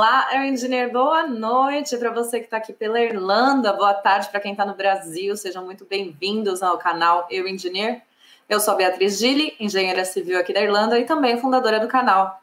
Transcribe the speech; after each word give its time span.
Olá, 0.00 0.28
eu 0.32 0.44
engenheiro, 0.44 0.92
boa 0.92 1.26
noite 1.26 1.94
para 1.98 2.10
você 2.10 2.38
que 2.38 2.46
está 2.46 2.56
aqui 2.56 2.72
pela 2.72 2.98
Irlanda, 2.98 3.70
boa 3.74 3.92
tarde 3.92 4.30
para 4.30 4.40
quem 4.40 4.52
está 4.52 4.64
no 4.64 4.72
Brasil, 4.72 5.36
sejam 5.36 5.62
muito 5.62 5.84
bem-vindos 5.84 6.62
ao 6.62 6.78
canal 6.78 7.28
Eu 7.30 7.46
Engineer. 7.46 8.00
Eu 8.48 8.60
sou 8.60 8.74
Beatriz 8.76 9.18
Gilli, 9.18 9.54
engenheira 9.60 10.02
civil 10.06 10.40
aqui 10.40 10.54
da 10.54 10.62
Irlanda 10.62 10.98
e 10.98 11.04
também 11.04 11.38
fundadora 11.38 11.78
do 11.78 11.86
canal. 11.86 12.42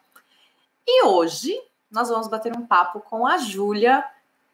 E 0.85 1.03
hoje 1.05 1.59
nós 1.89 2.09
vamos 2.09 2.27
bater 2.27 2.55
um 2.55 2.63
papo 2.63 2.99
com 2.99 3.25
a 3.25 3.39
Júlia 3.39 4.05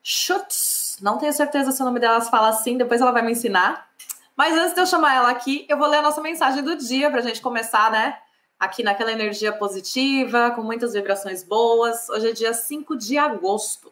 Schutz. 0.02 0.98
Não 1.02 1.18
tenho 1.18 1.34
certeza 1.34 1.74
se 1.74 1.82
o 1.82 1.86
nome 1.86 2.00
dela 2.00 2.22
fala 2.22 2.48
assim, 2.48 2.78
depois 2.78 3.02
ela 3.02 3.12
vai 3.12 3.22
me 3.22 3.34
ensinar. 3.34 3.86
Mas 4.34 4.58
antes 4.58 4.76
de 4.76 4.80
eu 4.80 4.86
chamar 4.86 5.14
ela 5.14 5.30
aqui, 5.30 5.66
eu 5.68 5.78
vou 5.78 5.90
ler 5.90 5.98
a 5.98 6.04
nossa 6.04 6.22
mensagem 6.22 6.64
do 6.64 6.78
dia 6.78 7.12
para 7.12 7.20
a 7.20 7.24
gente 7.24 7.42
começar, 7.42 7.92
né? 7.92 8.18
Aqui 8.64 8.82
naquela 8.82 9.12
energia 9.12 9.52
positiva, 9.52 10.52
com 10.52 10.64
muitas 10.64 10.94
vibrações 10.94 11.44
boas. 11.44 12.08
Hoje 12.10 12.30
é 12.30 12.32
dia 12.32 12.54
5 12.54 12.96
de 12.96 13.18
agosto. 13.18 13.92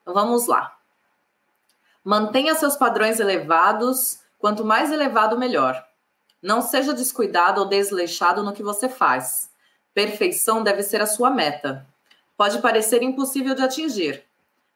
Então 0.00 0.14
vamos 0.14 0.46
lá. 0.46 0.74
Mantenha 2.02 2.54
seus 2.54 2.76
padrões 2.76 3.20
elevados, 3.20 4.20
quanto 4.38 4.64
mais 4.64 4.90
elevado, 4.90 5.38
melhor. 5.38 5.86
Não 6.42 6.62
seja 6.62 6.94
descuidado 6.94 7.60
ou 7.60 7.66
desleixado 7.66 8.42
no 8.42 8.54
que 8.54 8.62
você 8.62 8.88
faz. 8.88 9.50
Perfeição 9.92 10.62
deve 10.62 10.82
ser 10.82 11.02
a 11.02 11.06
sua 11.06 11.30
meta. 11.30 11.86
Pode 12.36 12.60
parecer 12.60 13.02
impossível 13.02 13.54
de 13.54 13.62
atingir, 13.62 14.24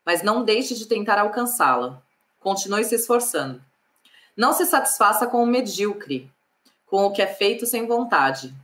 mas 0.05 0.23
não 0.23 0.45
deixe 0.45 0.75
de 0.75 0.87
tentar 0.87 1.19
alcançá-la. 1.19 2.03
Continue 2.41 2.85
se 2.85 2.95
esforçando. 2.95 3.63
Não 4.37 4.53
se 4.53 4.65
satisfaça 4.67 5.27
com 5.27 5.43
o 5.43 5.47
medíocre, 5.47 6.31
com 6.87 7.05
o 7.05 7.11
que 7.11 7.23
é 7.23 7.27
feito 7.27 7.67
sem 7.67 7.87
vontade. 7.87 8.55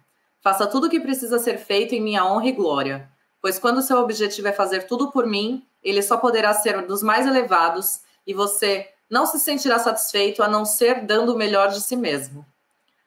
Faça 0.45 0.66
tudo 0.66 0.89
o 0.89 0.91
que 0.91 1.01
precisa 1.01 1.39
ser 1.39 1.57
feito 1.57 1.95
em 1.95 2.03
minha 2.03 2.23
honra 2.23 2.48
e 2.48 2.53
glória, 2.53 3.09
pois 3.41 3.59
quando 3.59 3.81
seu 3.81 3.97
objetivo 3.97 4.47
é 4.47 4.53
fazer 4.53 4.86
tudo 4.86 5.11
por 5.11 5.27
mim, 5.27 5.67
ele 5.83 6.03
só 6.03 6.19
poderá 6.19 6.53
ser 6.53 6.77
um 6.77 6.86
dos 6.86 7.03
mais 7.03 7.27
elevados 7.27 8.01
e 8.27 8.34
você 8.34 8.91
não 9.09 9.25
se 9.25 9.41
sentirá 9.41 9.78
satisfeito 9.78 10.42
a 10.42 10.48
não 10.48 10.67
ser 10.67 11.06
dando 11.06 11.33
o 11.33 11.39
melhor 11.39 11.69
de 11.69 11.81
si 11.81 11.97
mesmo. 11.97 12.45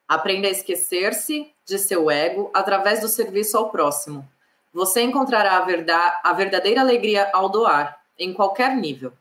Aprenda 0.08 0.48
a 0.48 0.52
esquecer-se 0.52 1.54
de 1.64 1.78
seu 1.78 2.10
ego 2.10 2.50
através 2.56 3.02
do 3.02 3.08
serviço 3.08 3.56
ao 3.56 3.70
próximo. 3.70 4.28
Você 4.74 5.04
encontrará 5.04 5.58
a, 5.58 5.62
verdade, 5.62 6.18
a 6.24 6.34
verdadeira 6.34 6.82
alegria 6.82 7.30
ao 7.34 7.50
doar, 7.50 8.02
em 8.18 8.34
qualquer 8.34 8.76
nível. 8.76 9.14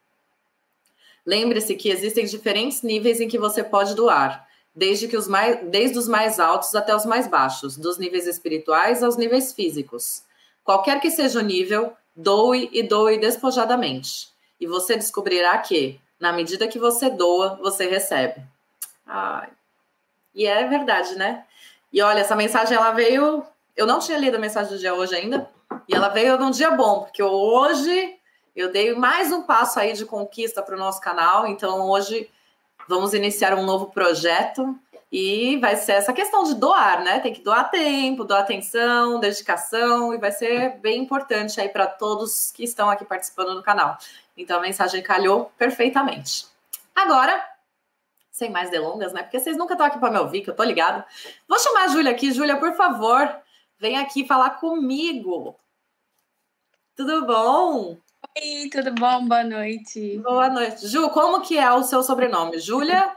Lembre-se 1.27 1.75
que 1.75 1.91
existem 1.91 2.25
diferentes 2.25 2.81
níveis 2.81 3.21
em 3.21 3.29
que 3.29 3.39
você 3.39 3.63
pode 3.63 3.95
doar, 3.95 4.46
desde, 4.77 5.09
que 5.09 5.17
os 5.17 5.27
mais, 5.27 5.59
desde 5.71 5.99
os 5.99 6.07
mais 6.07 6.39
altos 6.39 6.75
até 6.75 6.95
os 6.95 7.07
mais 7.07 7.27
baixos, 7.27 7.79
dos 7.79 7.97
níveis 7.97 8.27
espirituais 8.27 9.03
aos 9.03 9.17
níveis 9.17 9.55
físicos. 9.55 10.23
Qualquer 10.63 11.01
que 11.01 11.11
seja 11.11 11.39
o 11.39 11.43
nível, 11.43 11.97
doe 12.15 12.69
e 12.71 12.83
doe 12.83 13.19
despojadamente. 13.19 14.29
E 14.61 14.67
você 14.67 14.95
descobrirá 14.95 15.57
que, 15.59 15.99
na 16.21 16.31
medida 16.31 16.69
que 16.69 16.79
você 16.79 17.09
doa, 17.09 17.59
você 17.63 17.89
recebe. 17.89 18.43
Ai. 19.07 19.49
E 20.35 20.47
é 20.47 20.67
verdade, 20.67 21.17
né? 21.17 21.45
E 21.91 22.03
olha, 22.03 22.21
essa 22.21 22.37
mensagem 22.37 22.77
ela 22.77 22.91
veio. 22.91 23.43
Eu 23.75 23.87
não 23.87 23.99
tinha 23.99 24.19
lido 24.19 24.37
a 24.37 24.41
mensagem 24.41 24.73
do 24.73 24.79
dia 24.79 24.95
hoje 24.95 25.15
ainda, 25.15 25.49
e 25.89 25.95
ela 25.95 26.09
veio 26.09 26.39
num 26.39 26.51
dia 26.51 26.71
bom, 26.71 27.01
porque 27.01 27.23
hoje 27.23 28.15
eu 28.55 28.71
dei 28.71 28.95
mais 28.95 29.33
um 29.33 29.43
passo 29.43 29.79
aí 29.79 29.93
de 29.93 30.05
conquista 30.05 30.63
para 30.63 30.75
o 30.75 30.79
nosso 30.79 31.01
canal. 31.01 31.47
Então, 31.47 31.89
hoje 31.89 32.31
Vamos 32.89 33.15
iniciar 33.15 33.55
um 33.55 33.65
novo 33.65 33.87
projeto 33.87 34.79
e 35.11 35.57
vai 35.59 35.77
ser 35.77 35.93
essa 35.93 36.13
questão 36.13 36.45
de 36.45 36.55
doar, 36.55 37.03
né? 37.03 37.21
Tem 37.21 37.33
que 37.33 37.41
doar 37.41 37.71
tempo, 37.71 38.25
doar 38.25 38.41
atenção, 38.41 39.19
dedicação 39.21 40.13
e 40.13 40.19
vai 40.19 40.33
ser 40.33 40.79
bem 40.79 41.03
importante 41.03 41.61
aí 41.61 41.69
para 41.69 41.87
todos 41.87 42.51
que 42.53 42.65
estão 42.65 42.91
aqui 42.91 43.05
participando 43.05 43.55
do 43.55 43.63
canal. 43.63 43.97
Então 44.37 44.59
a 44.59 44.63
mensagem 44.63 45.03
calhou 45.03 45.51
perfeitamente. 45.57 46.47
Agora, 46.95 47.43
sem 48.31 48.51
mais 48.51 48.71
delongas, 48.71 49.13
né? 49.13 49.23
Porque 49.23 49.41
vocês 49.41 49.57
nunca 49.57 49.75
estão 49.75 49.87
aqui 49.87 49.99
para 49.99 50.11
me 50.11 50.19
ouvir, 50.19 50.43
que 50.43 50.51
eu 50.51 50.57
tô 50.57 50.63
ligado. 50.63 51.03
Vou 51.49 51.59
chamar 51.59 51.85
a 51.85 51.89
Júlia 51.89 52.13
aqui. 52.13 52.33
Júlia, 52.33 52.59
por 52.59 52.75
favor, 52.75 53.35
vem 53.79 53.97
aqui 53.97 54.27
falar 54.27 54.51
comigo. 54.51 55.57
Tudo 56.95 57.27
bom? 57.27 57.97
Oi, 58.39 58.69
tudo 58.71 58.93
bom? 58.93 59.27
Boa 59.27 59.43
noite. 59.43 60.19
Boa 60.19 60.51
noite. 60.51 60.87
Ju, 60.87 61.09
como 61.09 61.41
que 61.41 61.57
é 61.57 61.73
o 61.73 61.83
seu 61.83 62.03
sobrenome? 62.03 62.59
Júlia? 62.59 63.17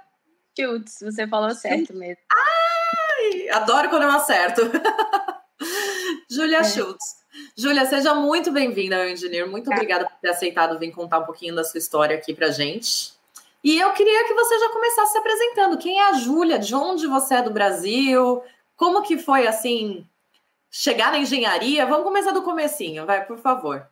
Schultz, 0.57 1.00
você 1.02 1.28
falou 1.28 1.52
certo 1.52 1.94
mesmo. 1.94 2.24
Ai, 2.31 3.50
adoro 3.50 3.90
quando 3.90 4.03
eu 4.03 4.12
acerto. 4.12 4.62
Júlia 6.31 6.59
é. 6.59 6.63
Schultz. 6.63 7.18
Júlia, 7.58 7.85
seja 7.85 8.16
muito 8.16 8.50
bem-vinda 8.50 8.96
ao 8.96 9.09
Engineer. 9.09 9.46
Muito 9.46 9.69
obrigada 9.69 10.06
por 10.06 10.18
ter 10.22 10.29
aceitado 10.29 10.79
vir 10.79 10.91
contar 10.94 11.19
um 11.19 11.25
pouquinho 11.25 11.53
da 11.53 11.66
sua 11.66 11.79
história 11.79 12.16
aqui 12.16 12.34
pra 12.34 12.52
gente. 12.52 13.12
E 13.62 13.78
eu 13.78 13.91
queria 13.91 14.24
que 14.25 14.34
você 14.34 14.58
já 14.58 14.69
começasse 14.69 15.12
se 15.12 15.18
apresentando. 15.18 15.78
Quem 15.78 16.00
é 16.00 16.09
a 16.12 16.13
Júlia? 16.13 16.58
De 16.58 16.74
onde 16.74 17.06
você 17.08 17.35
é 17.35 17.41
do 17.41 17.52
Brasil? 17.52 18.41
Como 18.78 19.02
que 19.02 19.18
foi, 19.18 19.46
assim, 19.47 20.08
chegar 20.72 21.12
na 21.12 21.19
engenharia? 21.19 21.85
Vamos 21.85 22.06
começar 22.06 22.31
do 22.31 22.41
comecinho, 22.41 23.06
vai, 23.06 23.25
por 23.25 23.38
favor. 23.38 23.85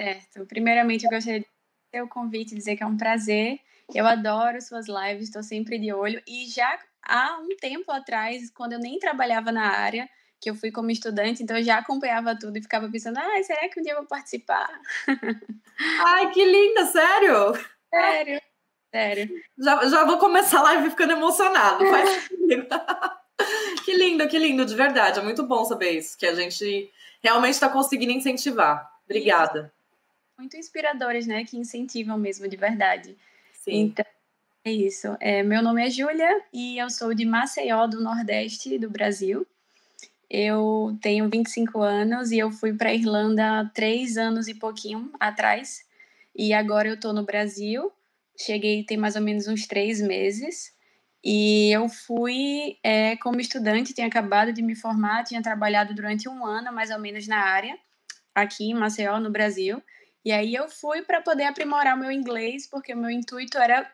Certo. 0.00 0.46
Primeiramente, 0.46 1.04
eu 1.04 1.10
gostaria 1.10 1.40
de 1.40 1.46
ter 1.92 2.02
o 2.02 2.08
convite, 2.08 2.54
dizer 2.54 2.74
que 2.74 2.82
é 2.82 2.86
um 2.86 2.96
prazer. 2.96 3.60
Eu 3.94 4.06
adoro 4.06 4.58
suas 4.62 4.86
lives, 4.88 5.24
estou 5.24 5.42
sempre 5.42 5.78
de 5.78 5.92
olho. 5.92 6.22
E 6.26 6.46
já 6.46 6.78
há 7.02 7.38
um 7.38 7.54
tempo 7.60 7.92
atrás, 7.92 8.50
quando 8.50 8.72
eu 8.72 8.78
nem 8.78 8.98
trabalhava 8.98 9.52
na 9.52 9.66
área, 9.66 10.08
que 10.40 10.48
eu 10.48 10.54
fui 10.54 10.70
como 10.70 10.90
estudante, 10.90 11.42
então 11.42 11.58
eu 11.58 11.62
já 11.62 11.76
acompanhava 11.76 12.34
tudo 12.34 12.56
e 12.56 12.62
ficava 12.62 12.88
pensando, 12.88 13.18
ah, 13.18 13.42
será 13.42 13.68
que 13.68 13.78
um 13.78 13.82
dia 13.82 13.92
eu 13.92 13.98
vou 13.98 14.06
participar? 14.06 14.70
Ai, 16.06 16.30
que 16.30 16.46
linda, 16.46 16.86
sério? 16.86 17.52
Sério, 17.92 18.40
sério. 18.94 19.42
Já, 19.58 19.86
já 19.86 20.04
vou 20.06 20.16
começar 20.16 20.60
a 20.60 20.62
live 20.62 20.88
ficando 20.88 21.12
emocionado. 21.12 21.84
que 23.84 23.92
lindo, 23.92 24.26
que 24.28 24.38
lindo, 24.38 24.64
de 24.64 24.74
verdade. 24.74 25.18
É 25.18 25.22
muito 25.22 25.42
bom 25.42 25.62
saber 25.66 25.90
isso, 25.90 26.16
que 26.16 26.24
a 26.24 26.34
gente 26.34 26.90
realmente 27.22 27.52
está 27.52 27.68
conseguindo 27.68 28.12
incentivar. 28.12 28.90
Obrigada 29.04 29.70
muito 30.40 30.56
inspiradoras, 30.56 31.26
né? 31.26 31.44
Que 31.44 31.58
incentivam 31.58 32.16
mesmo 32.16 32.48
de 32.48 32.56
verdade. 32.56 33.14
Sim. 33.52 33.82
Então, 33.82 34.04
é 34.64 34.72
isso. 34.72 35.14
É, 35.20 35.42
meu 35.42 35.62
nome 35.62 35.86
é 35.86 35.90
Júlia 35.90 36.42
e 36.50 36.78
eu 36.78 36.88
sou 36.88 37.12
de 37.12 37.26
Maceió, 37.26 37.86
do 37.86 38.00
Nordeste 38.00 38.78
do 38.78 38.88
Brasil. 38.88 39.46
Eu 40.28 40.96
tenho 41.02 41.28
25 41.28 41.82
anos 41.82 42.30
e 42.30 42.38
eu 42.38 42.50
fui 42.50 42.72
para 42.72 42.88
a 42.88 42.94
Irlanda 42.94 43.70
três 43.74 44.16
anos 44.16 44.48
e 44.48 44.54
pouquinho 44.54 45.10
atrás. 45.20 45.84
E 46.34 46.54
agora 46.54 46.88
eu 46.88 46.94
estou 46.94 47.12
no 47.12 47.24
Brasil. 47.24 47.92
Cheguei 48.38 48.82
tem 48.82 48.96
mais 48.96 49.16
ou 49.16 49.22
menos 49.22 49.46
uns 49.46 49.66
três 49.66 50.00
meses. 50.00 50.72
E 51.22 51.70
eu 51.70 51.86
fui 51.86 52.78
é, 52.82 53.14
como 53.16 53.40
estudante, 53.40 53.92
tinha 53.92 54.06
acabado 54.06 54.54
de 54.54 54.62
me 54.62 54.74
formar, 54.74 55.24
tinha 55.24 55.42
trabalhado 55.42 55.94
durante 55.94 56.26
um 56.30 56.46
ano 56.46 56.72
mais 56.72 56.90
ou 56.90 56.98
menos 56.98 57.26
na 57.26 57.36
área, 57.36 57.76
aqui 58.34 58.70
em 58.70 58.74
Maceió, 58.74 59.20
no 59.20 59.30
Brasil. 59.30 59.82
E 60.24 60.32
aí 60.32 60.54
eu 60.54 60.68
fui 60.68 61.02
para 61.02 61.20
poder 61.20 61.44
aprimorar 61.44 61.96
o 61.96 62.00
meu 62.00 62.10
inglês, 62.10 62.66
porque 62.66 62.92
o 62.92 62.96
meu 62.96 63.10
intuito 63.10 63.58
era 63.58 63.90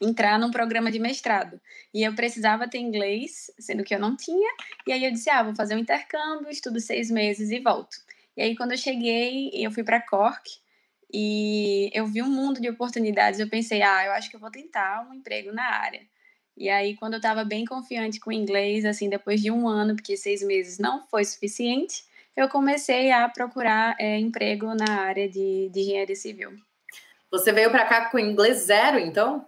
entrar 0.00 0.38
num 0.38 0.50
programa 0.50 0.90
de 0.90 0.98
mestrado. 0.98 1.60
E 1.92 2.02
eu 2.02 2.14
precisava 2.14 2.68
ter 2.68 2.78
inglês, 2.78 3.50
sendo 3.58 3.84
que 3.84 3.94
eu 3.94 3.98
não 3.98 4.16
tinha. 4.16 4.50
E 4.86 4.92
aí 4.92 5.04
eu 5.04 5.12
disse: 5.12 5.28
ah, 5.28 5.42
vou 5.42 5.54
fazer 5.54 5.74
um 5.74 5.78
intercâmbio, 5.78 6.48
estudo 6.48 6.80
seis 6.80 7.10
meses 7.10 7.50
e 7.50 7.60
volto. 7.60 7.96
E 8.36 8.42
aí 8.42 8.56
quando 8.56 8.72
eu 8.72 8.78
cheguei, 8.78 9.50
eu 9.54 9.70
fui 9.70 9.84
para 9.84 10.00
Cork 10.00 10.50
e 11.12 11.90
eu 11.92 12.06
vi 12.06 12.22
um 12.22 12.30
mundo 12.30 12.60
de 12.60 12.68
oportunidades. 12.70 13.40
Eu 13.40 13.48
pensei: 13.48 13.82
ah, 13.82 14.06
eu 14.06 14.12
acho 14.12 14.30
que 14.30 14.36
eu 14.36 14.40
vou 14.40 14.50
tentar 14.50 15.06
um 15.08 15.14
emprego 15.14 15.52
na 15.52 15.64
área. 15.64 16.00
E 16.56 16.68
aí, 16.68 16.94
quando 16.94 17.14
eu 17.14 17.18
estava 17.18 17.42
bem 17.42 17.64
confiante 17.64 18.20
com 18.20 18.28
o 18.28 18.32
inglês, 18.34 18.84
assim, 18.84 19.08
depois 19.08 19.40
de 19.40 19.50
um 19.50 19.66
ano, 19.66 19.96
porque 19.96 20.14
seis 20.14 20.42
meses 20.42 20.78
não 20.78 21.06
foi 21.06 21.24
suficiente, 21.24 22.04
eu 22.42 22.48
comecei 22.48 23.10
a 23.10 23.28
procurar 23.28 23.96
é, 23.98 24.18
emprego 24.18 24.74
na 24.74 25.02
área 25.02 25.28
de, 25.28 25.68
de 25.68 25.80
engenharia 25.80 26.16
civil. 26.16 26.52
Você 27.30 27.52
veio 27.52 27.70
para 27.70 27.84
cá 27.84 28.10
com 28.10 28.18
inglês 28.18 28.62
zero, 28.62 28.98
então? 28.98 29.46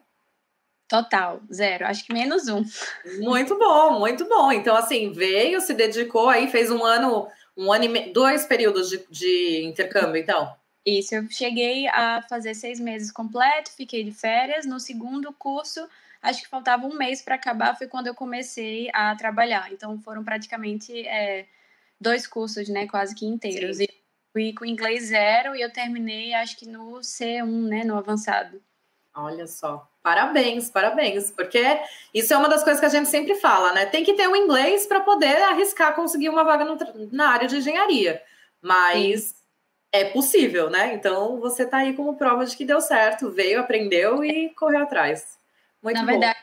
Total, 0.87 1.41
zero. 1.51 1.87
Acho 1.87 2.05
que 2.05 2.13
menos 2.13 2.49
um. 2.49 2.63
Muito 3.21 3.59
bom, 3.59 3.99
muito 3.99 4.29
bom. 4.29 4.53
Então, 4.53 4.77
assim, 4.77 5.11
veio, 5.11 5.61
se 5.61 5.73
dedicou 5.73 6.29
aí, 6.29 6.49
fez 6.49 6.71
um 6.71 6.85
ano, 6.85 7.29
um 7.57 7.73
ano 7.73 7.85
e 7.85 8.13
dois 8.13 8.45
períodos 8.45 8.91
de, 8.91 9.05
de 9.11 9.65
intercâmbio, 9.65 10.21
então? 10.21 10.55
Isso, 10.85 11.15
eu 11.15 11.27
cheguei 11.31 11.89
a 11.89 12.23
fazer 12.29 12.55
seis 12.55 12.79
meses 12.79 13.11
completo, 13.11 13.71
fiquei 13.71 14.05
de 14.05 14.13
férias. 14.13 14.67
No 14.67 14.79
segundo 14.79 15.33
curso, 15.33 15.89
acho 16.21 16.43
que 16.43 16.49
faltava 16.49 16.87
um 16.87 16.95
mês 16.95 17.23
para 17.23 17.37
acabar, 17.37 17.77
foi 17.77 17.87
quando 17.87 18.09
eu 18.09 18.15
comecei 18.15 18.91
a 18.93 19.17
trabalhar. 19.17 19.73
Então, 19.73 19.99
foram 19.99 20.23
praticamente 20.23 21.07
é, 21.09 21.47
dois 22.03 22.27
cursos, 22.27 22.69
né, 22.69 22.87
quase 22.87 23.15
que 23.15 23.25
inteiros. 23.25 23.79
Sim. 23.79 23.85
E 23.85 24.03
fui 24.33 24.53
com 24.53 24.65
inglês 24.65 25.05
zero 25.05 25.55
e 25.55 25.61
eu 25.61 25.73
terminei, 25.73 26.35
acho 26.35 26.57
que 26.57 26.67
no 26.67 27.01
C1, 27.01 27.69
né, 27.69 27.85
no 27.85 27.97
avançado. 27.97 28.61
Olha 29.15 29.47
só, 29.47 29.87
parabéns, 30.03 30.71
parabéns, 30.71 31.31
porque 31.31 31.63
isso 32.15 32.33
é 32.33 32.37
uma 32.37 32.49
das 32.49 32.65
coisas 32.65 32.81
que 32.81 32.87
a 32.87 32.89
gente 32.89 33.11
sempre 33.11 33.35
fala, 33.35 33.73
né? 33.75 33.85
Tem 33.85 34.03
que 34.03 34.15
ter 34.15 34.27
o 34.27 34.35
inglês 34.35 34.87
para 34.87 35.01
poder 35.01 35.37
arriscar 35.43 35.95
conseguir 35.95 36.31
uma 36.31 36.45
vaga 36.45 36.65
no, 36.65 36.79
na 37.13 37.29
área 37.29 37.47
de 37.47 37.57
engenharia, 37.57 38.23
mas 38.61 39.21
Sim. 39.21 39.35
é 39.93 40.05
possível, 40.07 40.71
né? 40.71 40.95
Então 40.95 41.39
você 41.41 41.65
está 41.65 41.79
aí 41.79 41.93
como 41.95 42.17
prova 42.17 42.47
de 42.47 42.57
que 42.57 42.65
deu 42.65 42.81
certo, 42.81 43.31
veio, 43.31 43.61
aprendeu 43.61 44.25
e 44.25 44.49
correu 44.55 44.83
atrás. 44.83 45.39
Muito 45.83 45.97
Na 45.97 46.05
bom. 46.05 46.13
verdade, 46.13 46.39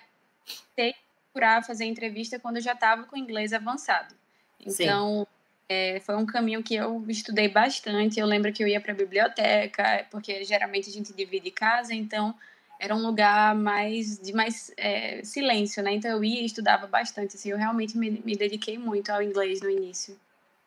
que 0.76 0.94
procurar 1.32 1.64
fazer 1.64 1.86
entrevista 1.86 2.38
quando 2.38 2.58
eu 2.58 2.62
já 2.62 2.74
estava 2.74 3.04
com 3.06 3.18
inglês 3.18 3.52
avançado. 3.52 4.14
Então, 4.60 5.26
é, 5.70 6.00
foi 6.00 6.16
um 6.16 6.26
caminho 6.26 6.64
que 6.64 6.74
eu 6.74 7.06
estudei 7.08 7.48
bastante. 7.48 8.20
Eu 8.20 8.26
lembro 8.26 8.52
que 8.52 8.64
eu 8.64 8.68
ia 8.68 8.82
para 8.82 8.92
a 8.92 8.96
biblioteca, 8.96 10.08
porque 10.10 10.44
geralmente 10.44 10.90
a 10.90 10.92
gente 10.92 11.14
divide 11.14 11.52
casa, 11.52 11.94
então 11.94 12.34
era 12.80 12.96
um 12.96 13.06
lugar 13.06 13.54
mais 13.54 14.18
de 14.18 14.34
mais 14.34 14.72
é, 14.76 15.24
silêncio, 15.24 15.84
né? 15.84 15.92
Então 15.92 16.10
eu 16.10 16.24
ia 16.24 16.42
e 16.42 16.46
estudava 16.46 16.88
bastante. 16.88 17.36
Assim, 17.36 17.52
eu 17.52 17.58
realmente 17.58 17.96
me, 17.96 18.10
me 18.26 18.36
dediquei 18.36 18.80
muito 18.80 19.12
ao 19.12 19.22
inglês 19.22 19.62
no 19.62 19.70
início. 19.70 20.20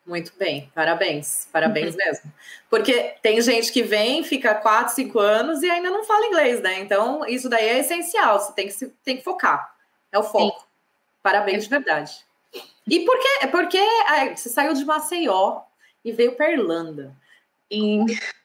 Muito 0.05 0.33
bem, 0.37 0.69
parabéns, 0.73 1.47
parabéns 1.51 1.95
mesmo. 1.97 2.31
Porque 2.69 3.15
tem 3.21 3.41
gente 3.41 3.71
que 3.71 3.83
vem, 3.83 4.23
fica 4.23 4.55
quatro, 4.55 4.93
cinco 4.93 5.19
anos 5.19 5.63
e 5.63 5.69
ainda 5.69 5.89
não 5.89 6.05
fala 6.05 6.27
inglês, 6.27 6.61
né? 6.61 6.79
Então, 6.79 7.25
isso 7.25 7.49
daí 7.49 7.67
é 7.67 7.79
essencial, 7.79 8.39
você 8.39 8.53
tem 8.53 8.67
que, 8.67 8.85
tem 9.03 9.17
que 9.17 9.23
focar. 9.23 9.73
É 10.11 10.19
o 10.19 10.23
foco. 10.23 10.59
Sim. 10.59 10.65
Parabéns 11.21 11.63
de 11.63 11.69
verdade. 11.69 12.13
E 12.87 12.99
por 13.05 13.17
que, 13.19 13.47
porque 13.47 13.79
você 14.35 14.49
saiu 14.49 14.73
de 14.73 14.83
Maceió 14.83 15.61
e 16.03 16.11
veio 16.11 16.35
para 16.35 16.51
Irlanda? 16.51 17.15
E 17.71 17.99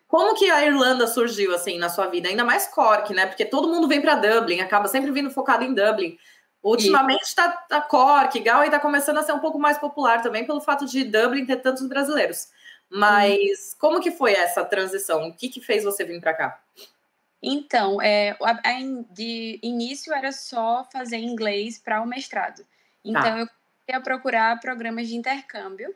como 0.06 0.34
que 0.34 0.50
a 0.50 0.64
Irlanda 0.64 1.06
surgiu 1.06 1.54
assim 1.54 1.78
na 1.78 1.88
sua 1.88 2.06
vida? 2.06 2.28
Ainda 2.28 2.44
mais 2.44 2.66
Cork, 2.66 3.12
né? 3.12 3.26
Porque 3.26 3.44
todo 3.44 3.68
mundo 3.68 3.88
vem 3.88 4.00
para 4.00 4.14
Dublin, 4.14 4.60
acaba 4.60 4.88
sempre 4.88 5.10
vindo 5.10 5.30
focado 5.30 5.64
em 5.64 5.74
Dublin. 5.74 6.18
Ultimamente 6.62 7.22
está 7.22 7.48
tá 7.50 7.80
Cork, 7.80 8.38
Galway 8.40 8.68
está 8.68 8.80
começando 8.80 9.18
a 9.18 9.22
ser 9.22 9.32
um 9.32 9.38
pouco 9.38 9.58
mais 9.58 9.78
popular 9.78 10.22
também 10.22 10.46
pelo 10.46 10.60
fato 10.60 10.86
de 10.86 11.04
Dublin 11.04 11.46
ter 11.46 11.56
tantos 11.56 11.86
brasileiros. 11.86 12.48
Mas 12.90 13.72
hum. 13.72 13.76
como 13.78 14.00
que 14.00 14.10
foi 14.10 14.32
essa 14.32 14.64
transição? 14.64 15.28
O 15.28 15.34
que, 15.34 15.48
que 15.48 15.60
fez 15.60 15.84
você 15.84 16.04
vir 16.04 16.20
para 16.20 16.34
cá? 16.34 16.60
Então, 17.42 18.02
é, 18.02 18.36
de 19.10 19.60
início 19.62 20.12
era 20.12 20.32
só 20.32 20.86
fazer 20.92 21.18
inglês 21.18 21.78
para 21.78 22.00
o 22.00 22.06
mestrado. 22.06 22.66
Então, 23.04 23.22
tá. 23.22 23.38
eu 23.38 23.46
comecei 23.88 23.94
a 23.94 24.00
procurar 24.00 24.60
programas 24.60 25.08
de 25.08 25.16
intercâmbio. 25.16 25.94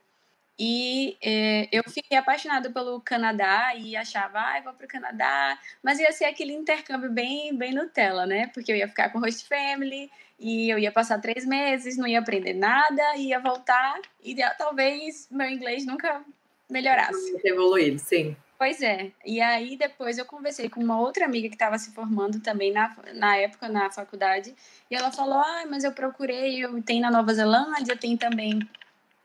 E 0.58 1.16
é, 1.22 1.68
eu 1.72 1.82
fiquei 1.88 2.16
apaixonada 2.16 2.70
pelo 2.70 3.00
Canadá 3.00 3.74
e 3.74 3.96
achava, 3.96 4.38
ah, 4.38 4.60
vou 4.62 4.72
para 4.72 4.84
o 4.84 4.88
Canadá. 4.88 5.58
Mas 5.82 5.98
ia 5.98 6.12
ser 6.12 6.26
aquele 6.26 6.52
intercâmbio 6.52 7.10
bem, 7.10 7.56
bem 7.56 7.74
Nutella, 7.74 8.26
né? 8.26 8.48
Porque 8.48 8.70
eu 8.70 8.76
ia 8.76 8.88
ficar 8.88 9.10
com 9.10 9.18
host 9.18 9.48
family 9.48 10.10
e 10.38 10.70
eu 10.70 10.78
ia 10.78 10.92
passar 10.92 11.20
três 11.20 11.44
meses, 11.44 11.96
não 11.96 12.06
ia 12.06 12.18
aprender 12.18 12.52
nada, 12.54 13.16
ia 13.16 13.38
voltar 13.40 14.00
e 14.22 14.36
talvez 14.58 15.28
meu 15.30 15.48
inglês 15.48 15.86
nunca 15.86 16.22
melhorasse. 16.70 17.40
Evoluído, 17.44 17.98
sim. 17.98 18.36
Pois 18.62 18.80
é. 18.80 19.10
E 19.26 19.40
aí 19.40 19.76
depois 19.76 20.18
eu 20.18 20.24
conversei 20.24 20.68
com 20.68 20.80
uma 20.80 20.96
outra 20.96 21.24
amiga 21.24 21.48
que 21.48 21.56
estava 21.56 21.76
se 21.78 21.90
formando 21.90 22.38
também 22.38 22.70
na, 22.70 22.96
na 23.12 23.36
época 23.36 23.68
na 23.68 23.90
faculdade 23.90 24.54
e 24.88 24.94
ela 24.94 25.10
falou: 25.10 25.40
ah, 25.40 25.64
mas 25.68 25.82
eu 25.82 25.90
procurei, 25.90 26.64
eu 26.64 26.80
tem 26.80 27.00
na 27.00 27.10
Nova 27.10 27.34
Zelândia, 27.34 27.96
tem 27.96 28.16
também 28.16 28.60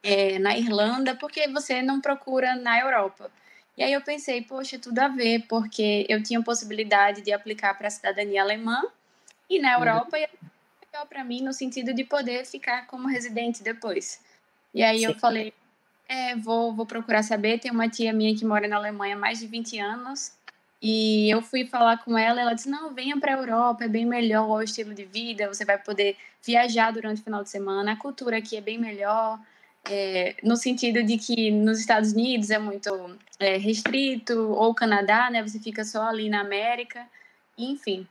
é, 0.01 0.39
na 0.39 0.57
Irlanda, 0.57 1.13
porque 1.13 1.47
você 1.49 1.83
não 1.83 2.01
procura 2.01 2.55
na 2.55 2.79
Europa? 2.79 3.29
E 3.77 3.83
aí 3.83 3.93
eu 3.93 4.01
pensei, 4.01 4.41
poxa, 4.41 4.79
tudo 4.79 4.97
a 4.97 5.07
ver, 5.07 5.45
porque 5.47 6.03
eu 6.09 6.23
tinha 6.23 6.41
possibilidade 6.41 7.21
de 7.21 7.31
aplicar 7.31 7.77
para 7.77 7.89
a 7.89 7.91
cidadania 7.91 8.41
alemã 8.41 8.81
e 9.47 9.59
na 9.59 9.77
uhum. 9.77 9.83
Europa 9.83 10.17
uhum 10.17 10.49
legal 10.81 11.05
para 11.05 11.23
mim 11.23 11.43
no 11.43 11.53
sentido 11.53 11.93
de 11.93 12.03
poder 12.03 12.43
ficar 12.43 12.87
como 12.87 13.07
residente 13.07 13.61
depois. 13.61 14.19
E 14.73 14.81
aí 14.81 15.01
Sim. 15.01 15.05
eu 15.05 15.19
falei, 15.19 15.53
é, 16.07 16.35
vou, 16.35 16.73
vou 16.73 16.85
procurar 16.85 17.23
saber. 17.23 17.59
Tem 17.59 17.71
uma 17.71 17.89
tia 17.89 18.13
minha 18.13 18.35
que 18.35 18.45
mora 18.45 18.67
na 18.67 18.77
Alemanha 18.77 19.15
há 19.15 19.19
mais 19.19 19.39
de 19.39 19.47
20 19.47 19.79
anos. 19.79 20.31
E 20.81 21.29
eu 21.29 21.41
fui 21.41 21.65
falar 21.65 21.97
com 22.03 22.17
ela, 22.17 22.39
ela 22.39 22.53
disse: 22.53 22.69
"Não, 22.69 22.93
venha 22.93 23.19
para 23.19 23.33
a 23.33 23.37
Europa, 23.37 23.85
é 23.85 23.87
bem 23.87 24.05
melhor 24.05 24.47
o 24.47 24.61
estilo 24.61 24.93
de 24.93 25.05
vida, 25.05 25.47
você 25.47 25.65
vai 25.65 25.77
poder 25.77 26.15
viajar 26.43 26.91
durante 26.91 27.21
o 27.21 27.23
final 27.23 27.43
de 27.43 27.49
semana, 27.49 27.93
a 27.93 27.95
cultura 27.95 28.37
aqui 28.37 28.55
é 28.57 28.61
bem 28.61 28.77
melhor". 28.77 29.39
É, 29.89 30.35
no 30.43 30.55
sentido 30.57 31.01
de 31.03 31.17
que 31.17 31.49
nos 31.49 31.79
Estados 31.79 32.11
Unidos 32.11 32.49
é 32.51 32.59
muito 32.59 33.17
é, 33.39 33.57
restrito, 33.57 34.33
ou 34.53 34.73
Canadá, 34.75 35.29
né? 35.31 35.41
Você 35.41 35.59
fica 35.59 35.83
só 35.85 36.03
ali 36.07 36.29
na 36.29 36.41
América, 36.41 37.07
enfim. 37.57 38.07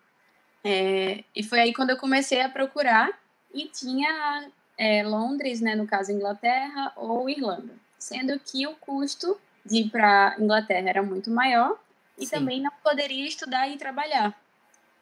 É, 0.64 1.22
e 1.34 1.42
foi 1.44 1.60
aí 1.60 1.74
quando 1.74 1.90
eu 1.90 1.96
comecei 1.96 2.40
a 2.40 2.48
procurar 2.48 3.10
e 3.54 3.68
tinha 3.68 4.50
é, 4.76 5.02
Londres, 5.04 5.60
né, 5.60 5.74
no 5.76 5.86
caso 5.86 6.12
Inglaterra, 6.12 6.92
ou 6.96 7.28
Irlanda, 7.30 7.72
sendo 7.98 8.38
que 8.38 8.66
o 8.66 8.74
custo 8.76 9.38
de 9.64 9.78
ir 9.78 9.90
para 9.90 10.36
Inglaterra 10.38 10.88
era 10.88 11.02
muito 11.02 11.30
maior 11.30 11.78
e 12.18 12.26
Sim. 12.26 12.36
também 12.36 12.60
não 12.60 12.72
poderia 12.82 13.26
estudar 13.26 13.68
e 13.68 13.76
trabalhar. 13.76 14.38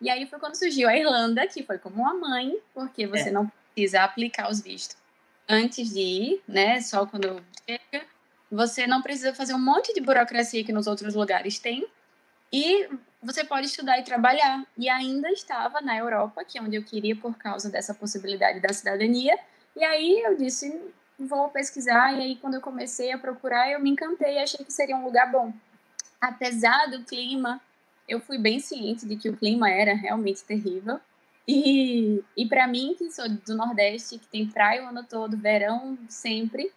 E 0.01 0.11
aí 0.11 0.27
foi 0.27 0.39
quando 0.39 0.57
surgiu 0.57 0.89
a 0.89 0.97
Irlanda, 0.97 1.47
que 1.47 1.63
foi 1.63 1.79
como 1.79 2.03
uma 2.03 2.15
mãe, 2.15 2.57
porque 2.73 3.07
você 3.07 3.29
é. 3.29 3.33
não 3.33 3.51
precisa 3.75 4.03
aplicar 4.03 4.51
os 4.51 4.61
vistos 4.61 4.97
antes 5.49 5.93
de 5.93 6.01
ir, 6.01 6.43
né? 6.47 6.81
Só 6.81 7.07
quando 7.07 7.43
chega. 7.69 8.07
Você 8.51 8.87
não 8.87 9.03
precisa 9.03 9.35
fazer 9.35 9.55
um 9.55 9.59
monte 9.59 9.93
de 9.93 10.01
burocracia 10.01 10.65
que 10.65 10.73
nos 10.73 10.87
outros 10.87 11.15
lugares 11.15 11.59
tem. 11.59 11.87
E 12.53 12.89
você 13.23 13.45
pode 13.45 13.67
estudar 13.67 13.99
e 13.99 14.05
trabalhar. 14.05 14.65
E 14.77 14.89
ainda 14.89 15.31
estava 15.31 15.81
na 15.81 15.97
Europa, 15.97 16.45
que 16.45 16.59
é 16.59 16.63
onde 16.63 16.77
eu 16.77 16.85
queria 16.85 17.17
por 17.17 17.37
causa 17.37 17.71
dessa 17.71 17.95
possibilidade 17.95 18.61
da 18.61 18.73
cidadania. 18.73 19.37
E 19.75 19.83
aí 19.83 20.21
eu 20.21 20.37
disse, 20.37 20.81
vou 21.19 21.49
pesquisar. 21.49 22.13
E 22.15 22.23
aí 22.23 22.37
quando 22.37 22.55
eu 22.55 22.61
comecei 22.61 23.13
a 23.13 23.19
procurar, 23.19 23.71
eu 23.71 23.81
me 23.81 23.91
encantei 23.91 24.35
e 24.35 24.39
achei 24.39 24.65
que 24.65 24.73
seria 24.73 24.97
um 24.97 25.05
lugar 25.05 25.31
bom. 25.31 25.53
Apesar 26.21 26.87
do 26.91 27.05
clima, 27.05 27.61
eu 28.09 28.21
fui 28.21 28.39
bem 28.39 28.61
ciente 28.61 29.07
de 29.07 29.17
que 29.17 29.29
o 29.29 29.37
clima 29.37 29.71
era 29.71 29.95
realmente 29.95 30.45
terrível. 30.45 31.01
E, 31.47 32.23
e 32.37 32.47
para 32.47 32.67
mim, 32.67 32.95
que 32.97 33.11
sou 33.11 33.29
do 33.29 33.55
Nordeste, 33.55 34.19
que 34.19 34.27
tem 34.27 34.47
praia 34.47 34.85
o 34.85 34.89
ano 34.89 35.05
todo, 35.05 35.37
verão 35.37 35.99
sempre, 36.09 36.73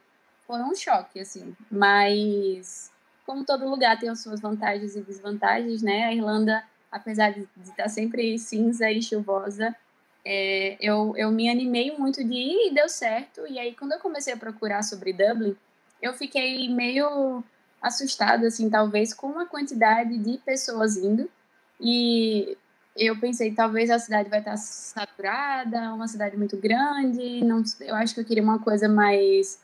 foi 0.46 0.60
um 0.62 0.76
choque, 0.76 1.20
assim. 1.20 1.56
Mas 1.72 2.92
como 3.26 3.46
todo 3.46 3.70
lugar 3.70 4.00
tem 4.00 4.10
as 4.10 4.22
suas 4.22 4.40
vantagens 4.40 4.96
e 4.96 5.02
desvantagens, 5.02 5.82
né? 5.82 6.06
A 6.06 6.14
Irlanda, 6.14 6.64
apesar 6.92 7.32
de, 7.32 7.48
estar 7.64 7.90
sempre 7.90 8.38
cinza 8.38 8.90
e 8.90 9.02
chuvosa, 9.02 9.76
é, 10.30 10.76
eu, 10.82 11.14
eu 11.16 11.32
me 11.32 11.50
animei 11.50 11.98
muito 11.98 12.22
de 12.22 12.34
ir 12.34 12.68
e 12.68 12.74
deu 12.74 12.90
certo. 12.90 13.48
E 13.48 13.58
aí, 13.58 13.74
quando 13.74 13.94
eu 13.94 14.00
comecei 14.00 14.34
a 14.34 14.38
procurar 14.38 14.84
sobre 14.84 15.14
Dublin, 15.14 15.56
eu 16.02 16.14
fiquei 16.14 16.68
meio 16.68 17.42
assustada, 17.82 18.46
assim, 18.46 18.70
talvez 18.70 19.14
com 19.14 19.40
a 19.40 19.46
quantidade 19.46 20.18
de 20.18 20.38
pessoas 20.40 20.98
indo. 20.98 21.30
E 21.80 22.58
eu 22.94 23.18
pensei, 23.18 23.54
talvez 23.54 23.90
a 23.90 24.00
cidade 24.00 24.30
vai 24.30 24.40
estar 24.40 24.58
saturada, 24.58 25.94
uma 25.94 26.10
cidade 26.10 26.36
muito 26.36 26.58
grande. 26.58 27.42
Não, 27.42 27.64
eu 27.80 27.96
acho 27.96 28.14
que 28.14 28.20
eu 28.20 28.26
queria 28.26 28.44
uma 28.44 28.60
coisa 28.60 28.90
mais. 28.90 29.62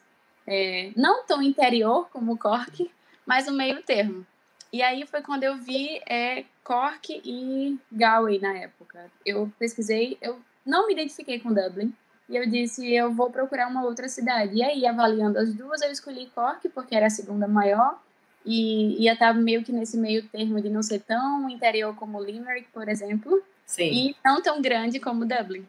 É, 0.47 0.91
não 0.95 1.25
tão 1.25 1.41
interior 1.41 2.07
como 2.09 2.37
Cork, 2.37 2.89
mas 3.27 3.49
um 3.49 3.53
meio 3.53 3.83
termo. 3.83 4.25
E 4.71 4.81
aí 4.81 5.05
foi 5.05 5.21
quando 5.21 5.43
eu 5.43 5.57
vi 5.57 6.01
é, 6.07 6.45
Cork 6.63 7.21
e 7.25 7.77
Galway 7.91 8.39
na 8.39 8.57
época. 8.59 9.11
Eu 9.25 9.51
pesquisei, 9.59 10.17
eu 10.21 10.39
não 10.65 10.87
me 10.87 10.93
identifiquei 10.93 11.39
com 11.39 11.53
Dublin. 11.53 11.93
E 12.29 12.35
eu 12.35 12.49
disse, 12.49 12.93
eu 12.93 13.11
vou 13.11 13.29
procurar 13.29 13.67
uma 13.67 13.83
outra 13.83 14.07
cidade. 14.07 14.55
E 14.55 14.63
aí, 14.63 14.85
avaliando 14.85 15.37
as 15.37 15.53
duas, 15.53 15.81
eu 15.81 15.91
escolhi 15.91 16.31
Cork, 16.33 16.67
porque 16.69 16.95
era 16.95 17.07
a 17.07 17.09
segunda 17.09 17.47
maior. 17.47 18.01
E 18.45 19.01
ia 19.03 19.13
estar 19.13 19.33
meio 19.33 19.63
que 19.63 19.71
nesse 19.71 19.97
meio 19.97 20.27
termo 20.29 20.61
de 20.61 20.69
não 20.69 20.81
ser 20.81 20.99
tão 20.99 21.49
interior 21.49 21.95
como 21.95 22.21
Limerick, 22.21 22.67
por 22.73 22.87
exemplo. 22.87 23.43
Sim. 23.65 23.91
E 23.91 24.15
não 24.23 24.41
tão 24.41 24.61
grande 24.61 24.99
como 24.99 25.25
Dublin. 25.25 25.65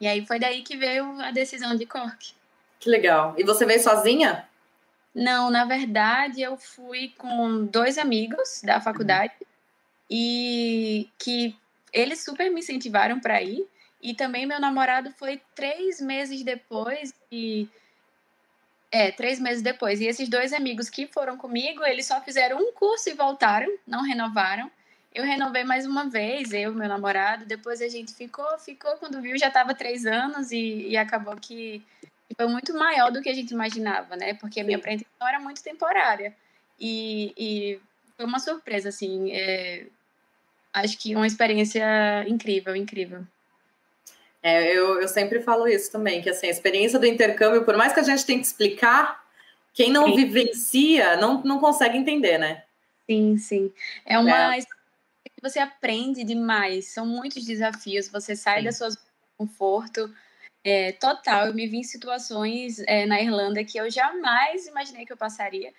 E 0.00 0.06
aí 0.06 0.26
foi 0.26 0.38
daí 0.38 0.62
que 0.62 0.76
veio 0.76 1.20
a 1.20 1.30
decisão 1.30 1.74
de 1.74 1.86
Cork. 1.86 2.34
Que 2.78 2.90
legal. 2.90 3.34
E 3.38 3.44
você 3.44 3.64
veio 3.64 3.82
sozinha? 3.82 4.46
Não, 5.14 5.50
na 5.50 5.64
verdade, 5.64 6.42
eu 6.42 6.56
fui 6.58 7.14
com 7.16 7.64
dois 7.64 7.96
amigos 7.96 8.60
da 8.62 8.80
faculdade 8.80 9.32
uhum. 9.40 9.46
e 10.10 11.08
que 11.18 11.56
eles 11.90 12.22
super 12.22 12.50
me 12.50 12.60
incentivaram 12.60 13.18
para 13.18 13.42
ir. 13.42 13.66
E 14.06 14.14
também 14.14 14.46
meu 14.46 14.60
namorado 14.60 15.10
foi 15.10 15.42
três 15.52 16.00
meses 16.00 16.44
depois 16.44 17.12
e 17.32 17.68
é, 18.92 19.10
três 19.10 19.40
meses 19.40 19.62
depois. 19.62 20.00
E 20.00 20.06
esses 20.06 20.28
dois 20.28 20.52
amigos 20.52 20.88
que 20.88 21.08
foram 21.08 21.36
comigo, 21.36 21.84
eles 21.84 22.06
só 22.06 22.20
fizeram 22.20 22.56
um 22.56 22.72
curso 22.72 23.10
e 23.10 23.14
voltaram, 23.14 23.66
não 23.84 24.02
renovaram. 24.02 24.70
Eu 25.12 25.24
renovei 25.24 25.64
mais 25.64 25.84
uma 25.86 26.08
vez, 26.08 26.52
eu, 26.52 26.72
meu 26.72 26.88
namorado. 26.88 27.46
Depois 27.46 27.82
a 27.82 27.88
gente 27.88 28.14
ficou, 28.14 28.46
ficou. 28.60 28.96
Quando 28.98 29.20
viu, 29.20 29.36
já 29.36 29.48
estava 29.48 29.74
três 29.74 30.06
anos 30.06 30.52
e, 30.52 30.86
e 30.86 30.96
acabou 30.96 31.34
que 31.34 31.84
foi 32.36 32.46
muito 32.46 32.72
maior 32.74 33.10
do 33.10 33.20
que 33.20 33.28
a 33.28 33.34
gente 33.34 33.50
imaginava, 33.50 34.14
né? 34.14 34.34
Porque 34.34 34.60
a 34.60 34.64
minha 34.64 34.78
apresentação 34.78 35.26
era 35.26 35.40
muito 35.40 35.60
temporária. 35.64 36.32
E, 36.78 37.34
e 37.36 37.80
foi 38.16 38.24
uma 38.24 38.38
surpresa, 38.38 38.88
assim. 38.88 39.32
É, 39.32 39.86
acho 40.72 40.96
que 40.96 41.16
uma 41.16 41.26
experiência 41.26 41.84
incrível, 42.28 42.76
incrível. 42.76 43.26
É, 44.46 44.72
eu, 44.72 45.00
eu 45.00 45.08
sempre 45.08 45.40
falo 45.40 45.66
isso 45.66 45.90
também, 45.90 46.22
que 46.22 46.30
assim, 46.30 46.46
a 46.46 46.50
experiência 46.50 47.00
do 47.00 47.06
intercâmbio, 47.06 47.64
por 47.64 47.76
mais 47.76 47.92
que 47.92 47.98
a 47.98 48.02
gente 48.04 48.24
tente 48.24 48.46
explicar, 48.46 49.26
quem 49.74 49.90
não 49.90 50.06
Sim. 50.06 50.14
vivencia 50.14 51.16
não, 51.16 51.42
não 51.42 51.58
consegue 51.58 51.98
entender, 51.98 52.38
né? 52.38 52.62
Sim, 53.10 53.36
sim. 53.38 53.72
É 54.04 54.16
uma 54.16 54.54
é. 54.56 54.60
que 54.60 55.42
você 55.42 55.58
aprende 55.58 56.22
demais. 56.22 56.92
São 56.92 57.04
muitos 57.04 57.44
desafios. 57.44 58.08
Você 58.08 58.36
sai 58.36 58.60
sim. 58.60 58.66
da 58.66 58.70
sua 58.70 58.90
zona 58.90 59.02
de 59.02 59.36
conforto. 59.36 60.14
É, 60.62 60.92
total, 60.92 61.46
eu 61.46 61.54
me 61.54 61.66
vi 61.66 61.78
em 61.78 61.82
situações 61.82 62.78
é, 62.86 63.04
na 63.04 63.20
Irlanda 63.20 63.64
que 63.64 63.78
eu 63.78 63.90
jamais 63.90 64.68
imaginei 64.68 65.04
que 65.04 65.12
eu 65.12 65.16
passaria. 65.16 65.72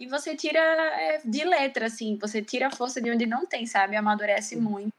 E 0.00 0.06
você 0.06 0.34
tira 0.34 0.58
é, 0.58 1.20
de 1.22 1.44
letra, 1.44 1.88
assim, 1.88 2.16
você 2.18 2.40
tira 2.40 2.68
a 2.68 2.74
força 2.74 3.02
de 3.02 3.10
onde 3.10 3.26
não 3.26 3.44
tem, 3.44 3.66
sabe? 3.66 3.96
Amadurece 3.96 4.56
muito. 4.56 4.94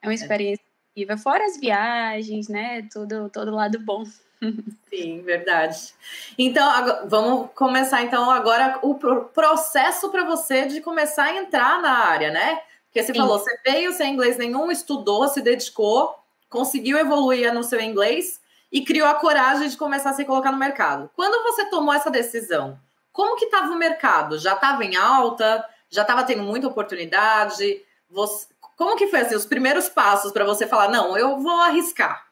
É 0.00 0.06
uma 0.06 0.12
é. 0.12 0.14
experiência 0.14 0.69
incrível. 0.90 1.18
Fora 1.18 1.44
as 1.44 1.58
viagens, 1.58 2.48
né? 2.48 2.86
Tudo, 2.92 3.28
todo 3.30 3.54
lado 3.54 3.78
bom. 3.80 4.04
Sim, 4.88 5.22
verdade. 5.22 5.92
Então, 6.38 7.08
vamos 7.08 7.50
começar 7.54 8.02
então 8.02 8.30
agora 8.30 8.78
o 8.82 8.94
processo 8.94 10.10
para 10.10 10.24
você 10.24 10.66
de 10.66 10.80
começar 10.80 11.24
a 11.24 11.36
entrar 11.36 11.80
na 11.80 12.06
área, 12.06 12.30
né? 12.30 12.60
Porque 12.86 13.02
você 13.02 13.12
Sim. 13.12 13.18
falou, 13.18 13.38
você 13.38 13.56
veio 13.64 13.92
sem 13.92 14.12
inglês 14.12 14.36
nenhum, 14.36 14.70
estudou, 14.70 15.28
se 15.28 15.40
dedicou, 15.40 16.14
conseguiu 16.48 16.98
evoluir 16.98 17.52
no 17.54 17.62
seu 17.62 17.80
inglês 17.80 18.40
e 18.72 18.82
criou 18.82 19.06
a 19.06 19.14
coragem 19.14 19.68
de 19.68 19.76
começar 19.76 20.10
a 20.10 20.14
se 20.14 20.24
colocar 20.24 20.50
no 20.50 20.58
mercado. 20.58 21.10
Quando 21.14 21.42
você 21.44 21.66
tomou 21.66 21.94
essa 21.94 22.10
decisão, 22.10 22.78
como 23.12 23.36
que 23.36 23.44
estava 23.44 23.70
o 23.72 23.78
mercado? 23.78 24.38
Já 24.38 24.54
estava 24.54 24.84
em 24.84 24.96
alta? 24.96 25.64
Já 25.88 26.02
estava 26.02 26.24
tendo 26.24 26.42
muita 26.42 26.66
oportunidade? 26.66 27.82
Você, 28.08 28.46
como 28.80 28.96
que 28.96 29.08
foi 29.08 29.20
assim, 29.20 29.34
os 29.34 29.44
primeiros 29.44 29.90
passos 29.90 30.32
para 30.32 30.42
você 30.42 30.66
falar, 30.66 30.88
não, 30.88 31.14
eu 31.14 31.38
vou 31.38 31.60
arriscar? 31.60 32.26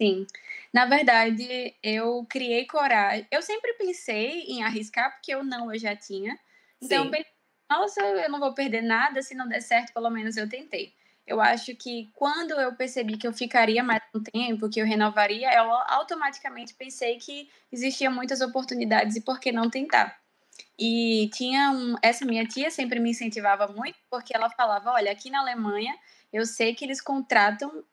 Sim. 0.00 0.24
Na 0.72 0.86
verdade, 0.86 1.74
eu 1.82 2.24
criei 2.30 2.64
coragem. 2.64 3.26
Eu 3.28 3.42
sempre 3.42 3.72
pensei 3.72 4.42
em 4.42 4.62
arriscar, 4.62 5.10
porque 5.10 5.34
eu 5.34 5.42
não, 5.42 5.74
eu 5.74 5.76
já 5.80 5.96
tinha. 5.96 6.38
Então, 6.80 7.06
eu 7.06 7.10
pensei, 7.10 7.32
nossa, 7.68 8.00
eu 8.02 8.30
não 8.30 8.38
vou 8.38 8.54
perder 8.54 8.82
nada, 8.82 9.20
se 9.20 9.34
não 9.34 9.48
der 9.48 9.62
certo, 9.62 9.92
pelo 9.92 10.08
menos 10.10 10.36
eu 10.36 10.48
tentei. 10.48 10.94
Eu 11.26 11.40
acho 11.40 11.74
que 11.74 12.08
quando 12.14 12.52
eu 12.52 12.72
percebi 12.76 13.16
que 13.16 13.26
eu 13.26 13.32
ficaria 13.32 13.82
mais 13.82 14.00
um 14.14 14.22
tempo, 14.22 14.70
que 14.70 14.80
eu 14.80 14.86
renovaria, 14.86 15.52
eu 15.52 15.72
automaticamente 15.72 16.72
pensei 16.72 17.18
que 17.18 17.50
existiam 17.72 18.12
muitas 18.12 18.40
oportunidades 18.40 19.16
e 19.16 19.20
por 19.20 19.40
que 19.40 19.50
não 19.50 19.68
tentar. 19.68 20.19
E 20.78 21.30
tinha 21.32 21.70
um, 21.70 21.96
essa 22.02 22.24
minha 22.24 22.46
tia 22.46 22.70
sempre 22.70 23.00
me 23.00 23.10
incentivava 23.10 23.66
muito, 23.68 23.98
porque 24.10 24.34
ela 24.34 24.50
falava: 24.50 24.92
olha, 24.92 25.12
aqui 25.12 25.30
na 25.30 25.40
Alemanha 25.40 25.94
eu 26.32 26.46
sei 26.46 26.74
que 26.74 26.84
eles 26.84 27.00
contratam 27.00 27.84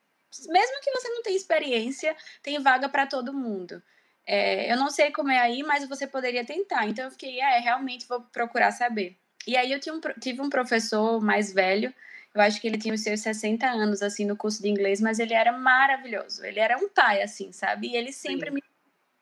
mesmo 0.48 0.80
que 0.82 0.90
você 0.90 1.08
não 1.08 1.22
tenha 1.22 1.36
experiência, 1.36 2.14
tem 2.42 2.58
vaga 2.60 2.88
para 2.88 3.06
todo 3.06 3.32
mundo. 3.32 3.82
É, 4.26 4.70
eu 4.70 4.76
não 4.76 4.90
sei 4.90 5.10
como 5.10 5.30
é 5.30 5.38
aí, 5.38 5.62
mas 5.62 5.88
você 5.88 6.06
poderia 6.06 6.44
tentar. 6.44 6.86
Então 6.86 7.06
eu 7.06 7.10
fiquei, 7.10 7.40
é, 7.40 7.58
realmente 7.60 8.06
vou 8.06 8.20
procurar 8.20 8.72
saber. 8.72 9.16
E 9.46 9.56
aí 9.56 9.72
eu 9.72 9.80
um, 9.94 10.00
tive 10.20 10.42
um 10.42 10.50
professor 10.50 11.20
mais 11.22 11.52
velho, 11.52 11.94
eu 12.34 12.42
acho 12.42 12.60
que 12.60 12.66
ele 12.66 12.76
tinha 12.76 12.92
os 12.92 13.00
seus 13.00 13.20
60 13.20 13.66
anos, 13.66 14.02
assim, 14.02 14.26
no 14.26 14.36
curso 14.36 14.60
de 14.60 14.68
inglês, 14.68 15.00
mas 15.00 15.18
ele 15.18 15.32
era 15.32 15.50
maravilhoso. 15.52 16.44
Ele 16.44 16.60
era 16.60 16.76
um 16.76 16.88
pai, 16.90 17.22
assim, 17.22 17.52
sabe? 17.52 17.88
E 17.88 17.96
ele 17.96 18.12
sempre 18.12 18.50
Sim. 18.50 18.54
me 18.56 18.62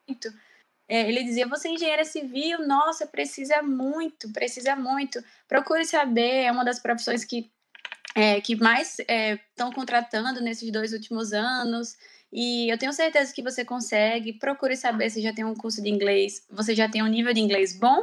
muito. 0.09 0.33
É, 0.89 1.09
ele 1.09 1.25
dizia: 1.25 1.47
Você 1.47 1.69
é 1.69 1.73
engenheira 1.73 2.05
civil? 2.05 2.67
Nossa, 2.67 3.07
precisa 3.07 3.63
muito, 3.63 4.33
precisa 4.33 4.77
muito. 4.77 5.23
Procure 5.49 5.85
saber, 5.85 6.45
é 6.45 6.53
uma 6.53 6.65
das 6.65 6.79
profissões 6.81 7.25
que 7.25 7.51
é, 8.15 8.41
que 8.41 8.57
mais 8.57 8.99
estão 8.99 9.69
é, 9.69 9.75
contratando 9.75 10.41
nesses 10.41 10.71
dois 10.71 10.93
últimos 10.93 11.33
anos. 11.33 11.97
E 12.33 12.69
eu 12.71 12.79
tenho 12.79 12.93
certeza 12.93 13.33
que 13.33 13.43
você 13.43 13.65
consegue. 13.65 14.33
Procure 14.33 14.77
saber 14.77 15.11
se 15.11 15.21
já 15.21 15.33
tem 15.33 15.45
um 15.45 15.55
curso 15.55 15.83
de 15.83 15.91
inglês, 15.91 16.45
você 16.51 16.75
já 16.75 16.89
tem 16.89 17.03
um 17.03 17.07
nível 17.07 17.33
de 17.33 17.41
inglês 17.41 17.79
bom 17.79 18.03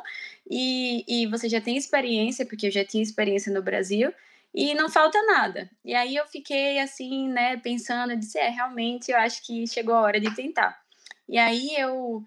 e, 0.49 1.03
e 1.07 1.27
você 1.27 1.49
já 1.49 1.59
tem 1.59 1.75
experiência, 1.77 2.45
porque 2.45 2.67
eu 2.67 2.71
já 2.71 2.85
tinha 2.85 3.03
experiência 3.03 3.51
no 3.51 3.61
Brasil, 3.61 4.13
e 4.53 4.73
não 4.75 4.89
falta 4.89 5.21
nada. 5.25 5.69
E 5.83 5.95
aí 5.95 6.15
eu 6.15 6.27
fiquei 6.27 6.79
assim, 6.79 7.27
né, 7.29 7.57
pensando, 7.57 8.15
disse, 8.15 8.37
é, 8.37 8.49
realmente 8.49 9.11
eu 9.11 9.17
acho 9.17 9.43
que 9.45 9.65
chegou 9.67 9.95
a 9.95 10.01
hora 10.01 10.19
de 10.19 10.33
tentar. 10.35 10.79
E 11.27 11.37
aí 11.37 11.75
eu 11.75 12.23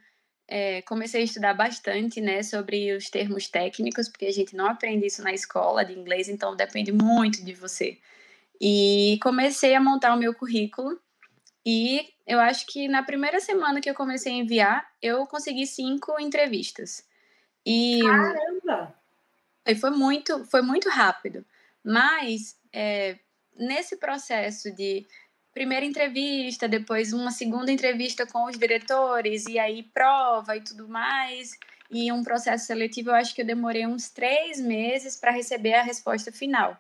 é, 0.49 0.83
comecei 0.83 1.23
a 1.23 1.25
estudar 1.25 1.55
bastante, 1.55 2.21
né, 2.21 2.43
sobre 2.43 2.93
os 2.93 3.11
termos 3.11 3.49
técnicos, 3.49 4.09
porque 4.09 4.27
a 4.27 4.33
gente 4.33 4.55
não 4.55 4.67
aprende 4.67 5.07
isso 5.07 5.23
na 5.23 5.33
escola 5.33 5.85
de 5.85 5.93
inglês, 5.93 6.29
então 6.29 6.55
depende 6.55 6.93
muito 6.93 7.45
de 7.45 7.53
você. 7.53 7.99
E 8.61 9.19
comecei 9.23 9.75
a 9.75 9.81
montar 9.81 10.15
o 10.15 10.19
meu 10.19 10.33
currículo. 10.35 10.99
E 11.65 12.09
eu 12.27 12.39
acho 12.39 12.65
que 12.67 12.87
na 12.87 13.03
primeira 13.03 13.41
semana 13.41 13.81
que 13.81 13.91
eu 13.91 13.95
comecei 13.95 14.33
a 14.33 14.37
enviar, 14.37 14.89
eu 15.03 15.27
consegui 15.27 15.67
cinco 15.67 16.19
entrevistas. 16.21 17.05
E 17.65 18.01
Caramba! 18.03 18.95
Foi 19.81 19.91
muito, 19.91 20.45
foi 20.45 20.63
muito 20.63 20.89
rápido. 20.89 21.45
Mas 21.85 22.57
é, 22.73 23.19
nesse 23.57 23.97
processo 23.97 24.73
de 24.75 25.07
primeira 25.57 25.87
entrevista, 25.87 26.69
depois 26.69 27.15
uma 27.15 27.31
segunda 27.31 27.73
entrevista 27.73 28.27
com 28.27 28.45
os 28.45 28.59
diretores, 28.59 29.47
e 29.47 29.59
aí 29.59 29.83
prova 29.83 30.55
e 30.55 30.61
tudo 30.61 30.87
mais. 30.87 31.59
E 31.91 32.13
um 32.13 32.23
processo 32.23 32.67
seletivo, 32.67 33.09
eu 33.09 33.15
acho 33.15 33.35
que 33.35 33.41
eu 33.41 33.47
demorei 33.47 33.87
uns 33.87 34.11
três 34.11 34.61
meses 34.61 35.17
para 35.17 35.31
receber 35.31 35.73
a 35.73 35.83
resposta 35.83 36.31
final. 36.31 36.79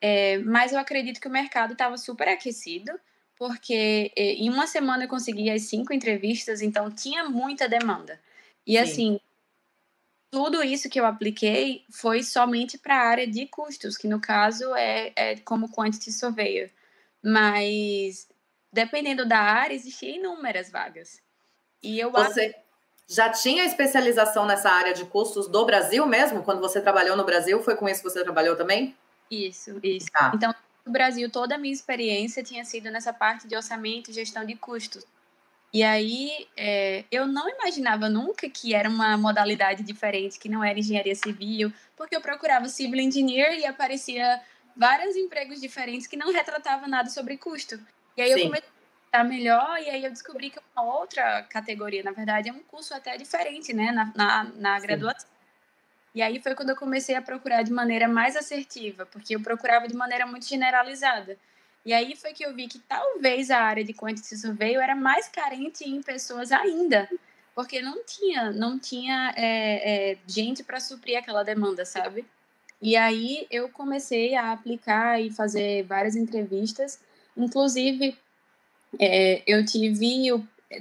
É, 0.00 0.38
mas 0.38 0.72
eu 0.72 0.78
acredito 0.78 1.20
que 1.20 1.28
o 1.28 1.30
mercado 1.30 1.74
estava 1.74 1.98
super 1.98 2.26
aquecido, 2.26 2.90
porque 3.36 4.10
é, 4.16 4.32
em 4.32 4.48
uma 4.48 4.66
semana 4.66 5.04
eu 5.04 5.08
consegui 5.08 5.50
as 5.50 5.64
cinco 5.64 5.92
entrevistas, 5.92 6.62
então 6.62 6.90
tinha 6.90 7.28
muita 7.28 7.68
demanda. 7.68 8.18
E 8.66 8.78
Sim. 8.78 8.78
assim, 8.78 9.20
tudo 10.30 10.64
isso 10.64 10.88
que 10.88 10.98
eu 10.98 11.04
apliquei 11.04 11.84
foi 11.90 12.22
somente 12.22 12.78
para 12.78 12.96
a 12.96 13.06
área 13.06 13.26
de 13.26 13.44
custos, 13.46 13.98
que 13.98 14.08
no 14.08 14.22
caso 14.22 14.74
é, 14.74 15.12
é 15.14 15.36
como 15.36 15.68
quantity 15.68 16.10
surveyor 16.10 16.70
mas 17.24 18.28
dependendo 18.70 19.24
da 19.24 19.38
área, 19.38 19.74
existiam 19.74 20.16
inúmeras 20.16 20.70
vagas. 20.70 21.22
E 21.82 21.98
eu 21.98 22.10
Você 22.10 22.54
já 23.08 23.30
tinha 23.30 23.64
especialização 23.64 24.44
nessa 24.44 24.70
área 24.70 24.92
de 24.92 25.04
custos 25.06 25.46
do 25.46 25.64
Brasil 25.64 26.04
mesmo? 26.06 26.42
Quando 26.42 26.60
você 26.60 26.80
trabalhou 26.80 27.16
no 27.16 27.24
Brasil, 27.24 27.62
foi 27.62 27.76
com 27.76 27.88
isso 27.88 28.02
que 28.02 28.10
você 28.10 28.22
trabalhou 28.22 28.56
também? 28.56 28.94
Isso, 29.30 29.78
isso. 29.82 30.08
Ah. 30.14 30.32
Então, 30.34 30.54
no 30.84 30.92
Brasil, 30.92 31.30
toda 31.30 31.54
a 31.54 31.58
minha 31.58 31.72
experiência 31.72 32.42
tinha 32.42 32.64
sido 32.64 32.90
nessa 32.90 33.12
parte 33.12 33.46
de 33.46 33.56
orçamento 33.56 34.10
e 34.10 34.14
gestão 34.14 34.44
de 34.44 34.54
custos. 34.56 35.04
E 35.72 35.82
aí, 35.82 36.46
é, 36.56 37.04
eu 37.10 37.26
não 37.26 37.48
imaginava 37.48 38.08
nunca 38.08 38.48
que 38.48 38.74
era 38.74 38.88
uma 38.88 39.16
modalidade 39.16 39.82
diferente, 39.82 40.38
que 40.38 40.48
não 40.48 40.62
era 40.62 40.78
engenharia 40.78 41.14
civil, 41.14 41.72
porque 41.96 42.14
eu 42.14 42.20
procurava 42.20 42.68
civil 42.68 43.00
engineer 43.00 43.58
e 43.58 43.66
aparecia 43.66 44.40
vários 44.76 45.16
empregos 45.16 45.60
diferentes 45.60 46.06
que 46.06 46.16
não 46.16 46.32
retratavam 46.32 46.88
nada 46.88 47.08
sobre 47.08 47.36
custo. 47.36 47.78
E 48.16 48.22
aí 48.22 48.32
Sim. 48.32 48.40
eu 48.40 48.46
comecei 48.46 48.68
a 48.68 49.06
estar 49.06 49.24
melhor 49.24 49.80
e 49.80 49.90
aí 49.90 50.04
eu 50.04 50.10
descobri 50.10 50.50
que 50.50 50.60
uma 50.74 50.84
outra 50.96 51.42
categoria, 51.44 52.02
na 52.02 52.12
verdade, 52.12 52.48
é 52.48 52.52
um 52.52 52.62
curso 52.62 52.94
até 52.94 53.16
diferente, 53.16 53.72
né, 53.72 53.92
na, 53.92 54.12
na, 54.14 54.44
na 54.54 54.80
graduação. 54.80 55.28
E 56.14 56.22
aí 56.22 56.40
foi 56.40 56.54
quando 56.54 56.70
eu 56.70 56.76
comecei 56.76 57.16
a 57.16 57.22
procurar 57.22 57.62
de 57.62 57.72
maneira 57.72 58.06
mais 58.06 58.36
assertiva, 58.36 59.04
porque 59.06 59.34
eu 59.34 59.40
procurava 59.40 59.88
de 59.88 59.96
maneira 59.96 60.24
muito 60.24 60.46
generalizada. 60.46 61.36
E 61.84 61.92
aí 61.92 62.16
foi 62.16 62.32
que 62.32 62.44
eu 62.46 62.54
vi 62.54 62.68
que 62.68 62.78
talvez 62.78 63.50
a 63.50 63.58
área 63.58 63.84
de 63.84 63.92
quantity 63.92 64.36
survey 64.38 64.76
era 64.76 64.94
mais 64.94 65.28
carente 65.28 65.84
em 65.84 66.00
pessoas 66.02 66.52
ainda, 66.52 67.08
porque 67.54 67.82
não 67.82 68.02
tinha, 68.04 68.52
não 68.52 68.78
tinha 68.78 69.34
é, 69.36 70.12
é, 70.12 70.18
gente 70.26 70.62
para 70.62 70.80
suprir 70.80 71.18
aquela 71.18 71.42
demanda, 71.42 71.84
sabe? 71.84 72.24
E 72.84 72.96
aí 72.96 73.46
eu 73.50 73.70
comecei 73.70 74.34
a 74.34 74.52
aplicar 74.52 75.18
e 75.18 75.30
fazer 75.30 75.84
várias 75.84 76.14
entrevistas. 76.14 77.00
Inclusive, 77.34 78.14
é, 79.00 79.42
eu 79.46 79.64
tive 79.64 80.28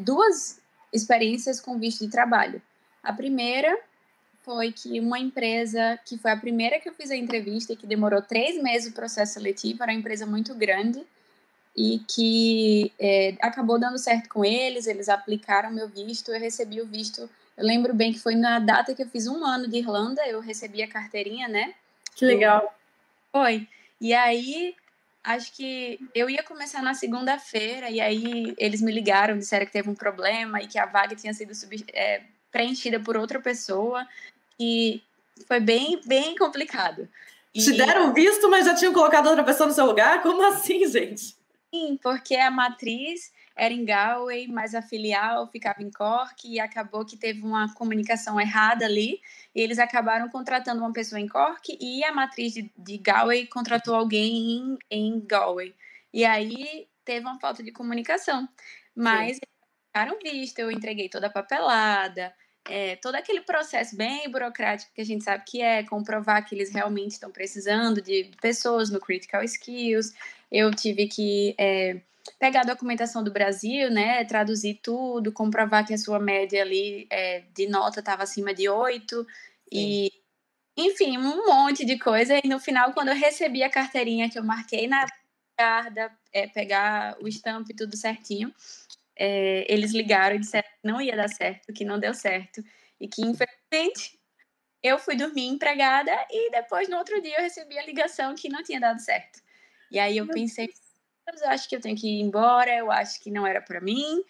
duas 0.02 0.60
experiências 0.92 1.62
com 1.62 1.80
visto 1.80 2.04
de 2.04 2.12
trabalho. 2.12 2.62
A 3.02 3.14
primeira 3.14 3.80
foi 4.42 4.74
que 4.74 5.00
uma 5.00 5.18
empresa, 5.18 5.98
que 6.06 6.18
foi 6.18 6.32
a 6.32 6.36
primeira 6.36 6.78
que 6.78 6.90
eu 6.90 6.94
fiz 6.94 7.10
a 7.10 7.16
entrevista 7.16 7.72
e 7.72 7.78
que 7.78 7.88
demorou 7.88 8.22
três 8.22 8.62
meses 8.62 8.92
o 8.92 8.94
processo 8.94 9.36
seletivo, 9.36 9.82
era 9.82 9.94
uma 9.94 9.98
empresa 9.98 10.26
muito 10.26 10.54
grande 10.54 11.02
e 11.74 12.00
que 12.00 12.92
é, 13.00 13.38
acabou 13.40 13.80
dando 13.80 13.98
certo 13.98 14.28
com 14.28 14.44
eles, 14.44 14.88
eles 14.88 15.08
aplicaram 15.08 15.72
meu 15.72 15.88
visto, 15.88 16.34
eu 16.34 16.40
recebi 16.42 16.82
o 16.82 16.86
visto. 16.86 17.30
Eu 17.56 17.66
lembro 17.66 17.94
bem 17.94 18.12
que 18.12 18.20
foi 18.20 18.36
na 18.36 18.60
data 18.60 18.94
que 18.94 19.04
eu 19.04 19.08
fiz 19.08 19.26
um 19.26 19.46
ano 19.46 19.70
de 19.70 19.78
Irlanda, 19.78 20.22
eu 20.28 20.42
recebi 20.42 20.84
a 20.84 20.88
carteirinha, 20.90 21.48
né? 21.48 21.74
Que 22.16 22.26
legal. 22.26 22.74
Foi. 23.32 23.68
E 24.00 24.14
aí, 24.14 24.76
acho 25.24 25.54
que 25.54 26.00
eu 26.14 26.30
ia 26.30 26.44
começar 26.44 26.82
na 26.82 26.94
segunda-feira, 26.94 27.90
e 27.90 28.00
aí 28.00 28.54
eles 28.58 28.82
me 28.82 28.92
ligaram, 28.92 29.38
disseram 29.38 29.66
que 29.66 29.72
teve 29.72 29.90
um 29.90 29.96
problema 29.96 30.62
e 30.62 30.68
que 30.68 30.78
a 30.78 30.86
vaga 30.86 31.16
tinha 31.16 31.34
sido 31.34 31.56
sub, 31.56 31.84
é, 31.94 32.22
preenchida 32.52 33.00
por 33.00 33.18
outra 33.18 33.40
pessoa. 33.40 34.08
E 34.60 35.02
foi 35.48 35.60
bem, 35.60 36.00
bem 36.06 36.36
complicado. 36.36 37.10
E... 37.54 37.64
Te 37.64 37.74
deram 37.74 38.14
visto, 38.14 38.50
mas 38.50 38.66
já 38.66 38.76
tinham 38.76 38.94
colocado 38.94 39.28
outra 39.28 39.44
pessoa 39.44 39.68
no 39.68 39.74
seu 39.74 39.86
lugar? 39.86 40.22
Como 40.22 40.46
assim, 40.46 40.88
gente? 40.88 41.36
Sim, 41.74 42.00
porque 42.02 42.36
a 42.36 42.52
matriz 42.52 43.32
era 43.56 43.74
em 43.74 43.86
Galway, 43.86 44.48
mas 44.48 44.74
a 44.74 44.82
filial 44.82 45.48
ficava 45.48 45.84
em 45.84 45.92
Cork 45.92 46.48
e 46.48 46.60
acabou 46.60 47.06
que 47.06 47.16
teve 47.16 47.42
uma 47.42 47.74
comunicação 47.76 48.40
errada 48.40 48.86
ali. 48.86 49.22
E 49.54 49.62
eles 49.62 49.78
acabaram 49.78 50.28
contratando 50.30 50.82
uma 50.82 50.92
pessoa 50.92 51.20
em 51.20 51.28
Cork 51.28 51.78
e 51.80 52.04
a 52.04 52.12
matriz 52.12 52.54
de, 52.54 52.72
de 52.76 52.98
Galway 52.98 53.46
contratou 53.46 53.96
alguém 53.96 54.58
em, 54.58 54.78
em 54.90 55.26
Galway. 55.26 55.74
E 56.12 56.26
aí 56.26 56.88
teve 57.06 57.26
uma 57.26 57.40
falta 57.40 57.62
de 57.62 57.72
comunicação. 57.72 58.48
Mas 58.96 59.38
Sim. 59.38 59.42
ficaram 59.88 60.18
visto, 60.20 60.60
eu 60.60 60.72
entreguei 60.72 61.08
toda 61.08 61.28
a 61.28 61.32
papelada, 61.32 62.34
é, 62.66 62.96
todo 62.96 63.16
aquele 63.16 63.42
processo 63.42 63.96
bem 63.96 64.30
burocrático 64.32 64.94
que 64.94 65.02
a 65.02 65.06
gente 65.06 65.24
sabe 65.24 65.44
que 65.46 65.62
é, 65.62 65.84
comprovar 65.84 66.46
que 66.46 66.56
eles 66.56 66.72
realmente 66.72 67.12
estão 67.12 67.32
precisando 67.32 68.02
de 68.02 68.32
pessoas 68.42 68.90
no 68.90 69.00
Critical 69.00 69.44
Skills. 69.44 70.14
Eu 70.52 70.72
tive 70.72 71.08
que 71.08 71.54
é, 71.58 72.02
pegar 72.40 72.62
a 72.62 72.66
documentação 72.66 73.24
do 73.24 73.32
Brasil, 73.32 73.90
né, 73.92 74.24
traduzir 74.26 74.80
tudo, 74.82 75.32
comprovar 75.32 75.86
que 75.86 75.94
a 75.94 75.98
sua 75.98 76.20
média 76.20 76.62
ali 76.62 77.08
é, 77.10 77.44
de 77.54 77.68
nota 77.68 78.00
estava 78.00 78.24
acima 78.24 78.54
de 78.54 78.70
8 78.70 79.26
e 79.72 80.12
enfim, 80.78 81.18
um 81.18 81.46
monte 81.46 81.86
de 81.86 82.00
coisa. 82.00 82.40
E 82.44 82.48
no 82.48 82.60
final, 82.60 82.94
quando 82.94 83.10
eu 83.10 83.16
recebi 83.16 83.64
a 83.64 83.70
carteirinha 83.70 84.30
que 84.30 84.40
eu 84.40 84.44
marquei 84.44 84.88
na 84.88 85.06
carta, 85.58 86.12
é, 86.32 86.48
pegar 86.48 87.18
o 87.22 87.28
estampo 87.28 87.72
e 87.72 87.76
tudo 87.76 87.96
certinho, 87.96 88.54
é, 89.16 89.66
eles 89.72 89.94
ligaram 89.94 90.36
e 90.36 90.40
disseram 90.40 90.68
que 90.68 90.88
não 90.88 91.02
ia 91.02 91.16
dar 91.16 91.30
certo, 91.30 91.72
que 91.74 91.86
não 91.86 92.00
deu 92.00 92.14
certo 92.14 92.64
e 93.00 93.08
que 93.08 93.22
infelizmente 93.22 94.20
eu 94.82 94.98
fui 95.00 95.16
dormir 95.16 95.48
empregada 95.48 96.12
e 96.32 96.52
depois 96.52 96.90
no 96.90 96.98
outro 96.98 97.22
dia 97.22 97.38
eu 97.38 97.44
recebi 97.44 97.78
a 97.78 97.86
ligação 97.86 98.36
que 98.36 98.50
não 98.50 98.64
tinha 98.64 98.80
dado 98.80 99.00
certo. 99.00 99.42
E 99.92 100.00
aí 100.00 100.18
eu 100.18 100.28
pensei, 100.28 100.70
eu 101.42 101.50
acho 101.50 101.68
que 101.70 101.76
eu 101.76 101.82
tenho 101.82 101.98
que 101.98 102.08
ir 102.08 102.22
embora, 102.22 102.76
eu 102.76 102.92
acho 102.92 103.22
que 103.22 103.32
não 103.32 103.46
era 103.46 103.62
para 103.62 103.82
mim 103.82 104.24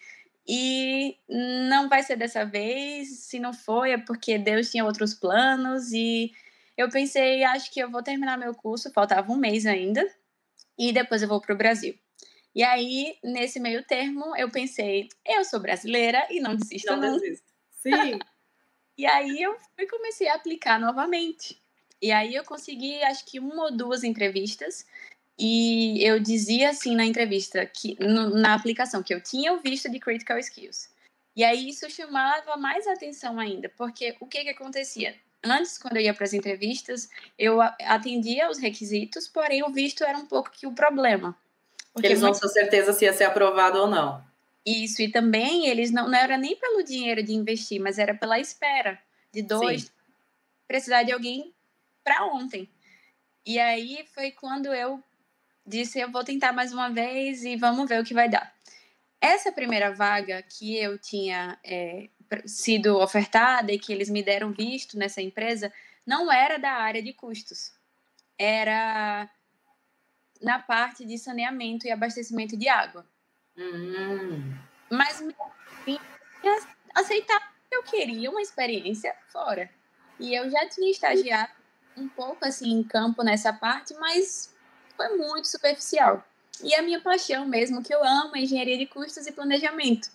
e 0.46 1.16
não 1.28 1.88
vai 1.88 2.02
ser 2.02 2.16
dessa 2.16 2.44
vez. 2.44 3.20
Se 3.20 3.38
não 3.38 3.52
foi, 3.52 3.92
é 3.92 3.98
porque 3.98 4.38
Deus 4.38 4.70
tinha 4.70 4.84
outros 4.84 5.14
planos 5.14 5.92
e 5.92 6.32
eu 6.76 6.88
pensei, 6.90 7.44
acho 7.44 7.72
que 7.72 7.80
eu 7.80 7.90
vou 7.90 8.02
terminar 8.02 8.36
meu 8.36 8.54
curso, 8.54 8.92
faltava 8.92 9.32
um 9.32 9.36
mês 9.36 9.66
ainda 9.66 10.04
e 10.78 10.92
depois 10.92 11.22
eu 11.22 11.28
vou 11.28 11.40
para 11.40 11.54
o 11.54 11.58
Brasil. 11.58 11.98
E 12.54 12.62
aí, 12.62 13.18
nesse 13.22 13.58
meio 13.58 13.84
termo, 13.84 14.36
eu 14.36 14.48
pensei, 14.50 15.08
eu 15.26 15.44
sou 15.44 15.58
brasileira 15.58 16.24
e 16.30 16.40
não 16.40 16.54
desisto 16.54 16.94
não. 16.94 17.18
Desisto. 17.18 17.52
Sim. 17.84 18.18
e 18.96 19.04
aí 19.04 19.42
eu 19.42 19.56
fui, 19.76 19.86
comecei 19.86 20.28
a 20.28 20.34
aplicar 20.34 20.80
novamente. 20.80 21.60
E 22.00 22.12
aí 22.12 22.34
eu 22.34 22.44
consegui, 22.44 23.02
acho 23.02 23.24
que 23.26 23.40
uma 23.40 23.64
ou 23.64 23.76
duas 23.76 24.04
entrevistas. 24.04 24.86
E 25.38 26.04
eu 26.04 26.20
dizia 26.20 26.70
assim 26.70 26.94
na 26.94 27.04
entrevista, 27.04 27.66
que 27.66 27.96
no, 28.00 28.30
na 28.30 28.54
aplicação, 28.54 29.02
que 29.02 29.12
eu 29.12 29.20
tinha 29.20 29.52
o 29.52 29.60
visto 29.60 29.90
de 29.90 29.98
Critical 29.98 30.38
Skills. 30.38 30.88
E 31.36 31.42
aí 31.42 31.68
isso 31.68 31.90
chamava 31.90 32.56
mais 32.56 32.86
atenção 32.86 33.40
ainda, 33.40 33.68
porque 33.76 34.16
o 34.20 34.26
que 34.26 34.44
que 34.44 34.50
acontecia? 34.50 35.16
Antes, 35.42 35.76
quando 35.76 35.96
eu 35.96 36.02
ia 36.02 36.14
para 36.14 36.24
as 36.24 36.32
entrevistas, 36.32 37.10
eu 37.38 37.60
atendia 37.60 38.48
os 38.48 38.58
requisitos, 38.58 39.28
porém 39.28 39.62
o 39.62 39.70
visto 39.70 40.04
era 40.04 40.16
um 40.16 40.26
pouco 40.26 40.50
que 40.50 40.66
o 40.66 40.72
problema. 40.72 41.36
Porque 41.92 42.06
eles 42.06 42.20
não 42.20 42.32
tinham 42.32 42.48
certeza 42.48 42.92
se 42.92 43.04
ia 43.04 43.12
ser 43.12 43.24
aprovado 43.24 43.78
ou 43.78 43.86
não. 43.86 44.24
Isso, 44.64 45.02
e 45.02 45.10
também 45.10 45.66
eles 45.66 45.90
não, 45.90 46.08
não 46.08 46.18
era 46.18 46.38
nem 46.38 46.56
pelo 46.56 46.82
dinheiro 46.82 47.22
de 47.22 47.34
investir, 47.34 47.80
mas 47.80 47.98
era 47.98 48.14
pela 48.14 48.38
espera 48.38 48.98
de 49.30 49.42
dois, 49.42 49.82
Sim. 49.82 49.90
precisar 50.66 51.02
de 51.02 51.12
alguém 51.12 51.52
para 52.02 52.24
ontem. 52.24 52.68
E 53.44 53.58
aí 53.58 54.06
foi 54.14 54.30
quando 54.30 54.72
eu 54.72 55.02
disse: 55.66 55.98
eu 55.98 56.10
vou 56.10 56.24
tentar 56.24 56.52
mais 56.52 56.72
uma 56.72 56.90
vez 56.90 57.44
e 57.44 57.56
vamos 57.56 57.88
ver 57.88 58.00
o 58.00 58.04
que 58.04 58.14
vai 58.14 58.28
dar. 58.28 58.52
Essa 59.20 59.50
primeira 59.50 59.92
vaga 59.92 60.42
que 60.42 60.76
eu 60.76 60.98
tinha 60.98 61.58
é, 61.64 62.08
sido 62.44 62.98
ofertada 62.98 63.72
e 63.72 63.78
que 63.78 63.92
eles 63.92 64.10
me 64.10 64.22
deram 64.22 64.52
visto 64.52 64.98
nessa 64.98 65.22
empresa 65.22 65.72
não 66.06 66.30
era 66.30 66.58
da 66.58 66.72
área 66.72 67.02
de 67.02 67.12
custos. 67.12 67.72
Era 68.36 69.30
na 70.42 70.58
parte 70.58 71.06
de 71.06 71.16
saneamento 71.16 71.86
e 71.86 71.90
abastecimento 71.90 72.56
de 72.56 72.68
água. 72.68 73.06
Hum. 73.56 74.54
Mas 74.90 75.22
aceitar 76.94 77.54
eu 77.74 77.82
queria 77.82 78.30
uma 78.30 78.40
experiência 78.40 79.14
fora. 79.28 79.68
E 80.18 80.34
eu 80.34 80.48
já 80.48 80.68
tinha 80.68 80.90
estagiado 80.90 81.52
um 81.96 82.08
pouco 82.08 82.44
assim 82.44 82.70
em 82.70 82.82
campo 82.82 83.22
nessa 83.22 83.52
parte, 83.52 83.94
mas 83.94 84.53
foi 84.96 85.16
muito 85.16 85.48
superficial. 85.48 86.24
E 86.62 86.74
a 86.74 86.82
minha 86.82 87.00
paixão 87.00 87.46
mesmo, 87.46 87.82
que 87.82 87.94
eu 87.94 88.04
amo, 88.04 88.36
é 88.36 88.40
engenharia 88.40 88.78
de 88.78 88.86
custos 88.86 89.26
e 89.26 89.32
planejamento. 89.32 90.08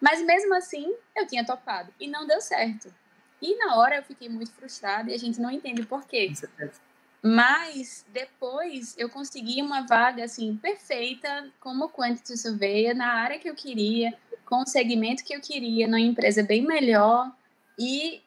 Mas 0.00 0.22
mesmo 0.24 0.54
assim, 0.54 0.92
eu 1.14 1.26
tinha 1.26 1.44
topado 1.44 1.92
e 2.00 2.08
não 2.08 2.26
deu 2.26 2.40
certo. 2.40 2.92
E 3.40 3.56
na 3.56 3.76
hora 3.76 3.96
eu 3.96 4.02
fiquei 4.02 4.28
muito 4.28 4.52
frustrada 4.52 5.10
e 5.10 5.14
a 5.14 5.18
gente 5.18 5.40
não 5.40 5.50
entende 5.50 5.84
por 5.84 6.06
quê. 6.06 6.28
Com 6.28 6.34
certeza. 6.34 6.80
Mas 7.22 8.04
depois 8.08 8.96
eu 8.98 9.08
consegui 9.08 9.62
uma 9.62 9.86
vaga 9.86 10.24
assim 10.24 10.56
perfeita 10.56 11.50
como 11.60 11.88
quantity 11.88 12.36
surveyor 12.36 12.96
na 12.96 13.12
área 13.12 13.38
que 13.38 13.48
eu 13.48 13.54
queria, 13.54 14.12
com 14.44 14.62
o 14.62 14.66
segmento 14.66 15.24
que 15.24 15.34
eu 15.34 15.40
queria, 15.40 15.86
numa 15.86 16.00
empresa 16.00 16.42
bem 16.42 16.62
melhor 16.62 17.30
e 17.78 18.20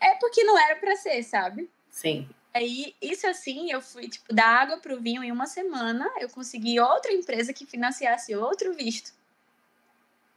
é 0.00 0.14
porque 0.14 0.44
não 0.44 0.56
era 0.58 0.76
para 0.76 0.94
ser, 0.94 1.22
sabe? 1.24 1.68
Sim. 1.90 2.28
Aí, 2.54 2.94
isso 3.00 3.26
assim, 3.26 3.70
eu 3.70 3.80
fui, 3.80 4.08
tipo, 4.08 4.34
da 4.34 4.44
água 4.44 4.78
pro 4.78 5.00
vinho 5.00 5.22
em 5.22 5.30
uma 5.30 5.46
semana, 5.46 6.10
eu 6.18 6.28
consegui 6.28 6.80
outra 6.80 7.12
empresa 7.12 7.52
que 7.52 7.66
financiasse 7.66 8.34
outro 8.34 8.72
visto. 8.74 9.12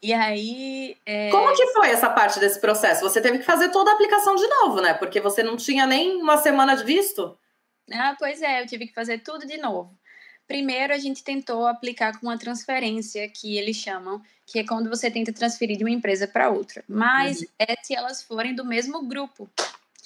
E 0.02 0.14
aí. 0.14 0.98
É... 1.06 1.30
Como 1.30 1.56
que 1.56 1.68
foi 1.68 1.90
essa 1.90 2.10
parte 2.10 2.40
desse 2.40 2.60
processo? 2.60 3.02
Você 3.02 3.22
teve 3.22 3.40
que 3.40 3.46
fazer 3.46 3.70
toda 3.70 3.92
a 3.92 3.94
aplicação 3.94 4.36
de 4.36 4.48
novo, 4.48 4.82
né? 4.82 4.94
Porque 4.96 5.22
você 5.22 5.44
não 5.44 5.56
tinha 5.56 5.86
nem 5.86 6.22
uma 6.22 6.38
semana 6.38 6.76
de 6.76 6.84
visto? 6.84 7.38
Ah, 7.92 8.16
pois 8.18 8.42
é, 8.42 8.62
eu 8.62 8.68
tive 8.68 8.88
que 8.88 8.94
fazer 8.94 9.20
tudo 9.20 9.46
de 9.46 9.58
novo. 9.58 9.96
Primeiro, 10.48 10.94
a 10.94 10.98
gente 10.98 11.24
tentou 11.24 11.66
aplicar 11.68 12.20
com 12.20 12.28
uma 12.28 12.38
transferência, 12.38 13.30
que 13.30 13.58
eles 13.58 13.78
chamam, 13.78 14.22
que 14.46 14.60
é 14.60 14.66
quando 14.66 14.90
você 14.90 15.10
tenta 15.10 15.32
transferir 15.32 15.78
de 15.78 15.84
uma 15.84 15.92
empresa 15.92 16.28
para 16.28 16.50
outra. 16.50 16.84
Mas 16.88 17.42
uhum. 17.42 17.48
é 17.60 17.76
se 17.82 17.96
elas 17.96 18.24
forem 18.24 18.56
do 18.56 18.66
mesmo 18.66 19.08
grupo. 19.08 19.50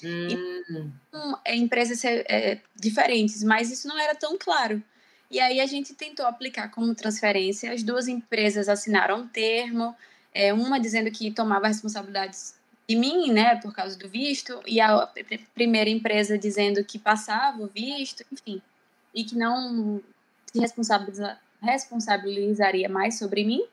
Uhum. 0.04 0.92
E, 1.14 1.36
é, 1.46 1.56
empresas 1.56 2.04
é, 2.06 2.60
diferentes, 2.76 3.44
mas 3.44 3.72
isso 3.72 3.88
não 3.88 3.98
era 3.98 4.16
tão 4.16 4.38
claro. 4.38 4.82
E 5.30 5.40
aí 5.40 5.60
a 5.60 5.66
gente 5.66 5.94
tentou 5.94 6.26
aplicar 6.26 6.70
como 6.70 6.94
transferência. 6.94 7.72
As 7.72 7.84
duas 7.84 8.08
empresas 8.08 8.70
assinaram 8.70 9.22
um 9.22 9.28
termo, 9.28 9.96
é, 10.34 10.54
uma 10.54 10.80
dizendo 10.80 11.10
que 11.12 11.32
tomava 11.32 11.68
responsabilidades 11.68 12.56
de 12.88 12.96
mim, 12.96 13.32
né, 13.32 13.56
por 13.56 13.74
causa 13.74 13.98
do 13.98 14.08
visto, 14.08 14.62
e 14.66 14.80
a 14.80 15.10
primeira 15.56 15.90
empresa 15.90 16.38
dizendo 16.38 16.84
que 16.84 17.00
passava 17.00 17.64
o 17.64 17.68
visto, 17.68 18.24
enfim, 18.32 18.62
e 19.14 19.24
que 19.24 19.36
não 19.36 20.02
se 20.46 20.60
responsabiliza, 20.60 21.38
responsabilizaria 21.62 22.88
mais 22.88 23.18
sobre 23.18 23.44
mim. 23.44 23.64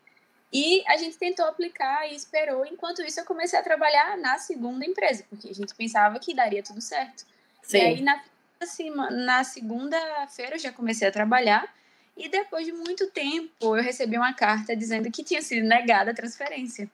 E 0.53 0.85
a 0.87 0.97
gente 0.99 1.17
tentou 1.17 1.47
aplicar 1.47 2.07
e 2.11 2.15
esperou. 2.15 2.67
Enquanto 2.67 3.03
isso, 3.03 3.21
eu 3.21 3.25
comecei 3.25 3.59
a 3.59 3.63
trabalhar 3.63 4.19
na 4.19 4.39
segunda 4.39 4.85
empresa, 4.85 5.25
porque 5.31 5.49
a 5.49 5.55
gente 5.55 5.75
pensava 5.75 6.19
que 6.19 6.35
daria 6.35 6.63
tudo 6.63 6.81
certo. 6.81 7.25
Sim. 7.63 7.79
E 7.79 7.81
aí, 7.81 8.01
na, 8.03 8.23
assim, 8.61 8.91
na 8.91 9.45
segunda-feira, 9.45 10.57
eu 10.57 10.61
já 10.61 10.71
comecei 10.71 11.09
a 11.09 11.13
trabalhar. 11.13 11.73
E 12.17 12.29
depois 12.29 12.67
de 12.67 12.73
muito 12.73 13.11
tempo, 13.11 13.51
eu 13.63 13.83
recebi 13.83 14.19
uma 14.19 14.35
carta 14.35 14.77
dizendo 14.77 15.11
que 15.11 15.25
tinha 15.25 15.41
sido 15.41 15.67
negada 15.67 16.11
a 16.11 16.15
transferência 16.15 16.91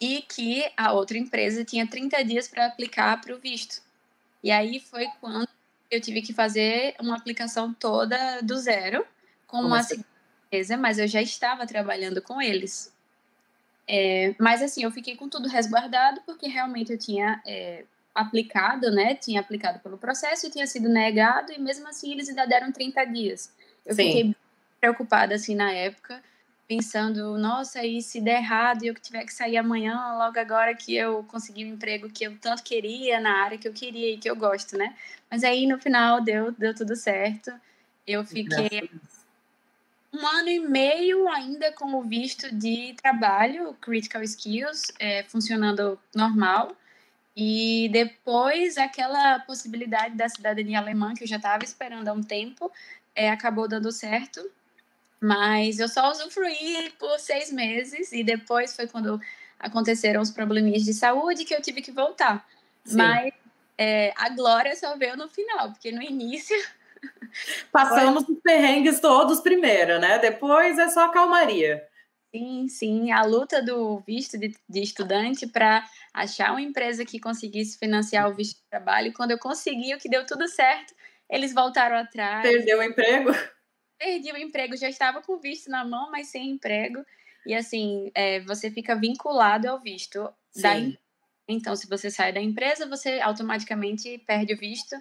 e 0.00 0.22
que 0.22 0.64
a 0.76 0.92
outra 0.92 1.18
empresa 1.18 1.62
tinha 1.62 1.86
30 1.86 2.24
dias 2.24 2.48
para 2.48 2.66
aplicar 2.66 3.20
para 3.20 3.34
o 3.34 3.38
visto. 3.38 3.82
E 4.42 4.50
aí 4.50 4.80
foi 4.80 5.06
quando 5.20 5.46
eu 5.90 6.00
tive 6.00 6.22
que 6.22 6.32
fazer 6.32 6.94
uma 6.98 7.16
aplicação 7.16 7.74
toda 7.74 8.40
do 8.40 8.56
zero 8.58 9.04
com 9.46 9.58
Como 9.58 9.68
uma 9.68 9.80
assim? 9.80 10.02
Empresa, 10.50 10.76
mas 10.76 10.98
eu 10.98 11.06
já 11.06 11.22
estava 11.22 11.66
trabalhando 11.66 12.20
com 12.20 12.42
eles. 12.42 12.92
É, 13.86 14.34
mas 14.38 14.60
assim, 14.60 14.82
eu 14.82 14.90
fiquei 14.90 15.16
com 15.16 15.28
tudo 15.28 15.48
resguardado 15.48 16.20
porque 16.26 16.48
realmente 16.48 16.92
eu 16.92 16.98
tinha 16.98 17.40
é, 17.46 17.84
aplicado, 18.14 18.90
né? 18.90 19.14
Tinha 19.14 19.40
aplicado 19.40 19.78
pelo 19.78 19.96
processo 19.96 20.46
e 20.46 20.50
tinha 20.50 20.66
sido 20.66 20.88
negado, 20.88 21.52
e 21.52 21.58
mesmo 21.58 21.88
assim 21.88 22.12
eles 22.12 22.28
ainda 22.28 22.46
deram 22.46 22.72
30 22.72 23.04
dias. 23.06 23.52
Eu 23.86 23.94
Sim. 23.94 24.06
fiquei 24.06 24.36
preocupada 24.80 25.34
assim 25.34 25.54
na 25.54 25.72
época 25.72 26.22
pensando, 26.66 27.36
nossa, 27.36 27.84
e 27.84 28.00
se 28.00 28.20
der 28.20 28.36
errado 28.36 28.84
e 28.84 28.86
eu 28.86 28.94
tiver 28.94 29.24
que 29.24 29.34
sair 29.34 29.56
amanhã, 29.56 30.14
logo 30.16 30.38
agora 30.38 30.72
que 30.72 30.94
eu 30.94 31.24
consegui 31.24 31.64
um 31.64 31.74
emprego 31.74 32.08
que 32.08 32.22
eu 32.22 32.38
tanto 32.38 32.62
queria, 32.62 33.18
na 33.18 33.42
área 33.42 33.58
que 33.58 33.66
eu 33.66 33.72
queria 33.72 34.14
e 34.14 34.18
que 34.18 34.30
eu 34.30 34.36
gosto, 34.36 34.78
né? 34.78 34.94
Mas 35.28 35.42
aí 35.42 35.66
no 35.66 35.80
final 35.80 36.20
deu, 36.20 36.52
deu 36.52 36.72
tudo 36.72 36.94
certo. 36.94 37.52
Eu 38.06 38.24
fiquei 38.24 38.88
um 40.12 40.26
ano 40.26 40.48
e 40.48 40.60
meio 40.60 41.28
ainda 41.28 41.72
com 41.72 41.94
o 41.94 42.02
visto 42.02 42.52
de 42.54 42.94
trabalho, 42.94 43.74
Critical 43.80 44.22
Skills, 44.22 44.92
é, 44.98 45.22
funcionando 45.24 45.98
normal. 46.14 46.76
E 47.36 47.88
depois 47.92 48.76
aquela 48.76 49.38
possibilidade 49.40 50.16
da 50.16 50.28
cidadania 50.28 50.78
alemã 50.78 51.14
que 51.14 51.24
eu 51.24 51.28
já 51.28 51.36
estava 51.36 51.64
esperando 51.64 52.08
há 52.08 52.12
um 52.12 52.22
tempo, 52.22 52.70
é, 53.14 53.30
acabou 53.30 53.68
dando 53.68 53.92
certo. 53.92 54.50
Mas 55.20 55.78
eu 55.78 55.88
só 55.88 56.10
usufruí 56.10 56.92
por 56.98 57.18
seis 57.18 57.52
meses 57.52 58.10
e 58.12 58.24
depois 58.24 58.74
foi 58.74 58.86
quando 58.86 59.20
aconteceram 59.58 60.20
os 60.22 60.30
probleminhas 60.30 60.82
de 60.82 60.94
saúde 60.94 61.44
que 61.44 61.54
eu 61.54 61.62
tive 61.62 61.82
que 61.82 61.92
voltar. 61.92 62.46
Sim. 62.84 62.96
Mas 62.96 63.32
é, 63.78 64.12
a 64.16 64.30
glória 64.30 64.74
só 64.74 64.96
veio 64.96 65.16
no 65.16 65.28
final, 65.28 65.70
porque 65.70 65.92
no 65.92 66.02
início. 66.02 66.56
Passamos 67.72 68.24
foi... 68.24 68.34
os 68.34 68.40
perrengues 68.42 69.00
todos 69.00 69.40
primeiro, 69.40 69.98
né? 69.98 70.18
Depois 70.18 70.78
é 70.78 70.88
só 70.88 71.08
calmaria. 71.08 71.86
Sim, 72.34 72.68
sim. 72.68 73.10
A 73.10 73.22
luta 73.22 73.62
do 73.62 74.00
visto 74.00 74.38
de, 74.38 74.54
de 74.68 74.80
estudante 74.80 75.46
para 75.46 75.84
achar 76.14 76.52
uma 76.52 76.62
empresa 76.62 77.04
que 77.04 77.18
conseguisse 77.18 77.78
financiar 77.78 78.28
o 78.28 78.34
visto 78.34 78.56
de 78.56 78.68
trabalho. 78.70 79.12
Quando 79.12 79.32
eu 79.32 79.38
consegui, 79.38 79.94
o 79.94 79.98
que 79.98 80.08
deu 80.08 80.24
tudo 80.24 80.46
certo, 80.46 80.94
eles 81.28 81.52
voltaram 81.52 81.96
atrás. 81.96 82.42
Perdeu 82.42 82.78
o 82.78 82.82
emprego? 82.82 83.30
Perdi 83.98 84.32
o 84.32 84.36
emprego, 84.36 84.76
já 84.76 84.88
estava 84.88 85.20
com 85.20 85.34
o 85.34 85.40
visto 85.40 85.70
na 85.70 85.84
mão, 85.84 86.10
mas 86.10 86.28
sem 86.28 86.50
emprego. 86.50 87.04
E 87.44 87.54
assim, 87.54 88.10
é, 88.14 88.40
você 88.40 88.70
fica 88.70 88.94
vinculado 88.94 89.68
ao 89.68 89.80
visto 89.80 90.32
Sim. 90.52 90.62
da 90.62 90.98
Então, 91.48 91.74
se 91.74 91.88
você 91.88 92.10
sai 92.10 92.32
da 92.32 92.40
empresa, 92.40 92.86
você 92.86 93.20
automaticamente 93.20 94.18
perde 94.26 94.54
o 94.54 94.58
visto. 94.58 94.96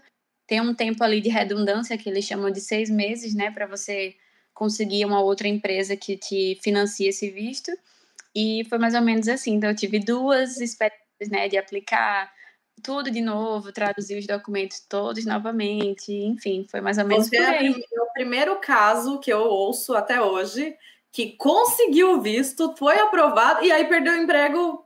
Tem 0.49 0.59
um 0.59 0.73
tempo 0.73 1.03
ali 1.03 1.21
de 1.21 1.29
redundância 1.29 1.95
que 1.95 2.09
eles 2.09 2.25
chamam 2.25 2.49
de 2.49 2.59
seis 2.59 2.89
meses, 2.89 3.35
né, 3.35 3.51
para 3.51 3.67
você 3.67 4.15
conseguir 4.51 5.05
uma 5.05 5.21
outra 5.21 5.47
empresa 5.47 5.95
que 5.95 6.17
te 6.17 6.59
financie 6.63 7.07
esse 7.07 7.29
visto. 7.29 7.71
E 8.35 8.65
foi 8.67 8.79
mais 8.79 8.95
ou 8.95 9.01
menos 9.01 9.27
assim. 9.27 9.53
Então, 9.53 9.69
eu 9.69 9.75
tive 9.75 9.99
duas 9.99 10.59
experiências, 10.59 11.29
né, 11.29 11.47
de 11.47 11.55
aplicar 11.55 12.33
tudo 12.81 13.11
de 13.11 13.21
novo, 13.21 13.71
traduzir 13.71 14.17
os 14.17 14.25
documentos 14.25 14.79
todos 14.79 15.23
novamente, 15.23 16.11
enfim, 16.11 16.65
foi 16.67 16.81
mais 16.81 16.97
ou 16.97 17.05
menos 17.05 17.27
Você 17.27 17.37
é 17.37 17.45
aí. 17.45 17.69
O 17.69 18.13
primeiro 18.13 18.55
caso 18.59 19.19
que 19.19 19.31
eu 19.31 19.41
ouço 19.41 19.93
até 19.93 20.19
hoje 20.19 20.75
que 21.11 21.33
conseguiu 21.33 22.21
visto, 22.21 22.73
foi 22.75 22.97
aprovado 22.99 23.63
e 23.63 23.71
aí 23.71 23.85
perdeu 23.85 24.13
o 24.13 24.17
emprego 24.17 24.83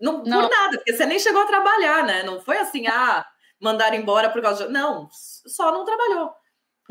não, 0.00 0.22
não. 0.22 0.42
por 0.42 0.50
nada, 0.50 0.76
porque 0.76 0.92
você 0.92 1.06
nem 1.06 1.18
chegou 1.18 1.42
a 1.42 1.46
trabalhar, 1.46 2.04
né? 2.04 2.22
Não 2.22 2.40
foi 2.40 2.58
assim, 2.58 2.86
ah, 2.86 3.26
mandaram 3.60 3.96
embora 3.96 4.30
por 4.30 4.40
causa 4.42 4.66
de... 4.66 4.72
Não, 4.72 5.08
só 5.12 5.72
não 5.72 5.84
trabalhou. 5.84 6.34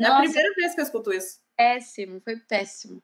É 0.00 0.04
Nossa, 0.04 0.18
a 0.18 0.20
primeira 0.22 0.54
vez 0.54 0.74
que 0.74 0.80
eu 0.80 0.84
escuto 0.84 1.12
isso. 1.12 1.40
Péssimo, 1.56 2.20
foi 2.20 2.36
péssimo. 2.36 3.02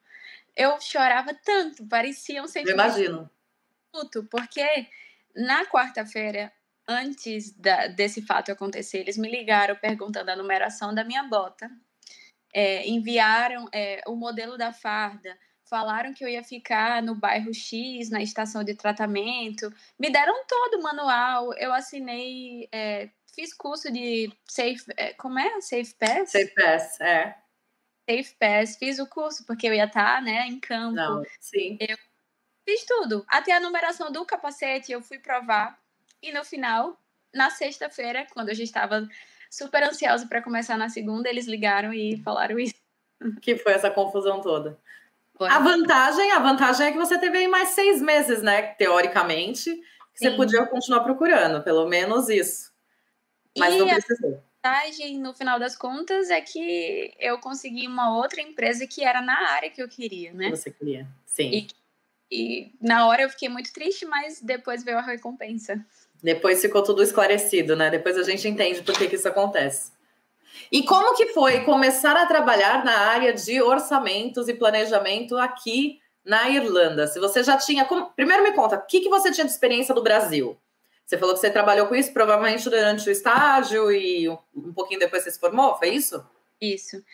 Eu 0.56 0.80
chorava 0.80 1.34
tanto, 1.44 1.86
parecia 1.88 2.42
um 2.42 2.46
sentimento. 2.46 2.78
Eu 2.78 2.84
imagino. 2.84 3.30
Porque 4.30 4.88
na 5.34 5.64
quarta-feira 5.66 6.52
antes 6.86 7.52
da, 7.52 7.86
desse 7.88 8.22
fato 8.22 8.52
acontecer, 8.52 8.98
eles 8.98 9.16
me 9.16 9.30
ligaram 9.30 9.74
perguntando 9.76 10.30
a 10.30 10.36
numeração 10.36 10.94
da 10.94 11.04
minha 11.04 11.22
bota, 11.24 11.70
é, 12.52 12.86
enviaram 12.88 13.68
é, 13.72 14.02
o 14.06 14.14
modelo 14.14 14.56
da 14.56 14.72
farda, 14.72 15.36
falaram 15.64 16.12
que 16.12 16.24
eu 16.24 16.28
ia 16.28 16.44
ficar 16.44 17.02
no 17.02 17.14
bairro 17.14 17.52
X, 17.52 18.10
na 18.10 18.22
estação 18.22 18.62
de 18.62 18.74
tratamento, 18.74 19.72
me 19.98 20.10
deram 20.10 20.44
todo 20.46 20.78
o 20.78 20.82
manual, 20.82 21.54
eu 21.54 21.72
assinei, 21.72 22.68
é, 22.70 23.08
fiz 23.34 23.52
curso 23.52 23.92
de 23.92 24.32
Safe, 24.46 24.84
é, 24.96 25.12
como 25.14 25.38
é? 25.38 25.60
Safe 25.60 25.94
Pass? 25.94 26.30
Safe 26.30 26.54
Pass, 26.54 27.00
é. 27.00 27.36
Safe 28.08 28.36
Pass, 28.38 28.76
fiz 28.76 28.98
o 28.98 29.06
curso 29.06 29.44
porque 29.46 29.66
eu 29.66 29.74
ia 29.74 29.84
estar, 29.84 30.22
né, 30.22 30.46
em 30.46 30.60
campo. 30.60 30.94
Não, 30.94 31.22
sim. 31.40 31.76
Eu 31.80 31.96
fiz 32.64 32.84
tudo, 32.84 33.24
até 33.28 33.52
a 33.52 33.60
numeração 33.60 34.10
do 34.10 34.24
capacete 34.24 34.92
eu 34.92 35.02
fui 35.02 35.18
provar 35.18 35.78
e 36.24 36.32
no 36.32 36.42
final, 36.42 36.98
na 37.34 37.50
sexta-feira, 37.50 38.26
quando 38.32 38.48
eu 38.48 38.54
já 38.54 38.64
estava 38.64 39.06
super 39.50 39.82
ansiosa 39.82 40.26
para 40.26 40.40
começar 40.40 40.78
na 40.78 40.88
segunda, 40.88 41.28
eles 41.28 41.46
ligaram 41.46 41.92
e 41.92 42.16
falaram 42.22 42.58
isso. 42.58 42.74
Que 43.40 43.56
foi 43.56 43.72
essa 43.72 43.90
confusão 43.90 44.40
toda. 44.40 44.78
Foi. 45.36 45.48
A 45.48 45.58
vantagem, 45.58 46.30
a 46.32 46.38
vantagem 46.38 46.86
é 46.86 46.92
que 46.92 46.98
você 46.98 47.18
teve 47.18 47.38
aí 47.38 47.48
mais 47.48 47.70
seis 47.70 48.00
meses, 48.00 48.42
né? 48.42 48.62
Teoricamente, 48.74 49.74
que 50.14 50.18
você 50.18 50.30
podia 50.32 50.66
continuar 50.66 51.00
procurando, 51.00 51.62
pelo 51.62 51.86
menos 51.86 52.28
isso. 52.28 52.73
Mas 53.56 53.74
e 53.74 53.78
não 53.78 53.86
precisou. 53.86 54.42
A 54.62 54.68
vantagem, 54.68 55.18
no 55.18 55.34
final 55.34 55.58
das 55.58 55.76
contas, 55.76 56.30
é 56.30 56.40
que 56.40 57.14
eu 57.18 57.38
consegui 57.38 57.86
uma 57.86 58.16
outra 58.16 58.40
empresa 58.40 58.86
que 58.86 59.04
era 59.04 59.20
na 59.20 59.50
área 59.50 59.70
que 59.70 59.82
eu 59.82 59.88
queria, 59.88 60.32
né? 60.32 60.50
Você 60.50 60.70
queria, 60.70 61.06
sim. 61.26 61.50
E, 61.50 61.66
e 62.30 62.72
na 62.80 63.06
hora 63.06 63.22
eu 63.22 63.30
fiquei 63.30 63.48
muito 63.48 63.72
triste, 63.72 64.06
mas 64.06 64.40
depois 64.40 64.82
veio 64.82 64.98
a 64.98 65.02
recompensa. 65.02 65.84
Depois 66.22 66.62
ficou 66.62 66.82
tudo 66.82 67.02
esclarecido, 67.02 67.76
né? 67.76 67.90
Depois 67.90 68.16
a 68.16 68.22
gente 68.22 68.48
entende 68.48 68.82
por 68.82 68.96
que, 68.96 69.06
que 69.06 69.16
isso 69.16 69.28
acontece. 69.28 69.92
E 70.70 70.82
como 70.84 71.14
que 71.14 71.26
foi 71.26 71.60
começar 71.60 72.16
a 72.16 72.26
trabalhar 72.26 72.84
na 72.84 72.96
área 72.96 73.32
de 73.32 73.60
orçamentos 73.60 74.48
e 74.48 74.54
planejamento 74.54 75.36
aqui 75.36 76.00
na 76.24 76.48
Irlanda? 76.48 77.06
Se 77.06 77.20
você 77.20 77.42
já 77.42 77.56
tinha. 77.56 77.84
Como... 77.84 78.10
Primeiro 78.12 78.42
me 78.42 78.52
conta, 78.52 78.76
o 78.76 78.86
que, 78.86 79.00
que 79.00 79.08
você 79.08 79.30
tinha 79.30 79.44
de 79.44 79.52
experiência 79.52 79.94
do 79.94 80.02
Brasil? 80.02 80.58
Você 81.06 81.18
falou 81.18 81.34
que 81.34 81.40
você 81.40 81.50
trabalhou 81.50 81.86
com 81.86 81.94
isso 81.94 82.12
provavelmente 82.12 82.64
durante 82.64 83.08
o 83.08 83.12
estágio 83.12 83.92
e 83.92 84.28
um 84.28 84.72
pouquinho 84.72 85.00
depois 85.00 85.22
você 85.22 85.30
se 85.30 85.38
formou, 85.38 85.76
foi 85.76 85.90
isso? 85.90 86.24
Isso. 86.60 87.04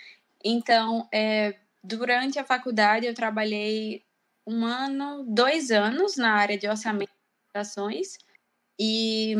Então, 0.44 1.08
é, 1.12 1.56
durante 1.82 2.38
a 2.38 2.44
faculdade 2.44 3.06
eu 3.06 3.14
trabalhei 3.14 4.04
um 4.46 4.64
ano, 4.64 5.24
dois 5.28 5.70
anos 5.70 6.16
na 6.16 6.32
área 6.34 6.56
de 6.56 6.68
orçamento 6.68 7.10
e 7.54 7.58
ações 7.58 8.16
e 8.78 9.34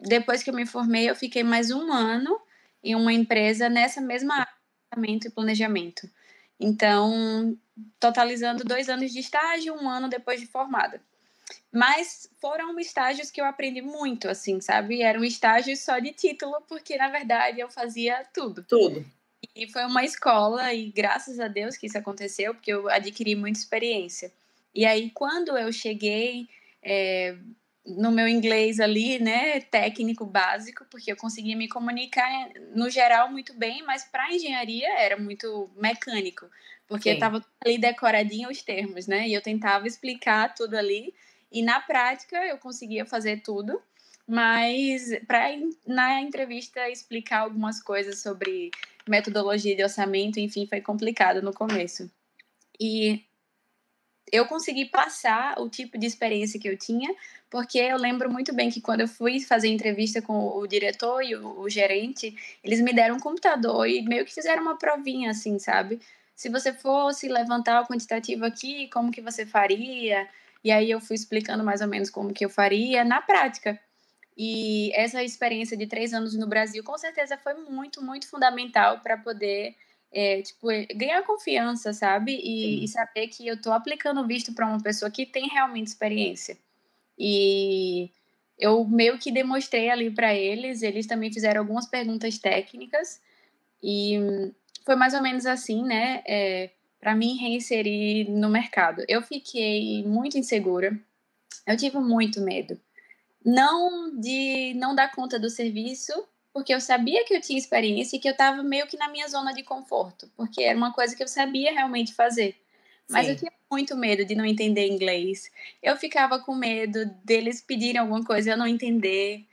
depois 0.00 0.42
que 0.42 0.50
eu 0.50 0.54
me 0.54 0.66
formei, 0.66 1.08
eu 1.10 1.14
fiquei 1.14 1.42
mais 1.42 1.70
um 1.70 1.92
ano 1.92 2.40
em 2.82 2.94
uma 2.94 3.12
empresa 3.12 3.68
nessa 3.68 4.00
mesma 4.00 4.34
área 4.90 5.18
de 5.18 5.28
e 5.28 5.30
planejamento. 5.30 6.08
Então, 6.58 7.56
totalizando 7.98 8.64
dois 8.64 8.88
anos 8.88 9.12
de 9.12 9.20
estágio, 9.20 9.74
um 9.74 9.88
ano 9.88 10.08
depois 10.08 10.40
de 10.40 10.46
formada. 10.46 11.00
Mas 11.72 12.28
foram 12.40 12.78
estágios 12.78 13.30
que 13.30 13.40
eu 13.40 13.44
aprendi 13.44 13.80
muito, 13.80 14.28
assim, 14.28 14.60
sabe? 14.60 15.02
Eram 15.02 15.24
estágios 15.24 15.80
só 15.80 15.98
de 15.98 16.12
título, 16.12 16.60
porque 16.68 16.96
na 16.96 17.08
verdade 17.08 17.60
eu 17.60 17.70
fazia 17.70 18.24
tudo. 18.34 18.64
Tudo. 18.64 19.04
E 19.54 19.70
foi 19.70 19.84
uma 19.84 20.04
escola, 20.04 20.72
e 20.72 20.90
graças 20.90 21.40
a 21.40 21.48
Deus 21.48 21.76
que 21.76 21.86
isso 21.86 21.98
aconteceu, 21.98 22.54
porque 22.54 22.72
eu 22.72 22.88
adquiri 22.88 23.34
muita 23.34 23.58
experiência. 23.58 24.32
E 24.74 24.86
aí, 24.86 25.10
quando 25.10 25.56
eu 25.58 25.70
cheguei, 25.72 26.48
é, 26.82 27.36
no 27.84 28.10
meu 28.10 28.28
inglês 28.28 28.78
ali, 28.80 29.18
né, 29.18 29.60
técnico 29.60 30.24
básico, 30.24 30.84
porque 30.90 31.12
eu 31.12 31.16
conseguia 31.16 31.56
me 31.56 31.68
comunicar 31.68 32.50
no 32.74 32.88
geral 32.88 33.30
muito 33.30 33.52
bem, 33.54 33.82
mas 33.82 34.04
para 34.04 34.32
engenharia 34.32 34.88
era 34.98 35.16
muito 35.16 35.70
mecânico, 35.76 36.46
porque 36.86 37.10
Sim. 37.10 37.14
estava 37.14 37.44
ali 37.64 37.78
decoradinho 37.78 38.48
os 38.48 38.62
termos, 38.62 39.06
né? 39.06 39.28
E 39.28 39.34
eu 39.34 39.42
tentava 39.42 39.86
explicar 39.86 40.54
tudo 40.54 40.76
ali, 40.76 41.12
e 41.52 41.62
na 41.62 41.80
prática 41.80 42.36
eu 42.46 42.58
conseguia 42.58 43.04
fazer 43.04 43.42
tudo, 43.42 43.80
mas 44.26 45.10
para 45.26 45.50
na 45.86 46.20
entrevista 46.20 46.88
explicar 46.88 47.40
algumas 47.40 47.82
coisas 47.82 48.20
sobre 48.20 48.70
metodologia 49.08 49.76
de 49.76 49.82
orçamento, 49.82 50.38
enfim, 50.38 50.66
foi 50.66 50.80
complicado 50.80 51.42
no 51.42 51.52
começo. 51.52 52.10
E 52.80 53.24
eu 54.30 54.46
consegui 54.46 54.86
passar 54.86 55.60
o 55.60 55.68
tipo 55.68 55.98
de 55.98 56.06
experiência 56.06 56.58
que 56.58 56.68
eu 56.68 56.78
tinha, 56.78 57.14
porque 57.50 57.78
eu 57.78 57.98
lembro 57.98 58.32
muito 58.32 58.54
bem 58.54 58.70
que 58.70 58.80
quando 58.80 59.02
eu 59.02 59.08
fui 59.08 59.40
fazer 59.40 59.68
entrevista 59.68 60.22
com 60.22 60.56
o 60.56 60.66
diretor 60.66 61.22
e 61.22 61.34
o, 61.34 61.60
o 61.60 61.68
gerente, 61.68 62.34
eles 62.64 62.80
me 62.80 62.94
deram 62.94 63.16
um 63.16 63.20
computador 63.20 63.86
e 63.86 64.00
meio 64.02 64.24
que 64.24 64.32
fizeram 64.32 64.62
uma 64.62 64.78
provinha 64.78 65.30
assim, 65.32 65.58
sabe? 65.58 66.00
Se 66.34 66.48
você 66.48 66.72
fosse 66.72 67.28
levantar 67.28 67.82
o 67.82 67.86
quantitativo 67.86 68.44
aqui, 68.44 68.88
como 68.88 69.12
que 69.12 69.20
você 69.20 69.44
faria? 69.44 70.26
E 70.64 70.70
aí 70.70 70.90
eu 70.90 71.00
fui 71.00 71.16
explicando 71.16 71.64
mais 71.64 71.80
ou 71.80 71.88
menos 71.88 72.10
como 72.10 72.32
que 72.32 72.44
eu 72.44 72.50
faria 72.50 73.04
na 73.04 73.20
prática. 73.20 73.78
E 74.36 74.90
essa 74.94 75.22
experiência 75.22 75.76
de 75.76 75.86
três 75.86 76.14
anos 76.14 76.34
no 76.34 76.46
Brasil, 76.46 76.82
com 76.82 76.96
certeza, 76.96 77.36
foi 77.36 77.54
muito, 77.54 78.02
muito 78.02 78.28
fundamental 78.28 79.00
para 79.00 79.16
poder 79.16 79.74
é, 80.12 80.42
tipo, 80.42 80.68
ganhar 80.94 81.22
confiança, 81.22 81.92
sabe? 81.92 82.32
E, 82.32 82.84
e, 82.84 82.88
saber 82.88 83.28
que 83.28 83.46
eu 83.46 83.60
tô 83.60 83.72
aplicando 83.72 84.26
visto 84.26 84.52
para 84.52 84.66
uma 84.66 84.80
pessoa 84.80 85.10
que 85.10 85.26
tem 85.26 85.48
realmente 85.48 85.88
experiência. 85.88 86.56
E 87.18 88.10
eu 88.58 88.84
meio 88.84 89.18
que 89.18 89.32
demonstrei 89.32 89.90
ali 89.90 90.10
para 90.10 90.34
eles, 90.34 90.82
eles 90.82 91.06
também 91.06 91.32
fizeram 91.32 91.60
algumas 91.60 91.86
perguntas 91.86 92.38
técnicas 92.38 93.20
e 93.82 94.52
foi 94.84 94.96
mais 94.96 95.14
ou 95.14 95.22
menos 95.22 95.46
assim, 95.46 95.82
né? 95.82 96.22
É, 96.26 96.70
para 97.02 97.16
mim 97.16 97.36
reinserir 97.36 98.30
no 98.30 98.48
mercado. 98.48 99.04
Eu 99.08 99.20
fiquei 99.22 100.04
muito 100.06 100.38
insegura, 100.38 100.96
eu 101.66 101.76
tive 101.76 101.98
muito 101.98 102.40
medo. 102.40 102.80
Não 103.44 104.16
de 104.16 104.72
não 104.74 104.94
dar 104.94 105.10
conta 105.10 105.36
do 105.36 105.50
serviço, 105.50 106.12
porque 106.52 106.72
eu 106.72 106.80
sabia 106.80 107.24
que 107.24 107.34
eu 107.34 107.40
tinha 107.40 107.58
experiência 107.58 108.16
e 108.16 108.20
que 108.20 108.28
eu 108.28 108.32
estava 108.32 108.62
meio 108.62 108.86
que 108.86 108.96
na 108.96 109.08
minha 109.08 109.26
zona 109.26 109.52
de 109.52 109.64
conforto, 109.64 110.30
porque 110.36 110.62
era 110.62 110.78
uma 110.78 110.92
coisa 110.92 111.16
que 111.16 111.22
eu 111.24 111.26
sabia 111.26 111.72
realmente 111.72 112.14
fazer. 112.14 112.56
Mas 113.10 113.26
Sim. 113.26 113.32
eu 113.32 113.36
tinha 113.36 113.52
muito 113.68 113.96
medo 113.96 114.24
de 114.24 114.36
não 114.36 114.44
entender 114.44 114.86
inglês. 114.86 115.50
Eu 115.82 115.96
ficava 115.96 116.38
com 116.38 116.54
medo 116.54 117.04
deles 117.24 117.60
pedirem 117.60 118.00
alguma 118.00 118.24
coisa 118.24 118.48
e 118.48 118.52
eu 118.52 118.56
não 118.56 118.66
entender. 118.66 119.44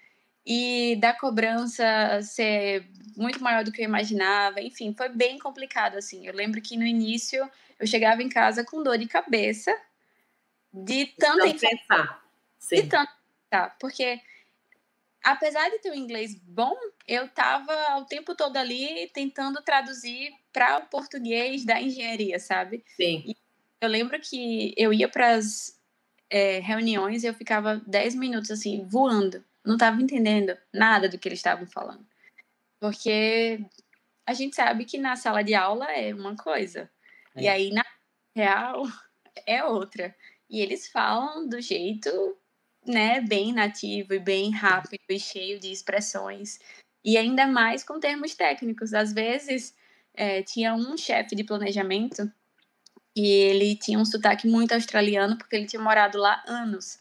E 0.51 0.95
da 0.95 1.13
cobrança 1.13 2.23
ser 2.23 2.89
muito 3.15 3.43
maior 3.43 3.63
do 3.63 3.71
que 3.71 3.81
eu 3.81 3.85
imaginava. 3.85 4.59
Enfim, 4.59 4.95
foi 4.97 5.07
bem 5.07 5.37
complicado, 5.37 5.95
assim. 5.95 6.25
Eu 6.25 6.33
lembro 6.33 6.59
que 6.59 6.75
no 6.75 6.87
início 6.87 7.47
eu 7.79 7.85
chegava 7.85 8.23
em 8.23 8.29
casa 8.29 8.63
com 8.63 8.81
dor 8.81 8.97
de 8.97 9.07
cabeça 9.07 9.71
de 10.73 11.05
tanta 11.05 11.53
de 11.53 11.59
pensar. 11.59 12.25
De 12.67 12.83
tanto 12.87 13.11
pensar. 13.47 13.77
Porque 13.79 14.19
apesar 15.23 15.69
de 15.69 15.77
ter 15.77 15.91
um 15.91 15.95
inglês 15.95 16.33
bom, 16.33 16.75
eu 17.07 17.25
estava 17.25 17.99
o 17.99 18.05
tempo 18.05 18.33
todo 18.33 18.57
ali 18.57 19.07
tentando 19.13 19.61
traduzir 19.61 20.33
para 20.51 20.79
o 20.79 20.87
português 20.87 21.63
da 21.63 21.79
engenharia, 21.79 22.39
sabe? 22.39 22.83
Sim. 22.95 23.23
E 23.23 23.37
eu 23.79 23.87
lembro 23.87 24.19
que 24.19 24.73
eu 24.75 24.91
ia 24.91 25.07
para 25.07 25.35
as 25.35 25.79
é, 26.27 26.57
reuniões 26.57 27.23
e 27.23 27.27
eu 27.27 27.35
ficava 27.35 27.79
10 27.85 28.15
minutos 28.15 28.49
assim, 28.49 28.83
voando. 28.87 29.45
Não 29.65 29.75
estava 29.75 30.01
entendendo 30.01 30.57
nada 30.73 31.09
do 31.09 31.17
que 31.17 31.27
eles 31.27 31.39
estavam 31.39 31.67
falando. 31.67 32.05
Porque 32.79 33.59
a 34.25 34.33
gente 34.33 34.55
sabe 34.55 34.85
que 34.85 34.97
na 34.97 35.15
sala 35.15 35.43
de 35.43 35.53
aula 35.53 35.91
é 35.91 36.13
uma 36.13 36.35
coisa. 36.35 36.89
É. 37.35 37.43
E 37.43 37.47
aí, 37.47 37.71
na 37.71 37.83
real, 38.35 38.83
é 39.45 39.63
outra. 39.63 40.15
E 40.49 40.61
eles 40.61 40.87
falam 40.87 41.47
do 41.47 41.61
jeito 41.61 42.09
né, 42.85 43.21
bem 43.21 43.53
nativo 43.53 44.13
e 44.13 44.19
bem 44.19 44.51
rápido 44.51 45.01
e 45.09 45.19
cheio 45.19 45.59
de 45.59 45.71
expressões. 45.71 46.59
E 47.03 47.17
ainda 47.17 47.47
mais 47.47 47.83
com 47.83 47.99
termos 47.99 48.35
técnicos. 48.35 48.93
Às 48.93 49.13
vezes, 49.13 49.75
é, 50.13 50.41
tinha 50.41 50.73
um 50.73 50.97
chefe 50.97 51.35
de 51.35 51.43
planejamento 51.43 52.31
e 53.15 53.27
ele 53.27 53.75
tinha 53.75 53.99
um 53.99 54.05
sotaque 54.05 54.47
muito 54.47 54.73
australiano 54.73 55.37
porque 55.37 55.55
ele 55.55 55.65
tinha 55.65 55.81
morado 55.81 56.17
lá 56.17 56.43
anos. 56.47 56.99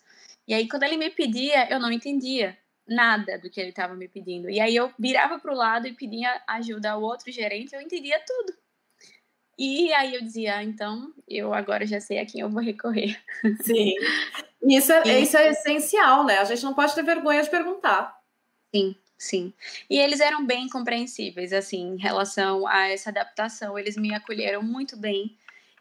E 0.49 0.55
aí, 0.55 0.67
quando 0.67 0.83
ele 0.83 0.97
me 0.97 1.11
pedia, 1.11 1.71
eu 1.71 1.79
não 1.79 1.93
entendia 1.93 2.59
nada 2.89 3.39
do 3.39 3.51
que 3.51 3.61
ele 3.61 3.69
estava 3.69 3.95
me 3.95 4.09
pedindo. 4.09 4.51
E 4.51 4.59
aí, 4.59 4.75
eu 4.75 4.91
virava 4.99 5.39
para 5.39 5.53
o 5.53 5.57
lado 5.57 5.87
e 5.87 5.93
pedia 5.93 6.43
ajuda 6.49 6.93
ao 6.93 7.03
outro 7.03 7.31
gerente, 7.31 7.75
eu 7.75 7.81
entendia 7.81 8.19
tudo. 8.27 8.53
E 9.59 9.93
aí 9.93 10.15
eu 10.15 10.23
dizia, 10.23 10.59
ah, 10.59 10.63
então 10.63 11.13
eu 11.27 11.53
agora 11.53 11.85
já 11.85 11.99
sei 11.99 12.21
a 12.21 12.25
quem 12.25 12.41
eu 12.41 12.49
vou 12.49 12.63
recorrer. 12.63 13.21
Sim. 13.61 13.93
Isso 14.63 14.93
é, 14.93 15.03
e... 15.05 15.23
isso 15.23 15.37
é 15.37 15.49
essencial, 15.49 16.25
né? 16.25 16.39
A 16.39 16.45
gente 16.45 16.63
não 16.63 16.75
pode 16.75 16.95
ter 16.95 17.03
vergonha 17.03 17.43
de 17.43 17.51
perguntar. 17.51 18.17
Sim, 18.73 18.95
sim. 19.17 19.53
E 19.89 19.99
eles 19.99 20.21
eram 20.21 20.47
bem 20.47 20.69
compreensíveis, 20.69 21.53
assim, 21.53 21.95
em 21.95 21.97
relação 21.97 22.67
a 22.67 22.89
essa 22.89 23.11
adaptação. 23.11 23.79
Eles 23.79 23.97
me 23.97 24.15
acolheram 24.15 24.63
muito 24.63 24.97
bem. 24.97 25.37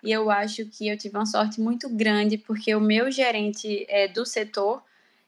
E 0.07 0.11
eu 0.13 0.31
acho 0.31 0.65
que 0.67 0.87
eu 0.87 0.97
tive 0.97 1.17
uma 1.17 1.25
sorte 1.25 1.59
muito 1.59 1.89
grande, 1.89 2.37
porque 2.37 2.73
o 2.73 2.79
meu 2.79 3.11
gerente 3.11 3.85
é, 3.89 4.07
do 4.07 4.25
setor, 4.25 4.81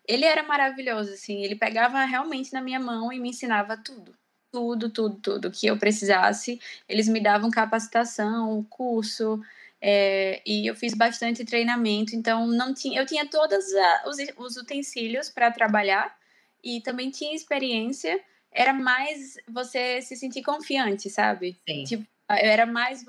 ele 0.07 0.23
era 0.23 0.41
maravilhoso, 0.41 1.11
assim. 1.11 1.43
Ele 1.43 1.53
pegava 1.53 2.05
realmente 2.05 2.53
na 2.53 2.61
minha 2.61 2.79
mão 2.79 3.11
e 3.11 3.19
me 3.19 3.27
ensinava 3.31 3.75
tudo 3.75 4.15
tudo, 4.51 4.89
tudo, 4.89 5.15
tudo 5.21 5.51
que 5.51 5.67
eu 5.67 5.77
precisasse. 5.77 6.61
Eles 6.87 7.09
me 7.09 7.19
davam 7.19 7.51
capacitação, 7.51 8.65
curso, 8.69 9.41
é, 9.81 10.41
e 10.45 10.65
eu 10.65 10.75
fiz 10.75 10.93
bastante 10.93 11.43
treinamento. 11.43 12.15
Então, 12.15 12.47
não 12.47 12.73
tinha, 12.73 13.01
eu 13.01 13.05
tinha 13.05 13.27
todos 13.27 13.65
os, 14.05 14.17
os 14.37 14.55
utensílios 14.55 15.29
para 15.29 15.51
trabalhar 15.51 16.17
e 16.63 16.79
também 16.79 17.11
tinha 17.11 17.35
experiência. 17.35 18.17
Era 18.49 18.71
mais 18.73 19.35
você 19.45 20.01
se 20.01 20.15
sentir 20.15 20.41
confiante, 20.41 21.09
sabe? 21.09 21.59
Sim. 21.67 21.83
Tipo, 21.83 22.07
era 22.29 22.65
mais 22.65 23.03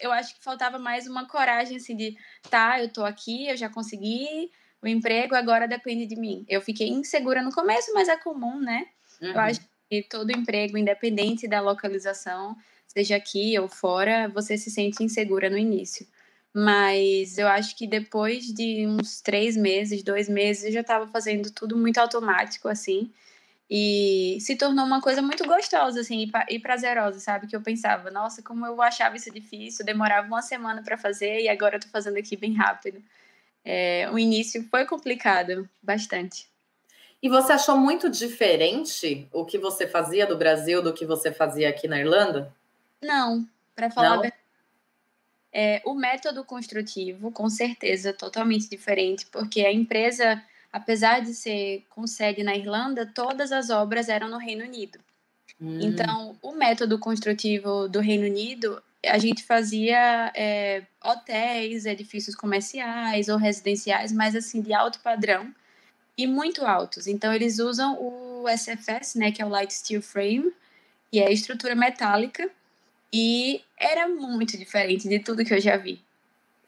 eu 0.00 0.12
acho 0.12 0.34
que 0.34 0.44
faltava 0.44 0.78
mais 0.78 1.06
uma 1.06 1.26
coragem 1.26 1.76
assim 1.76 1.96
de 1.96 2.16
tá, 2.50 2.80
eu 2.80 2.88
tô 2.88 3.04
aqui, 3.04 3.48
eu 3.48 3.56
já 3.56 3.68
consegui 3.68 4.50
o 4.82 4.86
emprego, 4.86 5.34
agora 5.34 5.66
depende 5.66 6.06
de 6.06 6.16
mim. 6.16 6.44
Eu 6.48 6.60
fiquei 6.60 6.88
insegura 6.88 7.42
no 7.42 7.52
começo, 7.52 7.92
mas 7.94 8.08
é 8.08 8.16
comum, 8.16 8.60
né? 8.60 8.86
Uhum. 9.20 9.32
Eu 9.32 9.40
acho 9.40 9.60
e 9.90 10.02
todo 10.02 10.32
emprego, 10.32 10.76
independente 10.76 11.46
da 11.46 11.60
localização, 11.60 12.56
seja 12.88 13.16
aqui 13.16 13.58
ou 13.58 13.68
fora, 13.68 14.28
você 14.28 14.58
se 14.58 14.70
sente 14.70 15.02
insegura 15.02 15.48
no 15.48 15.56
início. 15.56 16.06
Mas 16.52 17.38
eu 17.38 17.46
acho 17.46 17.76
que 17.76 17.86
depois 17.86 18.46
de 18.46 18.86
uns 18.86 19.20
três 19.20 19.56
meses, 19.56 20.02
dois 20.02 20.28
meses, 20.28 20.64
eu 20.64 20.72
já 20.72 20.80
estava 20.80 21.06
fazendo 21.06 21.50
tudo 21.50 21.76
muito 21.76 21.98
automático, 21.98 22.68
assim. 22.68 23.12
E 23.68 24.38
se 24.40 24.56
tornou 24.56 24.84
uma 24.84 25.00
coisa 25.00 25.20
muito 25.20 25.44
gostosa, 25.44 26.00
assim, 26.00 26.30
e 26.48 26.58
prazerosa, 26.58 27.18
sabe? 27.18 27.48
Que 27.48 27.56
eu 27.56 27.60
pensava, 27.60 28.10
nossa, 28.12 28.40
como 28.40 28.64
eu 28.64 28.80
achava 28.80 29.16
isso 29.16 29.30
difícil, 29.32 29.84
demorava 29.84 30.26
uma 30.26 30.40
semana 30.40 30.82
para 30.82 30.96
fazer 30.96 31.40
e 31.40 31.48
agora 31.48 31.76
eu 31.76 31.80
tô 31.80 31.88
fazendo 31.88 32.16
aqui 32.16 32.36
bem 32.36 32.54
rápido. 32.54 33.02
É, 33.64 34.08
o 34.12 34.18
início 34.18 34.64
foi 34.70 34.84
complicado, 34.84 35.68
bastante. 35.82 36.48
E 37.20 37.28
você 37.28 37.54
achou 37.54 37.76
muito 37.76 38.08
diferente 38.08 39.26
o 39.32 39.44
que 39.44 39.58
você 39.58 39.86
fazia 39.88 40.26
do 40.26 40.36
Brasil 40.36 40.80
do 40.80 40.92
que 40.92 41.04
você 41.04 41.32
fazia 41.32 41.68
aqui 41.68 41.88
na 41.88 41.98
Irlanda? 41.98 42.54
Não, 43.02 43.44
para 43.74 43.90
falar 43.90 44.10
Não? 44.10 44.18
a 44.18 44.22
verdade. 44.22 44.42
É, 45.52 45.80
o 45.84 45.94
método 45.94 46.44
construtivo, 46.44 47.32
com 47.32 47.48
certeza, 47.48 48.12
totalmente 48.12 48.68
diferente, 48.68 49.26
porque 49.26 49.62
a 49.62 49.72
empresa, 49.72 50.40
apesar 50.72 51.20
de 51.20 51.34
ser 51.34 51.84
com 51.90 52.06
sede 52.06 52.42
na 52.42 52.56
Irlanda, 52.56 53.06
todas 53.06 53.52
as 53.52 53.70
obras 53.70 54.08
eram 54.08 54.28
no 54.28 54.38
Reino 54.38 54.64
Unido. 54.64 54.98
Hum. 55.60 55.78
Então, 55.80 56.36
o 56.42 56.52
método 56.52 56.98
construtivo 56.98 57.88
do 57.88 58.00
Reino 58.00 58.26
Unido, 58.26 58.82
a 59.04 59.18
gente 59.18 59.42
fazia 59.42 60.32
é, 60.34 60.82
hotéis, 61.02 61.86
edifícios 61.86 62.34
comerciais 62.34 63.28
ou 63.28 63.36
residenciais, 63.36 64.12
mas 64.12 64.34
assim, 64.34 64.60
de 64.60 64.72
alto 64.72 65.00
padrão 65.00 65.54
e 66.16 66.26
muito 66.26 66.64
altos. 66.64 67.06
Então 67.06 67.32
eles 67.32 67.58
usam 67.58 67.96
o 68.00 68.44
SFS, 68.48 69.16
né, 69.16 69.30
que 69.30 69.42
é 69.42 69.46
o 69.46 69.48
Light 69.48 69.72
Steel 69.72 70.02
Frame, 70.02 70.52
que 71.10 71.20
é 71.20 71.26
a 71.26 71.30
estrutura 71.30 71.74
metálica, 71.74 72.48
e 73.12 73.62
era 73.78 74.08
muito 74.08 74.56
diferente 74.56 75.08
de 75.08 75.18
tudo 75.18 75.44
que 75.44 75.54
eu 75.54 75.60
já 75.60 75.76
vi. 75.76 76.02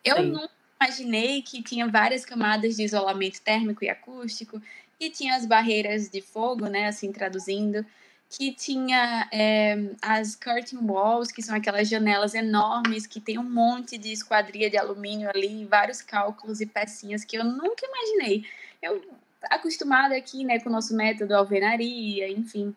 Eu 0.05 0.17
Sim. 0.17 0.31
nunca 0.31 0.58
imaginei 0.81 1.43
que 1.43 1.63
tinha 1.63 1.89
várias 1.89 2.25
camadas 2.25 2.77
de 2.77 2.85
isolamento 2.85 3.41
térmico 3.41 3.85
e 3.85 3.91
acústico, 3.91 4.63
que 4.99 5.11
tinha 5.11 5.37
as 5.37 5.47
barreiras 5.47 6.09
de 6.09 6.21
fogo, 6.21 6.67
né, 6.67 6.87
assim 6.87 7.13
traduzindo, 7.13 7.85
que 8.31 8.53
tinha 8.53 9.29
é, 9.33 9.77
as 10.03 10.37
curtain 10.37 10.79
walls, 10.83 11.33
que 11.33 11.43
são 11.43 11.57
aquelas 11.57 11.89
janelas 11.89 12.35
enormes 12.35 13.07
que 13.07 13.21
tem 13.21 13.39
um 13.39 13.49
monte 13.49 13.97
de 13.97 14.13
esquadria 14.13 14.69
de 14.69 14.77
alumínio 14.77 15.31
ali, 15.31 15.65
vários 15.65 16.03
cálculos 16.03 16.61
e 16.61 16.67
pecinhas 16.67 17.25
que 17.25 17.37
eu 17.37 17.45
nunca 17.45 17.87
imaginei. 17.87 18.45
Eu 18.83 19.03
acostumada 19.45 20.17
aqui, 20.17 20.45
né, 20.45 20.59
com 20.59 20.69
o 20.69 20.73
nosso 20.73 20.95
método 20.95 21.35
alvenaria, 21.35 22.29
enfim. 22.29 22.75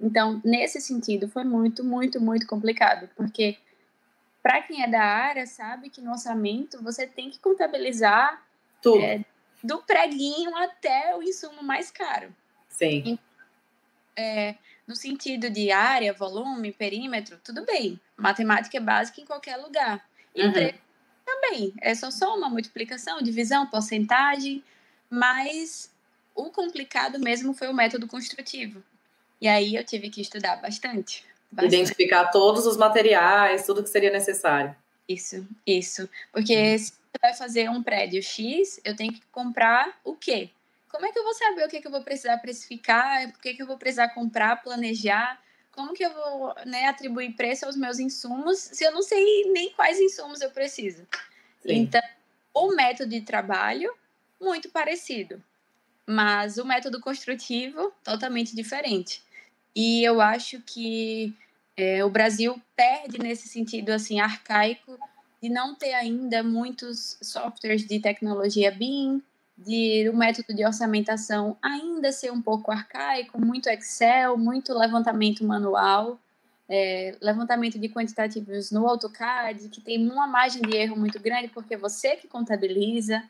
Então, 0.00 0.40
nesse 0.44 0.80
sentido, 0.80 1.28
foi 1.28 1.44
muito, 1.44 1.84
muito, 1.84 2.20
muito 2.20 2.46
complicado, 2.46 3.08
porque 3.16 3.56
para 4.44 4.60
quem 4.60 4.82
é 4.82 4.86
da 4.86 5.02
área, 5.02 5.46
sabe 5.46 5.88
que 5.88 6.02
no 6.02 6.10
orçamento 6.10 6.82
você 6.82 7.06
tem 7.06 7.30
que 7.30 7.38
contabilizar 7.38 8.46
tudo. 8.82 9.02
É, 9.02 9.24
do 9.62 9.78
preguinho 9.78 10.54
até 10.54 11.16
o 11.16 11.22
insumo 11.22 11.62
mais 11.62 11.90
caro. 11.90 12.28
Sim. 12.68 13.02
Então, 13.06 13.18
é, 14.14 14.54
no 14.86 14.94
sentido 14.94 15.48
de 15.48 15.72
área, 15.72 16.12
volume, 16.12 16.72
perímetro, 16.72 17.40
tudo 17.42 17.64
bem. 17.64 17.98
Matemática 18.18 18.76
é 18.76 18.80
básica 18.80 19.18
em 19.18 19.24
qualquer 19.24 19.56
lugar. 19.56 20.06
Uhum. 20.36 20.52
também. 21.24 21.72
É 21.80 21.94
só 21.94 22.10
soma, 22.10 22.50
multiplicação, 22.50 23.22
divisão, 23.22 23.66
porcentagem. 23.66 24.62
Mas 25.08 25.90
o 26.34 26.50
complicado 26.50 27.18
mesmo 27.18 27.54
foi 27.54 27.68
o 27.68 27.74
método 27.74 28.06
construtivo. 28.06 28.82
E 29.40 29.48
aí 29.48 29.74
eu 29.74 29.84
tive 29.84 30.10
que 30.10 30.20
estudar 30.20 30.56
bastante. 30.56 31.24
Bastante. 31.50 31.74
Identificar 31.74 32.26
todos 32.26 32.66
os 32.66 32.76
materiais, 32.76 33.64
tudo 33.66 33.82
que 33.82 33.90
seria 33.90 34.10
necessário. 34.10 34.74
Isso, 35.08 35.46
isso. 35.66 36.08
Porque 36.32 36.56
hum. 36.56 36.78
se 36.78 36.92
você 36.92 37.18
vai 37.20 37.34
fazer 37.34 37.70
um 37.70 37.82
prédio 37.82 38.22
X, 38.22 38.80
eu 38.84 38.96
tenho 38.96 39.12
que 39.12 39.22
comprar 39.32 39.98
o 40.04 40.14
quê? 40.14 40.50
Como 40.88 41.06
é 41.06 41.12
que 41.12 41.18
eu 41.18 41.24
vou 41.24 41.34
saber 41.34 41.66
o 41.66 41.68
que, 41.68 41.80
que 41.80 41.86
eu 41.86 41.90
vou 41.90 42.02
precisar 42.02 42.38
precificar? 42.38 43.28
O 43.28 43.40
que, 43.40 43.54
que 43.54 43.62
eu 43.62 43.66
vou 43.66 43.76
precisar 43.76 44.08
comprar, 44.10 44.62
planejar? 44.62 45.40
Como 45.72 45.92
que 45.92 46.04
eu 46.04 46.12
vou 46.12 46.54
né, 46.64 46.86
atribuir 46.86 47.34
preço 47.34 47.66
aos 47.66 47.76
meus 47.76 47.98
insumos 47.98 48.58
se 48.58 48.84
eu 48.84 48.92
não 48.92 49.02
sei 49.02 49.50
nem 49.50 49.70
quais 49.72 50.00
insumos 50.00 50.40
eu 50.40 50.50
preciso? 50.50 51.04
Sim. 51.60 51.74
Então, 51.74 52.02
o 52.54 52.68
método 52.76 53.10
de 53.10 53.22
trabalho, 53.22 53.92
muito 54.40 54.70
parecido 54.70 55.42
mas 56.06 56.58
o 56.58 56.64
método 56.64 57.00
construtivo 57.00 57.92
totalmente 58.02 58.54
diferente. 58.54 59.22
E 59.74 60.04
eu 60.04 60.20
acho 60.20 60.60
que 60.60 61.34
é, 61.76 62.04
o 62.04 62.10
Brasil 62.10 62.60
perde 62.76 63.18
nesse 63.18 63.48
sentido 63.48 63.90
assim 63.90 64.20
arcaico 64.20 64.98
de 65.42 65.48
não 65.48 65.74
ter 65.74 65.92
ainda 65.92 66.42
muitos 66.42 67.18
softwares 67.20 67.86
de 67.86 68.00
tecnologia 68.00 68.70
BIM, 68.70 69.22
de 69.56 70.08
o 70.08 70.16
método 70.16 70.54
de 70.54 70.64
orçamentação 70.64 71.56
ainda 71.62 72.10
ser 72.10 72.32
um 72.32 72.40
pouco 72.40 72.72
arcaico, 72.72 73.40
muito 73.40 73.68
Excel, 73.68 74.36
muito 74.36 74.72
levantamento 74.76 75.44
manual, 75.44 76.18
é, 76.68 77.16
levantamento 77.20 77.78
de 77.78 77.88
quantitativos 77.88 78.70
no 78.70 78.88
AutoCAD, 78.88 79.68
que 79.68 79.80
tem 79.80 80.10
uma 80.10 80.26
margem 80.26 80.62
de 80.62 80.76
erro 80.76 80.96
muito 80.96 81.20
grande 81.20 81.48
porque 81.48 81.76
você 81.76 82.16
que 82.16 82.26
contabiliza. 82.26 83.22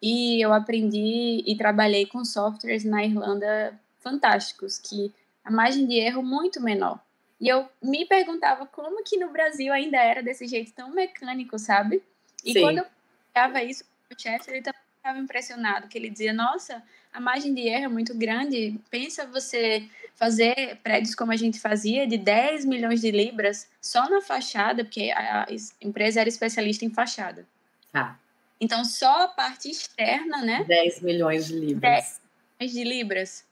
E 0.00 0.40
eu 0.40 0.52
aprendi 0.52 1.42
e 1.44 1.56
trabalhei 1.56 2.06
com 2.06 2.24
softwares 2.24 2.84
na 2.84 3.04
Irlanda 3.04 3.78
fantásticos, 3.98 4.78
que 4.78 5.12
a 5.48 5.50
margem 5.50 5.86
de 5.86 5.94
erro 5.94 6.22
muito 6.22 6.60
menor. 6.60 7.00
E 7.40 7.48
eu 7.48 7.66
me 7.82 8.04
perguntava 8.04 8.66
como 8.66 9.02
que 9.02 9.16
no 9.16 9.30
Brasil 9.30 9.72
ainda 9.72 9.96
era 9.96 10.22
desse 10.22 10.46
jeito 10.46 10.72
tão 10.72 10.90
mecânico, 10.90 11.58
sabe? 11.58 12.02
E 12.44 12.52
Sim. 12.52 12.60
quando 12.60 12.78
eu 12.78 12.86
falava 13.32 13.62
isso 13.62 13.82
o 14.10 14.20
chefe, 14.20 14.50
ele 14.50 14.60
também 14.60 14.80
estava 14.98 15.18
impressionado, 15.18 15.88
que 15.88 15.96
ele 15.96 16.10
dizia, 16.10 16.34
nossa, 16.34 16.82
a 17.10 17.18
margem 17.18 17.54
de 17.54 17.62
erro 17.62 17.84
é 17.84 17.88
muito 17.88 18.14
grande. 18.14 18.78
Pensa 18.90 19.26
você 19.26 19.88
fazer 20.16 20.76
prédios 20.82 21.14
como 21.14 21.32
a 21.32 21.36
gente 21.36 21.58
fazia, 21.58 22.06
de 22.06 22.18
10 22.18 22.66
milhões 22.66 23.00
de 23.00 23.10
libras, 23.10 23.70
só 23.80 24.06
na 24.10 24.20
fachada, 24.20 24.84
porque 24.84 25.10
a 25.12 25.46
empresa 25.80 26.20
era 26.20 26.28
especialista 26.28 26.84
em 26.84 26.90
fachada. 26.90 27.46
Ah. 27.94 28.16
Então, 28.60 28.84
só 28.84 29.24
a 29.24 29.28
parte 29.28 29.70
externa, 29.70 30.42
né? 30.42 30.64
10 30.64 31.00
milhões 31.00 31.46
de 31.46 31.54
libras. 31.54 31.80
10 31.80 32.20
milhões 32.60 32.72
de 32.72 32.84
libras. 32.84 33.46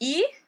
E 0.00 0.45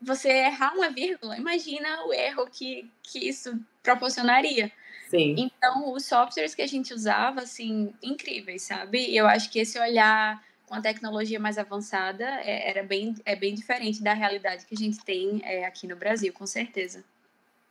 você 0.00 0.28
errar 0.28 0.74
uma 0.74 0.90
vírgula, 0.90 1.36
imagina 1.36 2.04
o 2.06 2.12
erro 2.12 2.46
que, 2.46 2.90
que 3.02 3.28
isso 3.28 3.58
proporcionaria. 3.82 4.70
Sim. 5.08 5.34
Então, 5.38 5.92
os 5.92 6.04
softwares 6.04 6.54
que 6.54 6.62
a 6.62 6.66
gente 6.66 6.92
usava, 6.92 7.42
assim, 7.42 7.94
incríveis, 8.02 8.62
sabe? 8.62 9.14
Eu 9.14 9.26
acho 9.26 9.50
que 9.50 9.60
esse 9.60 9.78
olhar 9.78 10.42
com 10.66 10.74
a 10.74 10.80
tecnologia 10.80 11.38
mais 11.38 11.58
avançada 11.58 12.24
é, 12.42 12.68
era 12.70 12.82
bem, 12.82 13.14
é 13.24 13.36
bem 13.36 13.54
diferente 13.54 14.02
da 14.02 14.12
realidade 14.12 14.66
que 14.66 14.74
a 14.74 14.78
gente 14.78 15.02
tem 15.04 15.40
é, 15.44 15.64
aqui 15.64 15.86
no 15.86 15.96
Brasil, 15.96 16.32
com 16.32 16.46
certeza. 16.46 17.04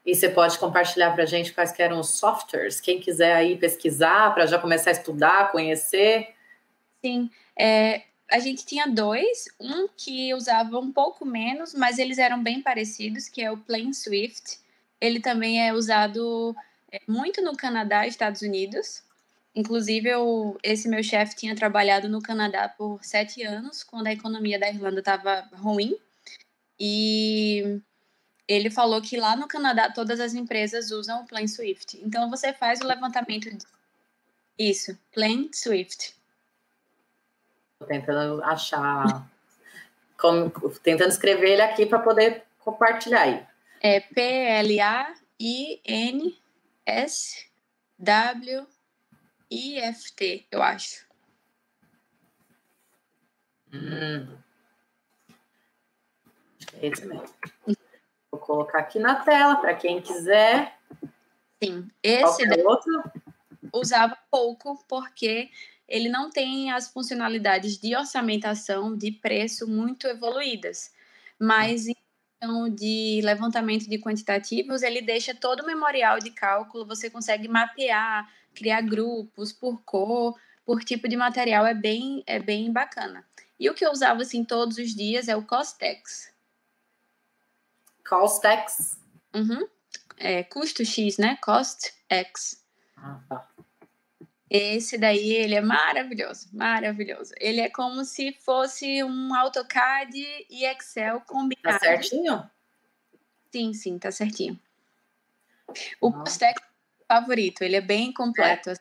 E 0.05 0.15
você 0.15 0.29
pode 0.29 0.57
compartilhar 0.59 1.11
para 1.11 1.23
a 1.23 1.25
gente 1.25 1.51
quais 1.51 1.77
eram 1.79 1.99
os 1.99 2.09
softwares? 2.09 2.79
Quem 2.79 2.99
quiser 2.99 3.35
aí 3.35 3.57
pesquisar 3.57 4.33
para 4.33 4.45
já 4.45 4.57
começar 4.57 4.91
a 4.91 4.93
estudar, 4.93 5.51
conhecer. 5.51 6.29
Sim, 7.03 7.29
é, 7.57 8.03
a 8.29 8.39
gente 8.39 8.65
tinha 8.65 8.87
dois, 8.87 9.45
um 9.59 9.87
que 9.87 10.33
usava 10.33 10.79
um 10.79 10.91
pouco 10.91 11.25
menos, 11.25 11.73
mas 11.73 11.99
eles 11.99 12.17
eram 12.17 12.41
bem 12.41 12.61
parecidos, 12.61 13.29
que 13.29 13.41
é 13.41 13.51
o 13.51 13.57
Plain 13.57 13.93
Swift. 13.93 14.59
Ele 14.99 15.19
também 15.19 15.65
é 15.65 15.73
usado 15.73 16.55
é, 16.91 16.99
muito 17.07 17.41
no 17.41 17.55
Canadá 17.55 18.05
e 18.05 18.09
Estados 18.09 18.41
Unidos. 18.41 19.03
Inclusive, 19.53 20.09
eu, 20.09 20.57
esse 20.63 20.87
meu 20.87 21.03
chefe 21.03 21.35
tinha 21.35 21.55
trabalhado 21.55 22.09
no 22.09 22.21
Canadá 22.21 22.67
por 22.67 23.03
sete 23.03 23.43
anos, 23.43 23.83
quando 23.83 24.07
a 24.07 24.13
economia 24.13 24.59
da 24.59 24.69
Irlanda 24.69 24.99
estava 24.99 25.47
ruim. 25.53 25.95
E 26.79 27.79
ele 28.47 28.69
falou 28.69 29.01
que 29.01 29.17
lá 29.17 29.35
no 29.35 29.47
Canadá 29.47 29.89
todas 29.91 30.19
as 30.19 30.33
empresas 30.33 30.91
usam 30.91 31.21
o 31.21 31.27
Plain 31.27 31.47
Swift. 31.47 31.97
Então, 32.03 32.29
você 32.29 32.51
faz 32.53 32.81
o 32.81 32.87
levantamento. 32.87 33.49
De... 33.49 33.65
Isso, 34.57 34.97
Plain 35.13 35.49
Swift. 35.53 36.14
Tô 37.79 37.85
tentando 37.85 38.43
achar. 38.43 39.27
Como, 40.17 40.49
tentando 40.81 41.09
escrever 41.09 41.51
ele 41.51 41.61
aqui 41.61 41.85
para 41.85 41.99
poder 41.99 42.43
compartilhar 42.59 43.21
aí. 43.21 43.45
É 43.81 43.99
P-L-A-I-N 43.99 45.21
S 46.85 47.49
W 47.99 48.67
I 49.51 49.79
F 49.79 50.13
T, 50.13 50.47
eu 50.49 50.63
acho. 50.63 51.05
Hum. 53.73 54.37
É 56.73 56.87
esse 56.87 57.05
mesmo. 57.05 57.29
Vou 58.31 58.39
colocar 58.39 58.79
aqui 58.79 58.99
na 58.99 59.23
tela 59.23 59.57
para 59.57 59.75
quem 59.75 60.01
quiser. 60.01 60.77
Sim, 61.61 61.89
esse 62.01 62.43
é 62.43 62.67
outro? 62.67 63.03
usava 63.73 64.17
pouco 64.31 64.83
porque 64.87 65.49
ele 65.87 66.09
não 66.09 66.29
tem 66.29 66.71
as 66.71 66.89
funcionalidades 66.89 67.77
de 67.77 67.95
orçamentação 67.95 68.95
de 68.95 69.11
preço 69.11 69.67
muito 69.67 70.07
evoluídas, 70.07 70.91
mas 71.39 71.85
questão 71.85 72.69
de 72.69 73.21
levantamento 73.23 73.89
de 73.89 73.99
quantitativos, 73.99 74.83
ele 74.83 75.01
deixa 75.01 75.33
todo 75.33 75.61
o 75.61 75.65
memorial 75.65 76.19
de 76.19 76.31
cálculo, 76.31 76.85
você 76.85 77.09
consegue 77.09 77.47
mapear, 77.47 78.29
criar 78.53 78.81
grupos 78.81 79.51
por 79.51 79.81
cor, 79.83 80.39
por 80.65 80.83
tipo 80.83 81.07
de 81.07 81.15
material, 81.15 81.65
é 81.65 81.73
bem, 81.73 82.23
é 82.25 82.39
bem 82.39 82.71
bacana. 82.71 83.25
E 83.59 83.69
o 83.69 83.73
que 83.73 83.85
eu 83.85 83.91
usava 83.91 84.21
assim 84.21 84.43
todos 84.43 84.77
os 84.77 84.93
dias 84.93 85.27
é 85.27 85.35
o 85.35 85.43
Costex. 85.43 86.33
Costex? 88.07 88.99
Uhum. 89.33 89.67
É, 90.17 90.43
custo 90.43 90.85
X, 90.85 91.17
né? 91.17 91.37
Cost 91.41 91.93
X. 92.09 92.63
Ah, 92.95 93.19
tá. 93.27 93.54
Esse 94.55 94.97
daí, 94.97 95.33
ele 95.33 95.55
é 95.55 95.61
maravilhoso, 95.61 96.47
maravilhoso. 96.53 97.33
Ele 97.39 97.61
é 97.61 97.69
como 97.69 98.05
se 98.05 98.31
fosse 98.31 99.03
um 99.03 99.33
AutoCAD 99.33 100.17
e 100.49 100.65
Excel 100.65 101.21
combinado. 101.21 101.77
Tá 101.77 101.79
certinho? 101.79 102.49
Sim, 103.51 103.73
sim, 103.73 103.99
tá 103.99 104.11
certinho. 104.11 104.59
O 105.99 106.11
Postec 106.11 106.59
favorito, 107.07 107.63
ele 107.63 107.75
é 107.75 107.81
bem 107.81 108.13
completo. 108.13 108.69
É. 108.69 108.75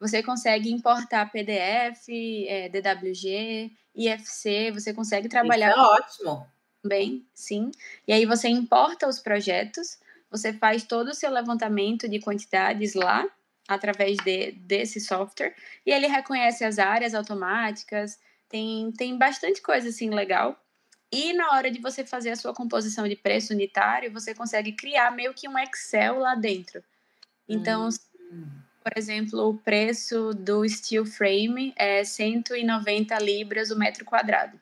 Você 0.00 0.22
consegue 0.22 0.70
importar 0.70 1.30
PDF, 1.30 2.08
é, 2.48 2.68
DWG, 2.68 3.72
IFC, 3.94 4.70
você 4.72 4.92
consegue 4.92 5.28
trabalhar. 5.28 5.70
Isso 5.70 5.78
é 5.78 5.82
ótimo. 5.82 6.46
Bem, 6.84 7.26
sim. 7.32 7.70
E 8.06 8.12
aí 8.12 8.26
você 8.26 8.48
importa 8.48 9.08
os 9.08 9.18
projetos, 9.18 9.98
você 10.30 10.52
faz 10.52 10.84
todo 10.84 11.08
o 11.08 11.14
seu 11.14 11.30
levantamento 11.30 12.08
de 12.08 12.20
quantidades 12.20 12.94
lá 12.94 13.26
através 13.68 14.16
de, 14.18 14.52
desse 14.52 15.00
software 15.00 15.54
e 15.84 15.90
ele 15.90 16.06
reconhece 16.06 16.64
as 16.64 16.78
áreas 16.78 17.14
automáticas, 17.14 18.18
tem, 18.48 18.92
tem 18.92 19.16
bastante 19.16 19.60
coisa 19.62 19.88
assim 19.88 20.10
legal. 20.10 20.60
E 21.10 21.32
na 21.32 21.52
hora 21.52 21.70
de 21.70 21.80
você 21.80 22.04
fazer 22.04 22.30
a 22.30 22.36
sua 22.36 22.52
composição 22.52 23.06
de 23.08 23.16
preço 23.16 23.52
unitário, 23.52 24.12
você 24.12 24.34
consegue 24.34 24.72
criar 24.72 25.10
meio 25.12 25.32
que 25.32 25.48
um 25.48 25.58
Excel 25.58 26.18
lá 26.18 26.34
dentro. 26.34 26.82
Então, 27.48 27.88
hum. 28.32 28.46
por 28.82 28.92
exemplo, 28.96 29.48
o 29.48 29.56
preço 29.56 30.34
do 30.34 30.68
steel 30.68 31.06
frame 31.06 31.72
é 31.76 32.02
190 32.04 33.18
libras 33.18 33.70
o 33.70 33.78
metro 33.78 34.04
quadrado. 34.04 34.58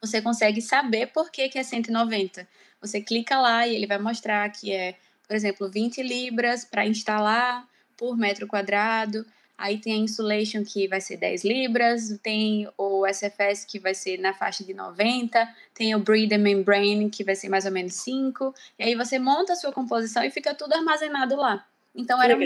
Você 0.00 0.20
consegue 0.20 0.60
saber 0.60 1.08
por 1.08 1.30
que, 1.30 1.48
que 1.48 1.58
é 1.58 1.62
190. 1.62 2.46
Você 2.80 3.00
clica 3.00 3.38
lá 3.40 3.66
e 3.66 3.74
ele 3.74 3.86
vai 3.86 3.98
mostrar 3.98 4.48
que 4.50 4.72
é, 4.72 4.96
por 5.26 5.34
exemplo, 5.34 5.70
20 5.70 6.02
libras 6.02 6.64
para 6.64 6.86
instalar, 6.86 7.66
por 8.02 8.18
metro 8.18 8.48
quadrado. 8.48 9.24
Aí 9.56 9.78
tem 9.78 9.92
a 9.92 9.96
insulation 9.96 10.64
que 10.64 10.88
vai 10.88 11.00
ser 11.00 11.18
10 11.18 11.44
libras, 11.44 12.18
tem 12.20 12.68
o 12.76 13.06
SFS 13.06 13.64
que 13.64 13.78
vai 13.78 13.94
ser 13.94 14.18
na 14.18 14.34
faixa 14.34 14.64
de 14.64 14.74
90, 14.74 15.48
tem 15.72 15.94
o 15.94 16.00
breather 16.00 16.40
membrane 16.40 17.08
que 17.08 17.22
vai 17.22 17.36
ser 17.36 17.48
mais 17.48 17.64
ou 17.64 17.70
menos 17.70 17.94
5. 17.94 18.52
E 18.76 18.82
aí 18.82 18.96
você 18.96 19.20
monta 19.20 19.52
a 19.52 19.56
sua 19.56 19.70
composição 19.70 20.24
e 20.24 20.32
fica 20.32 20.52
tudo 20.52 20.72
armazenado 20.72 21.36
lá. 21.36 21.64
Então 21.94 22.20
era 22.20 22.36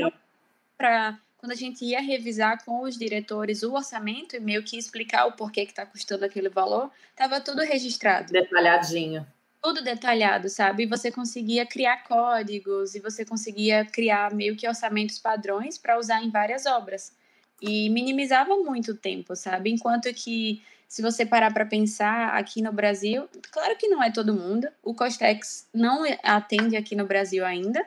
para 0.76 1.18
quando 1.38 1.52
a 1.52 1.56
gente 1.56 1.86
ia 1.86 2.02
revisar 2.02 2.62
com 2.62 2.82
os 2.82 2.98
diretores 2.98 3.62
o 3.62 3.72
orçamento 3.72 4.36
e 4.36 4.40
meio 4.40 4.62
que 4.62 4.76
explicar 4.76 5.24
o 5.24 5.32
porquê 5.32 5.64
que 5.64 5.72
está 5.72 5.86
custando 5.86 6.26
aquele 6.26 6.50
valor, 6.50 6.90
estava 7.12 7.40
tudo 7.40 7.62
registrado. 7.62 8.30
Detalhadinho 8.30 9.26
tudo 9.66 9.82
detalhado, 9.82 10.48
sabe? 10.48 10.84
E 10.84 10.86
você 10.86 11.10
conseguia 11.10 11.66
criar 11.66 12.04
códigos 12.04 12.94
e 12.94 13.00
você 13.00 13.24
conseguia 13.24 13.84
criar 13.84 14.32
meio 14.32 14.54
que 14.54 14.68
orçamentos 14.68 15.18
padrões 15.18 15.76
para 15.76 15.98
usar 15.98 16.22
em 16.22 16.30
várias 16.30 16.66
obras. 16.66 17.12
E 17.60 17.90
minimizava 17.90 18.56
muito 18.58 18.92
o 18.92 18.96
tempo, 18.96 19.34
sabe? 19.34 19.70
Enquanto 19.70 20.12
que, 20.14 20.62
se 20.86 21.02
você 21.02 21.26
parar 21.26 21.52
para 21.52 21.66
pensar 21.66 22.28
aqui 22.36 22.62
no 22.62 22.72
Brasil, 22.72 23.28
claro 23.50 23.76
que 23.76 23.88
não 23.88 24.00
é 24.00 24.08
todo 24.08 24.32
mundo, 24.32 24.68
o 24.84 24.94
Costex 24.94 25.66
não 25.74 26.04
atende 26.22 26.76
aqui 26.76 26.94
no 26.94 27.04
Brasil 27.04 27.44
ainda. 27.44 27.84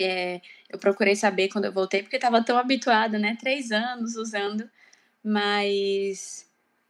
É, 0.00 0.40
eu 0.70 0.78
procurei 0.78 1.16
saber 1.16 1.48
quando 1.48 1.66
eu 1.66 1.72
voltei, 1.72 2.02
porque 2.02 2.16
estava 2.16 2.42
tão 2.42 2.56
habituada, 2.56 3.18
né? 3.18 3.36
Três 3.38 3.70
anos 3.72 4.16
usando, 4.16 4.66
mas 5.22 6.46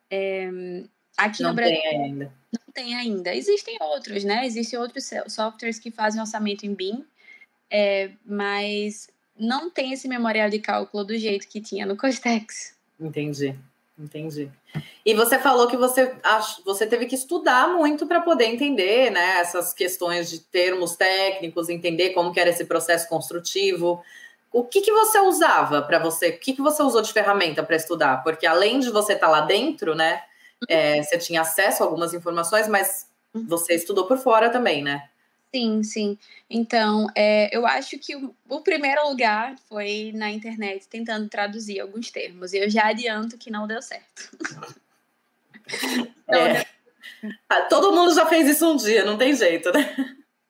é, 0.08 0.48
aqui 1.16 1.42
não 1.42 1.50
no 1.50 1.56
Brasil. 1.56 1.80
Ainda 1.84 2.38
tem 2.72 2.94
ainda. 2.94 3.34
Existem 3.34 3.76
outros, 3.80 4.24
né? 4.24 4.46
Existem 4.46 4.78
outros 4.78 5.10
softwares 5.28 5.78
que 5.78 5.90
fazem 5.90 6.20
orçamento 6.20 6.64
em 6.64 6.74
BIM, 6.74 7.04
é, 7.70 8.10
mas 8.24 9.08
não 9.38 9.70
tem 9.70 9.92
esse 9.92 10.08
memorial 10.08 10.48
de 10.48 10.58
cálculo 10.58 11.04
do 11.04 11.16
jeito 11.16 11.48
que 11.48 11.60
tinha 11.60 11.86
no 11.86 11.96
Costex. 11.96 12.74
Entendi, 13.00 13.54
entendi. 13.98 14.50
E 15.06 15.14
você 15.14 15.38
falou 15.38 15.68
que 15.68 15.76
você, 15.76 16.14
você 16.64 16.86
teve 16.86 17.06
que 17.06 17.14
estudar 17.14 17.68
muito 17.68 18.06
para 18.06 18.20
poder 18.20 18.46
entender 18.46 19.10
né, 19.10 19.38
essas 19.38 19.72
questões 19.72 20.28
de 20.28 20.40
termos 20.40 20.96
técnicos, 20.96 21.68
entender 21.68 22.10
como 22.10 22.32
que 22.32 22.40
era 22.40 22.50
esse 22.50 22.64
processo 22.64 23.08
construtivo. 23.08 24.02
O 24.52 24.64
que, 24.64 24.80
que 24.80 24.92
você 24.92 25.20
usava 25.20 25.82
para 25.82 25.98
você? 25.98 26.30
O 26.30 26.38
que, 26.38 26.54
que 26.54 26.62
você 26.62 26.82
usou 26.82 27.02
de 27.02 27.12
ferramenta 27.12 27.62
para 27.62 27.76
estudar? 27.76 28.22
Porque 28.22 28.46
além 28.46 28.80
de 28.80 28.90
você 28.90 29.12
estar 29.12 29.26
tá 29.26 29.32
lá 29.32 29.40
dentro, 29.42 29.94
né? 29.94 30.22
É, 30.68 31.02
você 31.02 31.18
tinha 31.18 31.42
acesso 31.42 31.82
a 31.82 31.86
algumas 31.86 32.14
informações, 32.14 32.66
mas 32.68 33.06
uhum. 33.34 33.46
você 33.46 33.74
estudou 33.74 34.06
por 34.06 34.18
fora 34.18 34.50
também, 34.50 34.82
né? 34.82 35.08
Sim, 35.54 35.82
sim. 35.82 36.18
Então, 36.48 37.06
é, 37.14 37.54
eu 37.56 37.66
acho 37.66 37.98
que 37.98 38.14
o, 38.14 38.34
o, 38.48 38.60
primeiro 38.60 39.08
lugar 39.08 39.56
foi 39.68 40.12
na 40.14 40.30
internet 40.30 40.86
tentando 40.88 41.28
traduzir 41.28 41.80
alguns 41.80 42.10
termos. 42.10 42.52
E 42.52 42.58
eu 42.58 42.68
já 42.68 42.88
adianto 42.88 43.38
que 43.38 43.50
não 43.50 43.66
deu 43.66 43.80
certo. 43.80 44.36
é, 46.28 46.66
Ah, 47.48 47.62
todo 47.62 47.92
mundo 47.92 48.14
já 48.14 48.26
fez 48.26 48.48
isso 48.48 48.70
um 48.70 48.76
dia, 48.76 49.04
não 49.04 49.16
tem 49.16 49.34
jeito, 49.34 49.72
né? 49.72 49.94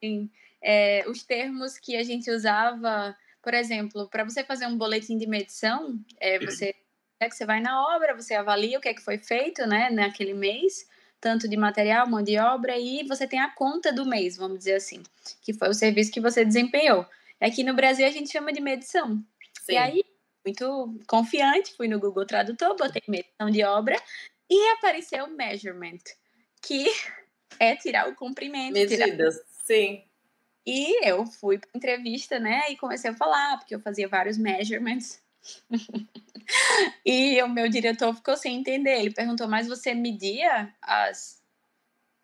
Sim. 0.03 0.29
É, 0.61 1.05
os 1.09 1.23
termos 1.23 1.79
que 1.79 1.97
a 1.97 2.03
gente 2.03 2.31
usava, 2.31 3.17
por 3.43 3.55
exemplo, 3.55 4.09
para 4.09 4.25
você 4.25 4.43
fazer 4.43 4.67
um 4.67 4.77
boletim 4.77 5.17
de 5.17 5.27
medição, 5.27 5.99
é, 6.19 6.39
você, 6.39 6.75
é 7.21 7.29
que 7.29 7.37
você 7.37 7.45
vai 7.45 7.61
na 7.61 7.95
obra, 7.95 8.15
você 8.15 8.35
avalia 8.35 8.79
o 8.79 8.81
que 8.81 8.89
é 8.89 8.95
que 8.95 9.03
foi 9.03 9.19
feito 9.19 9.67
né, 9.67 9.91
naquele 9.91 10.35
mês, 10.35 10.87
tanto 11.21 11.49
de 11.49 11.57
material, 11.57 12.09
mão 12.09 12.23
de 12.23 12.39
obra, 12.39 12.79
e 12.79 13.05
você 13.07 13.27
tem 13.27 13.41
a 13.41 13.51
conta 13.51 13.93
do 13.93 14.07
mês, 14.07 14.37
vamos 14.37 14.59
dizer 14.59 14.75
assim, 14.75 15.03
que 15.43 15.53
foi 15.53 15.69
o 15.69 15.75
serviço 15.75 16.13
que 16.13 16.21
você 16.21 16.45
desempenhou. 16.45 17.05
Aqui 17.41 17.65
no 17.65 17.75
Brasil 17.75 18.07
a 18.07 18.11
gente 18.11 18.31
chama 18.31 18.53
de 18.53 18.61
medição. 18.61 19.23
Sim. 19.63 19.73
E 19.73 19.77
aí, 19.77 20.05
muito 20.45 20.99
confiante, 21.07 21.75
fui 21.77 21.89
no 21.89 21.99
Google 21.99 22.27
Tradutor, 22.27 22.77
botei 22.77 23.03
medição 23.09 23.51
de 23.51 23.65
obra 23.65 24.01
e 24.49 24.69
apareceu 24.75 25.27
measurement, 25.29 25.99
que 26.63 26.87
é 27.59 27.75
tirar 27.75 28.09
o 28.09 28.15
comprimento. 28.15 28.75
Medidas, 28.75 29.35
tirar... 29.35 29.47
sim. 29.65 30.05
E 30.65 31.09
eu 31.09 31.27
fui 31.27 31.59
para 31.59 31.71
entrevista, 31.75 32.39
né, 32.39 32.71
e 32.71 32.77
comecei 32.77 33.11
a 33.11 33.15
falar, 33.15 33.57
porque 33.59 33.75
eu 33.75 33.81
fazia 33.81 34.07
vários 34.07 34.37
measurements. 34.37 35.21
E 37.05 37.43
o 37.43 37.49
meu 37.49 37.69
diretor 37.69 38.15
ficou 38.15 38.37
sem 38.37 38.57
entender. 38.57 38.99
Ele 38.99 39.13
perguntou: 39.13 39.49
Mas 39.49 39.67
você 39.67 39.95
media 39.95 40.73
as, 40.81 41.43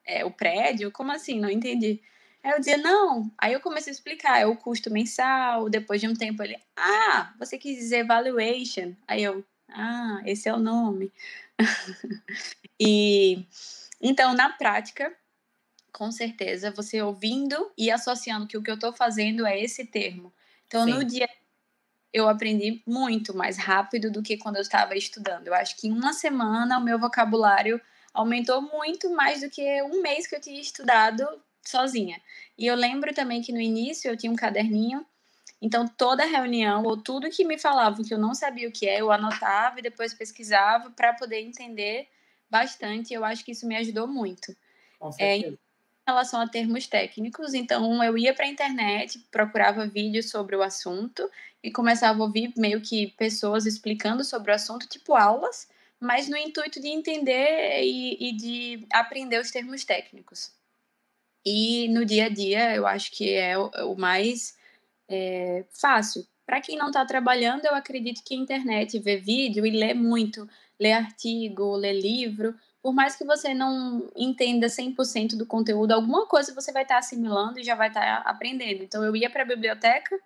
é, 0.07 0.25
o 0.25 0.31
prédio? 0.31 0.91
Como 0.93 1.13
assim? 1.13 1.41
Não 1.41 1.51
entendi. 1.51 2.01
Aí 2.43 2.53
eu 2.53 2.59
dizia: 2.59 2.77
Não. 2.77 3.31
Aí 3.39 3.53
eu 3.53 3.61
comecei 3.61 3.91
a 3.91 3.95
explicar: 3.95 4.41
é 4.41 4.47
o 4.47 4.57
custo 4.57 4.91
mensal. 4.91 5.69
Depois 5.69 6.01
de 6.01 6.09
um 6.09 6.15
tempo, 6.15 6.43
ele: 6.43 6.59
Ah, 6.77 7.35
você 7.39 7.59
quis 7.59 7.77
dizer 7.77 8.07
valuation. 8.07 8.95
Aí 9.07 9.23
eu: 9.23 9.45
Ah, 9.69 10.23
esse 10.25 10.49
é 10.49 10.55
o 10.55 10.59
nome. 10.59 11.13
e 12.79 13.45
então, 14.01 14.35
na 14.35 14.51
prática, 14.51 15.15
com 15.93 16.11
certeza, 16.11 16.71
você 16.71 17.01
ouvindo 17.01 17.73
e 17.79 17.91
associando 17.91 18.47
que 18.47 18.59
o 18.59 18.63
que 18.63 18.71
eu 18.71 18.75
estou 18.75 18.93
fazendo 18.93 19.47
é 19.47 19.59
esse 19.59 19.87
termo. 19.87 20.33
Então, 20.67 20.85
Sim. 20.85 20.91
no 20.91 21.05
dia 21.05 21.29
eu 22.15 22.29
aprendi 22.29 22.81
muito 22.87 23.37
mais 23.37 23.59
rápido 23.59 24.09
do 24.09 24.23
que 24.23 24.37
quando 24.37 24.55
eu 24.55 24.63
estava 24.63 24.97
estudando. 24.97 25.49
Eu 25.49 25.55
acho 25.55 25.77
que 25.77 25.89
em 25.89 25.93
uma 25.93 26.13
semana 26.13 26.79
o 26.79 26.81
meu 26.81 26.97
vocabulário 26.97 27.81
aumentou 28.15 28.63
muito 28.63 29.11
mais 29.11 29.41
do 29.41 29.51
que 29.51 29.83
um 29.83 30.01
mês 30.01 30.25
que 30.25 30.37
eu 30.37 30.41
tinha 30.41 30.61
estudado 30.61 31.27
sozinha. 31.61 32.23
E 32.57 32.69
eu 32.69 32.77
lembro 32.77 33.13
também 33.13 33.43
que 33.43 33.53
no 33.53 33.61
início 33.61 34.09
eu 34.09 34.17
tinha 34.17 34.31
um 34.31 34.37
caderninho, 34.37 35.05
então 35.61 35.89
toda 35.89 36.25
reunião 36.25 36.85
ou 36.85 36.97
tudo 36.97 37.29
que 37.31 37.45
me 37.45 37.59
falavam 37.59 38.05
que 38.05 38.15
eu 38.15 38.19
não 38.19 38.33
sabia 38.33 38.69
o 38.69 38.73
que 38.73 38.87
é, 38.89 39.01
eu 39.01 39.11
anotava 39.11 39.81
e 39.81 39.83
depois 39.83 40.15
pesquisava 40.15 40.91
para 40.91 41.15
poder 41.15 41.41
entender 41.41 42.07
bastante. 42.49 43.13
Eu 43.13 43.25
acho 43.25 43.45
que 43.45 43.51
isso 43.51 43.67
me 43.67 43.75
ajudou 43.75 44.07
muito. 44.07 44.55
Com 45.01 45.11
certeza. 45.11 45.57
É, 45.57 45.65
relação 46.07 46.41
a 46.41 46.47
termos 46.47 46.87
técnicos, 46.87 47.55
então 47.55 48.05
eu 48.05 48.17
ia 48.17 48.35
para 48.35 48.45
a 48.45 48.49
internet, 48.49 49.19
procurava 49.33 49.87
vídeos 49.87 50.29
sobre 50.31 50.55
o 50.55 50.63
assunto 50.63 51.29
e 51.65 51.71
começava 51.71 52.21
a 52.21 52.27
ouvir 52.27 52.53
meio 52.59 52.83
que 52.83 53.07
pessoas 53.17 53.65
explicando 53.65 54.23
sobre 54.23 54.53
o 54.53 54.55
assunto, 54.55 54.87
tipo 54.87 55.15
aulas, 55.15 55.67
mas 55.99 56.29
no 56.29 56.37
intuito 56.37 56.79
de 56.79 56.89
entender 56.89 57.83
e, 57.83 58.29
e 58.29 58.33
de 58.37 58.87
aprender 58.93 59.41
os 59.41 59.51
termos 59.51 59.83
técnicos. 59.83 60.53
E 61.43 61.89
no 61.89 62.05
dia 62.05 62.27
a 62.27 62.29
dia 62.29 62.75
eu 62.75 62.87
acho 62.87 63.11
que 63.13 63.33
é 63.33 63.57
o, 63.57 63.71
o 63.93 63.99
mais 63.99 64.55
é, 65.09 65.65
fácil. 65.71 66.27
Para 66.45 66.61
quem 66.61 66.77
não 66.77 66.89
está 66.89 67.03
trabalhando, 67.07 67.65
eu 67.65 67.75
acredito 67.75 68.23
que 68.23 68.35
a 68.35 68.39
internet, 68.39 68.99
ver 68.99 69.23
vídeo 69.23 69.65
e 69.65 69.71
ler 69.71 69.95
muito, 69.95 70.47
ler 70.79 70.93
artigo, 70.93 71.77
ler 71.77 71.99
livro, 71.99 72.55
por 72.83 72.93
mais 72.93 73.17
que 73.17 73.25
você 73.25 73.55
não 73.55 74.11
entenda 74.15 74.67
100% 74.67 75.39
do 75.39 75.47
conteúdo, 75.47 75.93
alguma 75.93 76.27
coisa 76.27 76.55
você 76.55 76.71
vai 76.71 76.83
estar 76.83 76.97
tá 76.97 76.99
assimilando 76.99 77.59
e 77.59 77.65
já 77.65 77.75
vai 77.75 77.89
estar 77.89 78.23
tá 78.23 78.31
aprendendo. 78.31 78.83
Então, 78.83 79.03
eu 79.03 79.17
ia 79.17 79.31
para 79.31 79.43
a 79.43 79.47
biblioteca, 79.47 80.21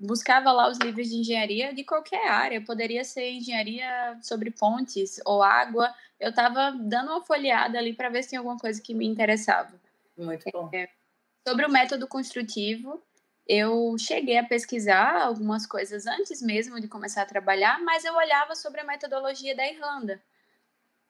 buscava 0.00 0.50
lá 0.50 0.68
os 0.68 0.78
livros 0.78 1.08
de 1.08 1.16
engenharia 1.16 1.74
de 1.74 1.84
qualquer 1.84 2.26
área, 2.26 2.64
poderia 2.64 3.04
ser 3.04 3.30
engenharia 3.32 4.18
sobre 4.22 4.50
pontes 4.50 5.20
ou 5.26 5.42
água. 5.42 5.94
Eu 6.18 6.30
estava 6.30 6.72
dando 6.72 7.10
uma 7.10 7.22
folheada 7.22 7.78
ali 7.78 7.92
para 7.92 8.08
ver 8.08 8.22
se 8.22 8.30
tinha 8.30 8.40
alguma 8.40 8.58
coisa 8.58 8.80
que 8.80 8.94
me 8.94 9.06
interessava. 9.06 9.78
Muito 10.16 10.44
bom. 10.52 10.70
É, 10.72 10.88
sobre 11.46 11.66
o 11.66 11.70
método 11.70 12.08
construtivo, 12.08 13.02
eu 13.46 13.96
cheguei 13.98 14.38
a 14.38 14.44
pesquisar 14.44 15.20
algumas 15.22 15.66
coisas 15.66 16.06
antes 16.06 16.40
mesmo 16.40 16.80
de 16.80 16.88
começar 16.88 17.22
a 17.22 17.26
trabalhar, 17.26 17.80
mas 17.82 18.04
eu 18.04 18.14
olhava 18.14 18.54
sobre 18.54 18.80
a 18.80 18.84
metodologia 18.84 19.54
da 19.54 19.66
Irlanda. 19.66 20.22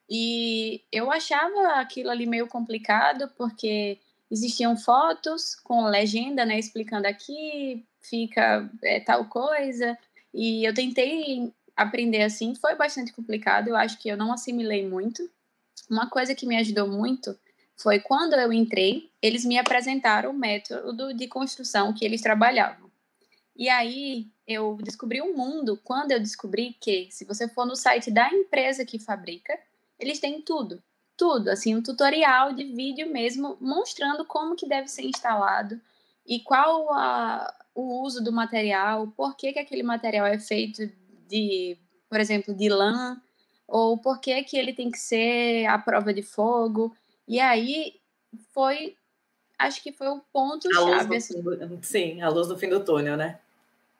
E 0.08 0.82
eu 0.90 1.12
achava 1.12 1.74
aquilo 1.74 2.10
ali 2.10 2.26
meio 2.26 2.48
complicado, 2.48 3.28
porque 3.36 4.00
existiam 4.30 4.76
fotos 4.76 5.54
com 5.54 5.84
legenda, 5.84 6.44
né, 6.44 6.58
explicando 6.58 7.06
aqui 7.06 7.84
fica 8.00 8.68
é, 8.82 9.00
tal 9.00 9.26
coisa. 9.26 9.96
E 10.32 10.64
eu 10.64 10.74
tentei 10.74 11.52
aprender 11.76 12.22
assim, 12.22 12.54
foi 12.54 12.74
bastante 12.74 13.12
complicado, 13.12 13.68
eu 13.68 13.76
acho 13.76 13.98
que 13.98 14.08
eu 14.08 14.16
não 14.16 14.32
assimilei 14.32 14.86
muito. 14.86 15.28
Uma 15.88 16.08
coisa 16.08 16.34
que 16.34 16.46
me 16.46 16.56
ajudou 16.56 16.86
muito 16.86 17.38
foi 17.76 17.98
quando 17.98 18.34
eu 18.34 18.52
entrei, 18.52 19.10
eles 19.22 19.44
me 19.44 19.58
apresentaram 19.58 20.30
o 20.30 20.38
método 20.38 21.14
de 21.14 21.26
construção 21.26 21.92
que 21.92 22.04
eles 22.04 22.20
trabalhavam. 22.20 22.90
E 23.56 23.68
aí 23.68 24.28
eu 24.46 24.78
descobri 24.82 25.20
um 25.22 25.36
mundo 25.36 25.80
quando 25.82 26.12
eu 26.12 26.20
descobri 26.20 26.76
que, 26.80 27.08
se 27.10 27.24
você 27.24 27.48
for 27.48 27.66
no 27.66 27.74
site 27.74 28.10
da 28.10 28.28
empresa 28.32 28.84
que 28.84 28.98
fabrica, 28.98 29.58
eles 29.98 30.20
têm 30.20 30.40
tudo, 30.42 30.82
tudo, 31.20 31.50
assim, 31.50 31.76
um 31.76 31.82
tutorial 31.82 32.54
de 32.54 32.64
vídeo 32.64 33.12
mesmo 33.12 33.54
mostrando 33.60 34.24
como 34.24 34.56
que 34.56 34.66
deve 34.66 34.88
ser 34.88 35.02
instalado 35.02 35.78
e 36.26 36.40
qual 36.40 36.90
a, 36.94 37.54
o 37.74 38.02
uso 38.02 38.24
do 38.24 38.32
material, 38.32 39.06
por 39.08 39.36
que, 39.36 39.52
que 39.52 39.58
aquele 39.58 39.82
material 39.82 40.24
é 40.24 40.38
feito 40.38 40.90
de, 41.28 41.76
por 42.08 42.18
exemplo, 42.18 42.54
de 42.54 42.70
lã, 42.70 43.20
ou 43.68 43.98
por 43.98 44.18
que, 44.18 44.42
que 44.44 44.56
ele 44.56 44.72
tem 44.72 44.90
que 44.90 44.98
ser 44.98 45.66
à 45.66 45.76
prova 45.78 46.14
de 46.14 46.22
fogo. 46.22 46.96
E 47.28 47.38
aí 47.38 48.00
foi, 48.54 48.96
acho 49.58 49.82
que 49.82 49.92
foi 49.92 50.08
o 50.08 50.22
ponto-chave. 50.32 51.16
Assim. 51.16 51.42
Sim, 51.82 52.22
a 52.22 52.30
luz 52.30 52.48
do 52.48 52.56
fim 52.56 52.70
do 52.70 52.82
túnel, 52.82 53.18
né? 53.18 53.38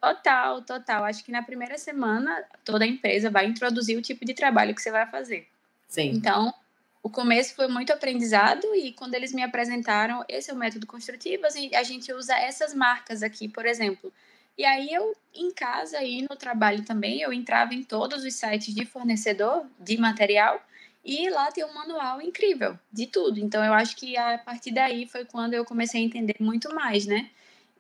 Total, 0.01 0.63
total. 0.63 1.05
Acho 1.05 1.23
que 1.23 1.31
na 1.31 1.43
primeira 1.43 1.77
semana 1.77 2.43
toda 2.65 2.85
a 2.85 2.89
empresa 2.89 3.29
vai 3.29 3.45
introduzir 3.45 3.99
o 3.99 4.03
tipo 4.03 4.25
de 4.25 4.33
trabalho 4.33 4.75
que 4.75 4.81
você 4.81 4.91
vai 4.91 5.07
fazer. 5.07 5.47
Sim. 5.87 6.13
Então, 6.13 6.55
o 7.03 7.09
começo 7.09 7.55
foi 7.55 7.67
muito 7.67 7.93
aprendizado 7.93 8.75
e 8.75 8.93
quando 8.93 9.15
eles 9.15 9.33
me 9.33 9.43
apresentaram, 9.43 10.25
esse 10.29 10.51
é 10.51 10.55
o 10.55 10.57
método 10.57 10.87
construtivo, 10.87 11.45
a 11.47 11.83
gente 11.83 12.13
usa 12.13 12.37
essas 12.37 12.75
marcas 12.75 13.23
aqui, 13.23 13.49
por 13.49 13.65
exemplo. 13.65 14.13
E 14.59 14.65
aí 14.65 14.93
eu, 14.93 15.17
em 15.35 15.51
casa 15.51 16.03
e 16.03 16.23
no 16.23 16.37
trabalho 16.37 16.85
também, 16.85 17.21
eu 17.23 17.33
entrava 17.33 17.75
em 17.75 17.83
todos 17.83 18.25
os 18.25 18.35
sites 18.35 18.75
de 18.75 18.85
fornecedor 18.85 19.65
de 19.79 19.97
material 19.97 20.63
e 21.03 21.31
lá 21.31 21.51
tem 21.51 21.65
um 21.65 21.73
manual 21.73 22.21
incrível 22.21 22.79
de 22.93 23.07
tudo. 23.07 23.41
Então 23.41 23.65
eu 23.65 23.73
acho 23.73 23.97
que 23.97 24.19
a 24.19 24.37
partir 24.37 24.73
daí 24.73 25.07
foi 25.07 25.25
quando 25.25 25.55
eu 25.55 25.65
comecei 25.65 26.03
a 26.03 26.05
entender 26.05 26.37
muito 26.41 26.75
mais, 26.75 27.07
né? 27.07 27.31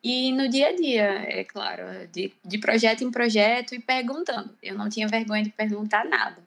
E 0.02 0.32
no 0.32 0.48
dia 0.48 0.68
a 0.68 0.74
dia, 0.74 1.04
é 1.28 1.44
claro, 1.44 1.82
de, 2.10 2.32
de 2.42 2.56
projeto 2.56 3.04
em 3.04 3.10
projeto 3.10 3.74
e 3.74 3.78
perguntando. 3.78 4.56
Eu 4.62 4.74
não 4.74 4.88
tinha 4.88 5.06
vergonha 5.06 5.44
de 5.44 5.50
perguntar 5.50 6.06
nada. 6.06 6.42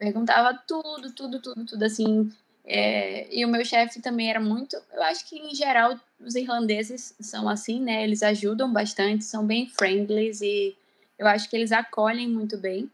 Perguntava 0.00 0.58
tudo, 0.66 1.12
tudo, 1.12 1.40
tudo, 1.40 1.66
tudo 1.66 1.82
assim. 1.84 2.32
É, 2.64 3.28
e 3.30 3.44
o 3.44 3.48
meu 3.48 3.62
chefe 3.66 4.00
também 4.00 4.30
era 4.30 4.40
muito. 4.40 4.74
Eu 4.94 5.02
acho 5.02 5.28
que 5.28 5.36
em 5.36 5.54
geral 5.54 6.00
os 6.18 6.34
irlandeses 6.34 7.14
são 7.20 7.46
assim, 7.46 7.78
né? 7.78 8.02
Eles 8.02 8.22
ajudam 8.22 8.72
bastante, 8.72 9.24
são 9.24 9.46
bem 9.46 9.68
friendly 9.68 10.30
e 10.42 10.74
eu 11.18 11.26
acho 11.26 11.50
que 11.50 11.54
eles 11.54 11.70
acolhem 11.70 12.26
muito 12.26 12.56
bem. 12.56 12.90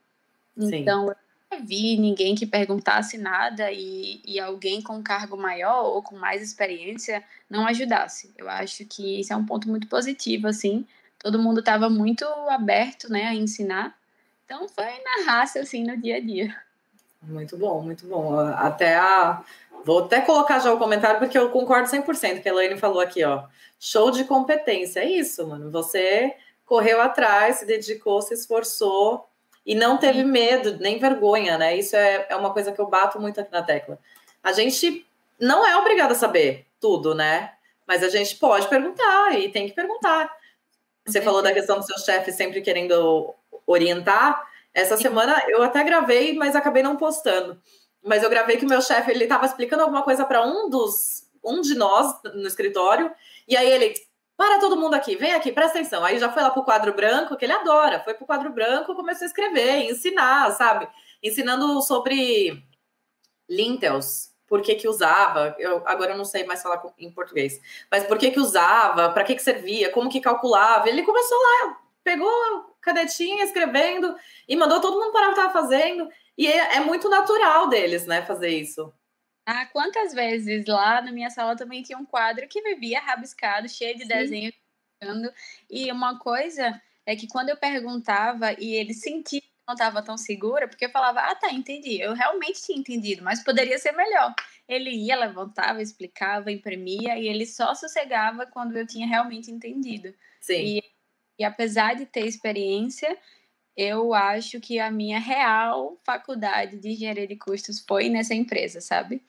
Sim. 0.58 0.74
Então, 0.74 1.06
eu 1.06 1.16
não 1.52 1.64
vi 1.64 1.96
ninguém 1.96 2.34
que 2.34 2.44
perguntasse 2.44 3.16
nada 3.16 3.70
e, 3.70 4.20
e 4.24 4.40
alguém 4.40 4.82
com 4.82 5.00
cargo 5.00 5.36
maior 5.36 5.84
ou 5.84 6.02
com 6.02 6.16
mais 6.16 6.42
experiência 6.42 7.22
não 7.48 7.68
ajudasse. 7.68 8.32
Eu 8.36 8.50
acho 8.50 8.84
que 8.84 9.20
isso 9.20 9.32
é 9.32 9.36
um 9.36 9.46
ponto 9.46 9.68
muito 9.68 9.86
positivo, 9.86 10.48
assim. 10.48 10.84
Todo 11.20 11.38
mundo 11.38 11.60
estava 11.60 11.88
muito 11.88 12.24
aberto, 12.48 13.08
né, 13.08 13.26
a 13.26 13.34
ensinar. 13.34 13.96
Então, 14.44 14.68
foi 14.68 14.86
na 15.04 15.24
raça, 15.32 15.60
assim, 15.60 15.84
no 15.84 15.96
dia 15.96 16.16
a 16.16 16.20
dia. 16.20 16.65
Muito 17.26 17.56
bom, 17.56 17.82
muito 17.82 18.06
bom. 18.06 18.38
Até 18.38 18.96
a. 18.96 19.42
Vou 19.84 20.00
até 20.00 20.20
colocar 20.20 20.58
já 20.58 20.72
o 20.72 20.78
comentário, 20.78 21.18
porque 21.18 21.38
eu 21.38 21.50
concordo 21.50 21.88
100% 21.88 22.42
que 22.42 22.48
a 22.48 22.52
Elaine 22.52 22.78
falou 22.78 23.00
aqui, 23.00 23.22
ó. 23.24 23.44
Show 23.78 24.10
de 24.10 24.24
competência. 24.24 25.00
É 25.00 25.04
isso, 25.04 25.46
mano. 25.46 25.70
Você 25.70 26.34
correu 26.64 27.00
atrás, 27.00 27.56
se 27.56 27.66
dedicou, 27.66 28.20
se 28.22 28.34
esforçou 28.34 29.28
e 29.64 29.74
não 29.74 29.98
teve 29.98 30.24
medo, 30.24 30.78
nem 30.78 30.98
vergonha, 30.98 31.58
né? 31.58 31.76
Isso 31.76 31.96
é, 31.96 32.26
é 32.28 32.36
uma 32.36 32.52
coisa 32.52 32.72
que 32.72 32.80
eu 32.80 32.86
bato 32.86 33.20
muito 33.20 33.40
aqui 33.40 33.52
na 33.52 33.62
tecla. 33.62 33.98
A 34.42 34.52
gente 34.52 35.06
não 35.38 35.66
é 35.66 35.76
obrigado 35.76 36.12
a 36.12 36.16
saber 36.16 36.66
tudo, 36.80 37.14
né? 37.14 37.52
Mas 37.86 38.02
a 38.02 38.08
gente 38.08 38.36
pode 38.36 38.68
perguntar 38.68 39.38
e 39.38 39.48
tem 39.48 39.68
que 39.68 39.74
perguntar. 39.74 40.34
Você 41.04 41.20
falou 41.20 41.42
da 41.42 41.52
questão 41.52 41.78
do 41.78 41.84
seu 41.84 41.98
chefe 41.98 42.32
sempre 42.32 42.60
querendo 42.60 43.32
orientar. 43.66 44.44
Essa 44.76 44.98
semana 44.98 45.42
eu 45.48 45.62
até 45.62 45.82
gravei, 45.82 46.36
mas 46.36 46.54
acabei 46.54 46.82
não 46.82 46.96
postando. 46.96 47.58
mas 48.04 48.22
eu 48.22 48.30
gravei 48.30 48.56
que 48.56 48.66
o 48.66 48.68
meu 48.68 48.80
chefe 48.82 49.10
ele 49.10 49.24
estava 49.24 49.46
explicando 49.46 49.82
alguma 49.82 50.02
coisa 50.02 50.24
para 50.24 50.42
um 50.46 50.68
dos 50.70 51.24
um 51.42 51.60
de 51.60 51.74
nós 51.74 52.06
no 52.34 52.46
escritório, 52.46 53.10
e 53.48 53.56
aí 53.56 53.70
ele 53.70 53.94
para 54.36 54.60
todo 54.60 54.76
mundo 54.76 54.94
aqui, 54.94 55.16
vem 55.16 55.32
aqui, 55.32 55.50
presta 55.50 55.78
atenção. 55.78 56.04
Aí 56.04 56.18
já 56.18 56.30
foi 56.30 56.42
lá 56.42 56.50
pro 56.50 56.62
quadro 56.64 56.92
branco, 56.92 57.36
que 57.36 57.44
ele 57.46 57.54
adora, 57.54 58.00
foi 58.00 58.12
pro 58.14 58.26
quadro 58.26 58.50
branco, 58.52 58.94
começou 58.94 59.24
a 59.24 59.28
escrever, 59.28 59.90
ensinar, 59.90 60.50
sabe? 60.52 60.86
Ensinando 61.22 61.80
sobre 61.80 62.62
lintels, 63.48 64.30
por 64.46 64.60
que 64.60 64.74
que 64.74 64.88
usava, 64.88 65.56
eu 65.58 65.82
agora 65.86 66.12
eu 66.12 66.18
não 66.18 66.24
sei 66.24 66.44
mais 66.44 66.62
falar 66.62 66.82
em 66.98 67.10
português, 67.10 67.58
mas 67.90 68.04
por 68.04 68.18
que 68.18 68.30
que 68.30 68.40
usava, 68.40 69.10
para 69.10 69.24
que 69.24 69.34
que 69.34 69.42
servia, 69.42 69.90
como 69.90 70.10
que 70.10 70.20
calculava. 70.20 70.88
Ele 70.88 71.02
começou 71.02 71.38
lá, 71.38 71.78
pegou 72.04 72.75
canetinha 72.86 73.44
escrevendo 73.44 74.16
e 74.48 74.56
mandou 74.56 74.80
todo 74.80 74.98
mundo 74.98 75.12
parar 75.12 75.30
o 75.30 75.34
que 75.34 75.40
estava 75.40 75.52
fazendo. 75.52 76.08
E 76.38 76.46
é, 76.46 76.76
é 76.76 76.80
muito 76.80 77.08
natural 77.08 77.68
deles, 77.68 78.06
né, 78.06 78.22
fazer 78.22 78.48
isso. 78.48 78.92
Ah, 79.44 79.66
quantas 79.66 80.14
vezes 80.14 80.64
lá 80.66 81.02
na 81.02 81.12
minha 81.12 81.30
sala 81.30 81.56
também 81.56 81.82
tinha 81.82 81.98
um 81.98 82.04
quadro 82.04 82.48
que 82.48 82.62
vivia 82.62 83.00
rabiscado, 83.00 83.68
cheio 83.68 83.94
de 83.96 84.02
Sim. 84.02 84.08
desenho. 84.08 84.52
E 85.70 85.90
uma 85.92 86.18
coisa 86.18 86.80
é 87.04 87.14
que 87.14 87.28
quando 87.28 87.50
eu 87.50 87.56
perguntava 87.56 88.52
e 88.58 88.74
ele 88.74 88.94
sentia 88.94 89.40
que 89.40 89.52
não 89.66 89.74
estava 89.74 90.02
tão 90.02 90.16
segura, 90.16 90.66
porque 90.68 90.86
eu 90.86 90.90
falava, 90.90 91.20
ah, 91.20 91.34
tá, 91.34 91.52
entendi. 91.52 92.00
Eu 92.00 92.12
realmente 92.14 92.62
tinha 92.62 92.78
entendido, 92.78 93.22
mas 93.22 93.42
poderia 93.42 93.78
ser 93.78 93.92
melhor. 93.92 94.34
Ele 94.68 94.90
ia, 94.90 95.16
levantava, 95.16 95.80
explicava, 95.80 96.50
imprimia 96.50 97.16
e 97.16 97.28
ele 97.28 97.46
só 97.46 97.74
sossegava 97.74 98.46
quando 98.46 98.76
eu 98.76 98.86
tinha 98.86 99.06
realmente 99.06 99.50
entendido. 99.50 100.12
Sim. 100.40 100.78
E, 100.78 100.95
e 101.38 101.44
apesar 101.44 101.94
de 101.94 102.06
ter 102.06 102.26
experiência, 102.26 103.16
eu 103.76 104.14
acho 104.14 104.60
que 104.60 104.78
a 104.78 104.90
minha 104.90 105.18
real 105.18 105.98
faculdade 106.04 106.78
de 106.78 106.88
engenharia 106.90 107.26
de 107.26 107.36
custos 107.36 107.80
foi 107.80 108.08
nessa 108.08 108.34
empresa, 108.34 108.80
sabe? 108.80 109.22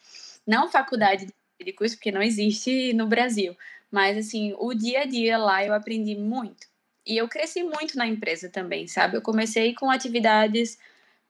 Não 0.46 0.70
faculdade 0.70 1.26
de 1.26 1.34
engenharia 1.34 1.66
de 1.66 1.74
custos, 1.74 1.96
porque 1.96 2.12
não 2.12 2.22
existe 2.22 2.94
no 2.94 3.08
Brasil, 3.08 3.56
mas 3.92 4.18
assim, 4.18 4.56
o 4.58 4.74
dia 4.74 5.02
a 5.02 5.06
dia 5.06 5.38
lá 5.38 5.66
eu 5.66 5.74
aprendi 5.74 6.16
muito. 6.16 6.68
E 7.06 7.18
eu 7.18 7.28
cresci 7.28 7.64
muito 7.64 7.98
na 7.98 8.08
empresa 8.08 8.50
também, 8.50 8.88
sabe? 8.88 9.16
Eu 9.18 9.22
comecei 9.22 9.74
com 9.74 9.90
atividades 9.90 10.78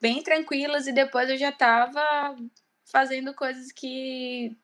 bem 0.02 0.24
tranquilas 0.24 0.88
e 0.88 0.92
depois 0.92 1.30
eu 1.30 1.38
já 1.38 1.50
estava 1.50 2.36
fazendo 2.86 3.34
coisas 3.34 3.72
que 3.72 4.56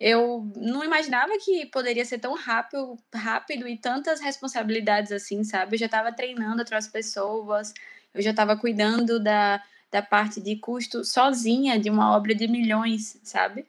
eu 0.00 0.50
não 0.56 0.84
imaginava 0.84 1.36
que 1.38 1.66
poderia 1.66 2.04
ser 2.04 2.18
tão 2.18 2.34
rápido, 2.34 2.96
rápido 3.12 3.66
e 3.66 3.76
tantas 3.76 4.20
responsabilidades 4.20 5.10
assim, 5.10 5.42
sabe? 5.42 5.74
Eu 5.74 5.78
já 5.78 5.86
estava 5.86 6.12
treinando 6.12 6.60
outras 6.60 6.86
pessoas, 6.86 7.74
eu 8.14 8.22
já 8.22 8.30
estava 8.30 8.56
cuidando 8.56 9.18
da, 9.18 9.62
da 9.90 10.00
parte 10.02 10.40
de 10.40 10.56
custo 10.56 11.04
sozinha 11.04 11.78
de 11.78 11.90
uma 11.90 12.16
obra 12.16 12.34
de 12.34 12.46
milhões, 12.46 13.18
sabe? 13.24 13.66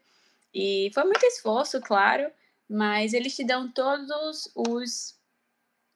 E 0.53 0.91
foi 0.93 1.03
muito 1.03 1.25
esforço, 1.25 1.81
claro, 1.81 2.31
mas 2.69 3.13
eles 3.13 3.35
te 3.35 3.43
dão 3.43 3.71
todos 3.71 4.51
os 4.55 5.17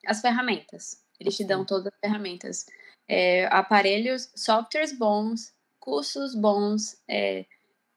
as 0.06 0.22
ferramentas. 0.22 1.02
Eles 1.20 1.38
te 1.38 1.46
dão 1.46 1.64
todas 1.64 1.88
as 1.88 2.00
ferramentas. 2.00 2.66
É, 3.08 3.46
aparelhos, 3.48 4.30
softwares 4.36 4.98
bons, 4.98 5.54
cursos 5.80 6.36
bons, 6.36 6.98
é, 7.08 7.46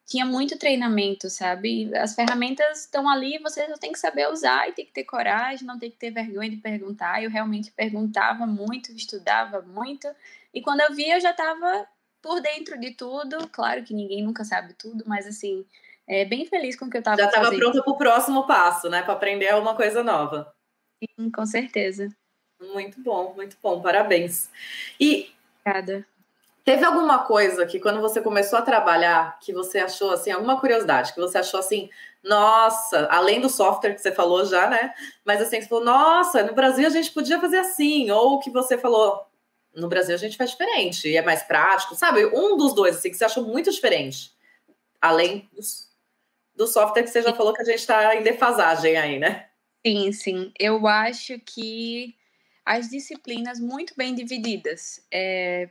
tinha 0.07 0.25
muito 0.25 0.57
treinamento, 0.57 1.29
sabe? 1.29 1.95
As 1.97 2.15
ferramentas 2.15 2.83
estão 2.83 3.09
ali, 3.09 3.39
você 3.39 3.67
só 3.67 3.77
tem 3.77 3.91
que 3.91 3.99
saber 3.99 4.29
usar 4.29 4.69
e 4.69 4.73
tem 4.73 4.87
que 4.87 4.93
ter 4.93 5.03
coragem, 5.03 5.67
não 5.67 5.79
tem 5.79 5.91
que 5.91 5.97
ter 5.97 6.13
vergonha 6.13 6.49
de 6.49 6.57
perguntar. 6.57 7.23
Eu 7.23 7.29
realmente 7.29 7.73
perguntava 7.73 8.47
muito, 8.47 8.93
estudava 8.93 9.61
muito, 9.63 10.09
e 10.55 10.63
quando 10.63 10.81
eu 10.81 10.95
via, 10.95 11.17
eu 11.17 11.21
já 11.21 11.33
estava 11.33 11.87
por 12.23 12.41
dentro 12.41 12.79
de 12.79 12.93
tudo. 12.93 13.49
Claro 13.49 13.83
que 13.83 13.93
ninguém 13.93 14.23
nunca 14.23 14.45
sabe 14.45 14.75
tudo, 14.75 15.03
mas 15.07 15.27
assim, 15.27 15.67
é, 16.07 16.25
bem 16.25 16.47
feliz 16.47 16.77
com 16.77 16.87
o 16.87 16.91
que 16.91 16.97
eu 16.97 17.01
estava 17.01 17.21
Já 17.21 17.27
estava 17.27 17.51
pronta 17.51 17.83
para 17.83 17.93
o 17.93 17.99
próximo 17.99 18.47
passo, 18.47 18.89
né? 18.89 19.03
Para 19.03 19.15
aprender 19.15 19.53
uma 19.57 19.75
coisa 19.75 20.05
nova. 20.05 20.55
Sim, 21.03 21.31
com 21.31 21.45
certeza. 21.45 22.09
Muito 22.61 23.03
bom, 23.03 23.35
muito 23.35 23.57
bom, 23.61 23.83
parabéns. 23.83 24.49
E. 25.01 25.31
Obrigada. 25.61 26.07
Teve 26.67 26.85
alguma 26.85 27.21
coisa 27.21 27.65
que 27.65 27.79
quando 27.79 28.01
você 28.01 28.21
começou 28.21 28.59
a 28.59 28.63
trabalhar 28.63 29.39
que 29.39 29.53
você 29.53 29.79
achou 29.79 30.11
assim, 30.11 30.33
alguma 30.33 30.59
curiosidade, 30.59 31.15
que 31.15 31.21
você 31.21 31.39
achou 31.39 31.61
assim, 31.61 31.89
nossa, 32.25 33.07
além 33.07 33.41
do 33.41 33.49
software 33.49 33.95
que 33.95 34.01
você 34.01 34.11
falou 34.11 34.45
já, 34.45 34.69
né? 34.69 34.93
Mas 35.25 35.41
assim, 35.41 35.61
você 35.61 35.69
falou, 35.69 35.85
nossa, 35.85 36.43
no 36.43 36.55
Brasil 36.55 36.85
a 36.85 36.91
gente 36.91 37.13
podia 37.13 37.41
fazer 37.41 37.59
assim, 37.59 38.11
ou 38.11 38.41
que 38.41 38.51
você 38.51 38.77
falou, 38.77 39.25
no 39.77 39.87
Brasil 39.87 40.17
a 40.17 40.19
gente 40.19 40.37
faz 40.37 40.51
diferente, 40.51 41.09
e 41.09 41.17
é 41.17 41.23
mais 41.23 41.45
prático, 41.45 41.95
sabe? 41.95 42.27
Um 42.27 42.57
dos 42.57 42.75
dois, 42.75 42.97
assim, 42.97 43.11
que 43.11 43.17
você 43.17 43.27
achou 43.27 43.45
muito 43.45 43.71
diferente, 43.71 44.33
além 45.01 45.49
do 46.57 46.67
software 46.67 47.05
que 47.05 47.11
você 47.11 47.23
já 47.23 47.33
falou 47.33 47.55
que 47.55 47.63
a 47.63 47.65
gente 47.65 47.79
está 47.79 48.17
em 48.17 48.25
defasagem 48.25 48.97
aí, 48.97 49.21
né? 49.21 49.47
Sim, 49.87 50.11
sim. 50.11 50.53
Eu 50.59 50.85
acho 50.89 51.39
que 51.39 52.17
as 52.65 52.91
disciplinas 52.91 53.61
muito 53.61 53.95
bem 53.97 54.17
divididas. 54.17 55.01
É, 55.13 55.69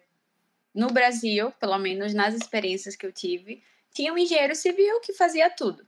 no 0.75 0.87
Brasil, 0.87 1.51
pelo 1.53 1.79
menos 1.79 2.13
nas 2.13 2.35
experiências 2.35 2.95
que 2.95 3.05
eu 3.05 3.11
tive, 3.13 3.63
tinha 3.93 4.13
um 4.13 4.17
engenheiro 4.17 4.53
civil 4.53 4.99
que 4.99 5.13
fazia 5.13 5.49
tudo. 5.49 5.87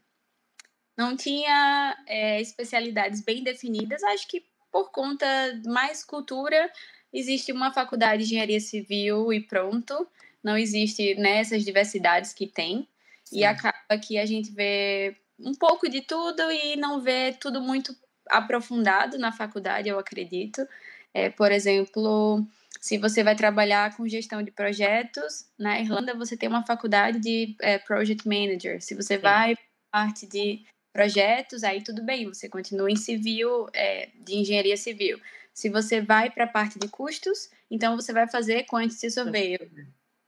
Não 0.98 1.16
tinha 1.16 1.96
é, 2.08 2.42
especialidades 2.42 3.22
bem 3.22 3.44
definidas, 3.44 4.02
acho 4.04 4.28
que 4.28 4.44
por 4.72 4.92
conta 4.92 5.26
mais 5.66 6.04
cultura, 6.04 6.72
existe 7.12 7.52
uma 7.52 7.74
faculdade 7.74 8.24
de 8.24 8.30
engenharia 8.30 8.60
civil 8.60 9.32
e 9.34 9.42
pronto. 9.42 10.08
Não 10.44 10.58
existe 10.58 11.16
nessas 11.16 11.60
né, 11.60 11.66
diversidades 11.66 12.34
que 12.34 12.48
tem. 12.48 12.88
Sim. 13.26 13.40
E 13.40 13.46
acaba 13.46 13.98
que 14.02 14.18
a 14.18 14.26
gente 14.26 14.52
vê 14.52 15.16
um 15.40 15.54
pouco 15.54 15.90
de 15.90 16.02
tudo 16.02 16.42
e 16.52 16.76
não 16.76 17.02
vê 17.02 17.34
tudo 17.34 17.62
muito 17.62 17.96
aprofundado 18.30 19.18
na 19.18 19.32
faculdade, 19.32 19.90
eu 19.90 20.00
acredito. 20.00 20.66
É, 21.14 21.30
por 21.30 21.52
exemplo, 21.52 22.46
se 22.80 22.98
você 22.98 23.24
vai 23.24 23.36
trabalhar 23.36 23.96
com 23.96 24.08
gestão 24.08 24.42
de 24.44 24.52
projetos, 24.52 25.50
na 25.58 25.80
Irlanda 25.80 26.14
você 26.14 26.38
tem 26.38 26.50
uma 26.50 26.66
faculdade 26.66 27.20
de 27.20 27.56
é, 27.62 27.78
Project 27.78 28.28
Manager. 28.28 28.82
Se 28.82 28.96
você 28.96 29.16
Sim. 29.16 29.22
vai 29.22 29.58
parte 29.92 30.26
de 30.26 30.66
projetos, 30.94 31.64
aí 31.64 31.84
tudo 31.84 32.04
bem, 32.04 32.26
você 32.26 32.50
continua 32.50 32.90
em 32.90 32.96
civil, 32.96 33.68
é, 33.74 34.10
de 34.16 34.36
engenharia 34.36 34.78
civil. 34.78 35.20
Se 35.54 35.70
você 35.70 36.02
vai 36.02 36.30
para 36.30 36.44
a 36.44 36.48
parte 36.48 36.78
de 36.78 36.88
custos, 36.88 37.50
então 37.70 37.96
você 37.96 38.14
vai 38.14 38.28
fazer 38.28 38.66
quantity 38.66 39.10
surveyor. 39.10 39.68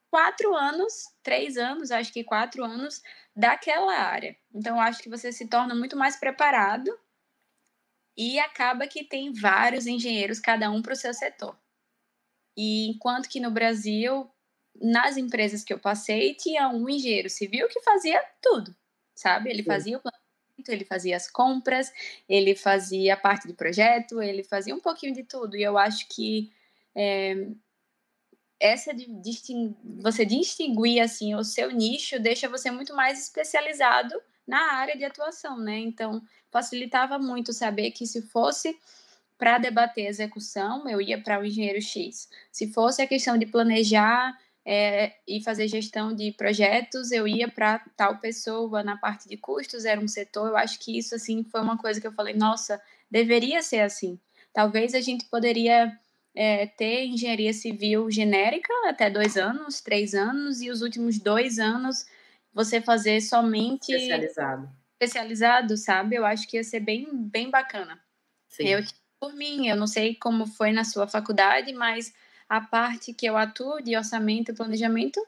Quatro 0.10 0.56
anos, 0.56 1.06
três 1.22 1.56
anos, 1.56 1.92
acho 1.92 2.12
que 2.12 2.24
quatro 2.24 2.64
anos 2.64 3.04
daquela 3.36 3.94
área. 3.94 4.36
Então, 4.54 4.82
acho 4.82 5.04
que 5.04 5.10
você 5.10 5.32
se 5.32 5.48
torna 5.48 5.76
muito 5.76 5.96
mais 5.96 6.16
preparado 6.16 6.92
e 8.18 8.40
acaba 8.40 8.88
que 8.88 9.04
tem 9.04 9.32
vários 9.32 9.86
engenheiros, 9.86 10.40
cada 10.40 10.70
um 10.72 10.82
para 10.82 10.94
o 10.94 10.96
seu 10.96 11.14
setor. 11.14 11.56
E 12.56 12.88
enquanto 12.88 13.30
que 13.30 13.40
no 13.40 13.52
Brasil, 13.52 14.30
nas 14.82 15.18
empresas 15.18 15.64
que 15.64 15.74
eu 15.74 15.80
passei, 15.80 16.34
tinha 16.34 16.70
um 16.70 16.90
engenheiro 16.90 17.30
civil 17.30 17.68
que 17.68 17.82
fazia 17.82 18.24
tudo, 18.42 18.76
sabe? 19.16 19.50
Ele 19.50 19.64
Sim. 19.64 19.68
fazia 19.68 19.98
o 19.98 20.02
planejamento, 20.02 20.70
ele 20.70 20.86
fazia 20.86 21.16
as 21.16 21.30
compras, 21.30 21.92
ele 22.28 22.56
fazia 22.56 23.14
a 23.14 23.18
parte 23.18 23.48
de 23.48 23.54
projeto, 23.54 24.22
ele 24.22 24.44
fazia 24.44 24.76
um 24.76 24.80
pouquinho 24.80 25.14
de 25.14 25.24
tudo. 25.24 25.56
E 25.56 25.64
eu 25.64 25.78
acho 25.78 26.08
que 26.10 26.52
é, 26.96 27.48
essa 28.60 28.94
de 28.94 29.06
disting, 29.22 29.76
você 30.02 30.26
distinguir 30.26 31.02
assim 31.02 31.34
o 31.34 31.44
seu 31.44 31.72
nicho 31.72 32.20
deixa 32.20 32.50
você 32.50 32.70
muito 32.70 32.94
mais 32.94 33.24
especializado 33.24 34.14
na 34.46 34.74
área 34.74 34.98
de 34.98 35.06
atuação, 35.06 35.58
né? 35.58 35.78
Então 35.80 36.22
facilitava 36.52 37.18
muito 37.18 37.54
saber 37.54 37.92
que 37.92 38.06
se 38.06 38.22
fosse 38.22 38.78
para 39.40 39.58
debater 39.58 40.06
execução, 40.06 40.88
eu 40.88 41.00
ia 41.00 41.18
para 41.18 41.40
o 41.40 41.46
engenheiro 41.46 41.82
X. 41.82 42.30
Se 42.52 42.72
fosse 42.74 43.02
a 43.02 43.08
questão 43.08 43.38
de 43.38 43.46
planejar 43.46 44.38
é, 44.66 45.14
e 45.26 45.42
fazer 45.42 45.70
gestão 45.70 46.14
de 46.14 46.34
projetos, 46.34 47.10
eu 47.10 47.26
ia 47.26 47.48
para 47.48 47.80
tal 47.96 48.18
pessoa. 48.18 48.84
Na 48.84 48.98
parte 48.98 49.30
de 49.30 49.38
custos, 49.38 49.86
era 49.86 50.00
um 50.00 50.10
setor. 50.10 50.50
Eu 50.50 50.58
acho 50.58 50.78
que 50.78 50.98
isso 50.98 51.16
assim 51.16 51.42
foi 51.46 51.62
uma 51.62 51.78
coisa 51.78 52.02
que 52.02 52.06
eu 52.06 52.12
falei, 52.12 52.34
nossa, 52.36 52.82
deveria 53.10 53.64
ser 53.64 53.80
assim. 53.80 54.20
Talvez 54.54 54.94
a 54.94 55.00
gente 55.00 55.24
poderia 55.26 55.98
é, 56.36 56.68
ter 56.68 57.06
engenharia 57.06 57.54
civil 57.54 58.12
genérica 58.12 58.74
até 58.88 59.10
dois 59.10 59.38
anos, 59.38 59.80
três 59.80 60.14
anos, 60.14 60.62
e 60.62 60.70
os 60.70 60.82
últimos 60.82 61.18
dois 61.18 61.60
anos 61.60 62.06
você 62.54 62.82
fazer 62.82 63.22
somente 63.22 63.94
especializado, 63.94 64.70
especializado, 64.94 65.78
sabe? 65.78 66.18
Eu 66.18 66.26
acho 66.26 66.46
que 66.46 66.58
ia 66.58 66.64
ser 66.64 66.82
bem, 66.82 67.08
bem 67.14 67.50
bacana. 67.50 67.98
Sim. 68.50 68.68
Eu 68.68 68.84
por 69.20 69.34
mim. 69.34 69.68
Eu 69.68 69.76
não 69.76 69.88
sei 69.88 70.16
como 70.16 70.48
foi 70.48 70.72
na 70.72 70.84
sua 70.84 71.08
faculdade, 71.08 71.74
mas 71.74 72.14
a 72.48 72.62
parte 72.62 73.14
que 73.14 73.26
eu 73.26 73.38
atuo 73.38 73.82
de 73.82 73.96
orçamento 73.96 74.52
e 74.52 74.56
planejamento, 74.56 75.26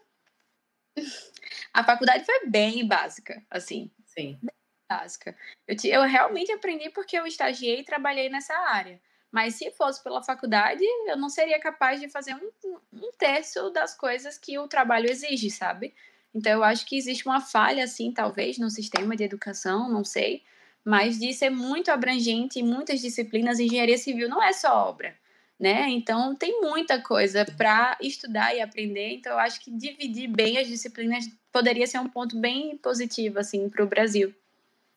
a 1.74 1.84
faculdade 1.84 2.26
foi 2.26 2.48
bem 2.48 2.88
básica, 2.88 3.44
assim. 3.50 3.92
Sim. 4.06 4.40
Bem 4.42 4.56
básica. 4.90 5.36
Eu, 5.68 5.76
eu 5.84 6.02
realmente 6.04 6.52
aprendi 6.52 6.90
porque 6.90 7.18
eu 7.18 7.26
estagiei 7.26 7.80
e 7.80 7.86
trabalhei 7.86 8.30
nessa 8.30 8.54
área. 8.54 9.00
Mas 9.32 9.56
se 9.56 9.72
fosse 9.72 10.04
pela 10.04 10.22
faculdade, 10.22 10.84
eu 11.08 11.16
não 11.16 11.30
seria 11.30 11.60
capaz 11.60 12.02
de 12.02 12.10
fazer 12.10 12.36
um, 12.36 12.78
um 12.92 13.12
terço 13.18 13.70
das 13.70 13.96
coisas 13.96 14.38
que 14.38 14.60
o 14.60 14.68
trabalho 14.68 15.10
exige, 15.10 15.50
sabe? 15.50 15.94
Então, 16.34 16.52
eu 16.52 16.64
acho 16.64 16.86
que 16.86 16.98
existe 16.98 17.26
uma 17.26 17.40
falha, 17.40 17.84
assim, 17.84 18.12
talvez, 18.12 18.58
no 18.58 18.70
sistema 18.70 19.16
de 19.16 19.24
educação, 19.24 19.90
não 19.90 20.04
sei, 20.04 20.44
mas 20.84 21.20
de 21.20 21.34
ser 21.34 21.50
muito 21.50 21.92
abrangente 21.92 22.60
em 22.60 22.64
muitas 22.64 23.02
disciplinas. 23.02 23.60
Engenharia 23.60 23.98
civil 23.98 24.30
não 24.30 24.42
é 24.42 24.54
só 24.54 24.90
obra, 24.90 25.16
né? 25.60 25.90
Então, 25.90 26.36
tem 26.36 26.62
muita 26.62 27.02
coisa 27.02 27.46
para 27.58 27.98
estudar 28.02 28.56
e 28.56 28.62
aprender. 28.62 29.14
Então, 29.14 29.34
eu 29.34 29.40
acho 29.40 29.62
que 29.62 29.72
dividir 29.72 30.28
bem 30.28 30.58
as 30.58 30.68
disciplinas 30.68 31.26
poderia 31.52 31.88
ser 31.88 32.00
um 32.00 32.08
ponto 32.08 32.40
bem 32.40 32.78
positivo, 32.78 33.40
assim, 33.40 33.70
para 33.70 33.84
o 33.84 33.88
Brasil. 33.88 34.34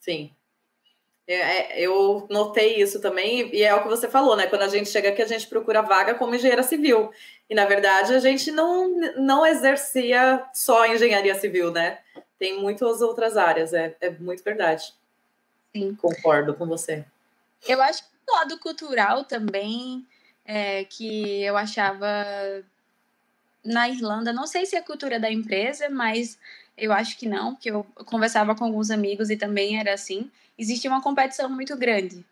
Sim, 0.01 0.30
é, 1.26 1.35
é, 1.35 1.80
eu 1.80 2.26
notei 2.28 2.76
isso 2.76 3.01
também, 3.01 3.49
e 3.55 3.62
é 3.62 3.74
o 3.74 3.82
que 3.82 3.89
você 3.89 4.07
falou, 4.09 4.37
né? 4.37 4.47
Quando 4.47 4.62
a 4.62 4.68
gente 4.68 4.91
chega 4.91 5.09
aqui, 5.09 5.22
a 5.22 5.26
gente 5.26 5.47
procura 5.47 5.80
vaga 5.80 6.14
como 6.14 6.35
engenheira 6.35 6.62
civil. 6.62 7.11
E, 7.49 7.55
na 7.55 7.64
verdade, 7.64 8.14
a 8.14 8.18
gente 8.18 8.51
não, 8.51 8.89
não 9.16 9.47
exercia 9.47 10.45
só 10.53 10.87
engenharia 10.87 11.35
civil, 11.35 11.70
né? 11.70 11.99
Tem 12.39 12.61
muitas 12.61 13.01
outras 13.01 13.37
áreas, 13.37 13.72
é, 13.72 13.97
é 14.01 14.11
muito 14.11 14.43
verdade. 14.45 14.93
Sim. 15.75 15.95
Concordo 15.97 16.55
com 16.55 16.66
você. 16.66 17.05
Eu 17.66 17.83
acho 17.83 18.05
que 18.05 18.09
o 18.29 18.35
lado 18.35 18.59
cultural 18.59 19.25
também, 19.25 20.07
é, 20.45 20.85
que 20.85 21.43
eu 21.43 21.57
achava 21.57 22.07
na 23.64 23.89
Irlanda, 23.89 24.33
não 24.33 24.47
sei 24.47 24.66
se 24.66 24.77
é 24.77 24.83
cultura 24.83 25.18
da 25.18 25.31
empresa, 25.31 25.89
mas 25.89 26.39
eu 26.77 26.93
acho 26.93 27.18
que 27.18 27.27
não, 27.27 27.55
porque 27.55 27.70
eu 27.70 27.85
conversava 28.05 28.55
com 28.55 28.64
alguns 28.64 28.91
amigos 28.91 29.31
e 29.31 29.37
também 29.37 29.79
era 29.79 29.95
assim. 29.95 30.31
Existe 30.59 30.87
uma 30.87 31.03
competição 31.03 31.49
muito 31.49 31.77
grande 31.77 32.25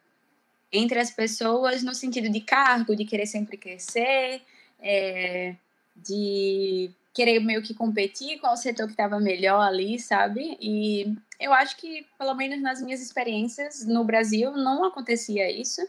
entre 0.73 0.99
as 0.99 1.11
pessoas 1.11 1.83
no 1.83 1.95
sentido 1.95 2.31
de 2.31 2.41
cargo, 2.41 2.97
de 2.97 3.05
querer 3.05 3.27
sempre 3.27 3.57
crescer, 3.57 4.43
é, 4.81 5.55
de 5.97 6.91
querer 7.13 7.41
meio 7.41 7.63
que 7.63 7.75
competir 7.75 8.39
com 8.41 8.49
o 8.49 8.57
setor 8.57 8.87
que 8.87 8.93
estava 8.93 9.21
melhor 9.21 9.61
ali, 9.61 9.99
sabe? 9.99 10.57
E 10.61 11.15
eu 11.39 11.53
acho 11.53 11.77
que, 11.77 12.07
pelo 12.19 12.35
menos 12.35 12.61
nas 12.61 12.81
minhas 12.83 13.03
experiências 13.03 13.87
no 13.87 14.05
Brasil, 14.05 14.53
não 14.53 14.85
acontecia 14.85 15.51
isso. 15.51 15.83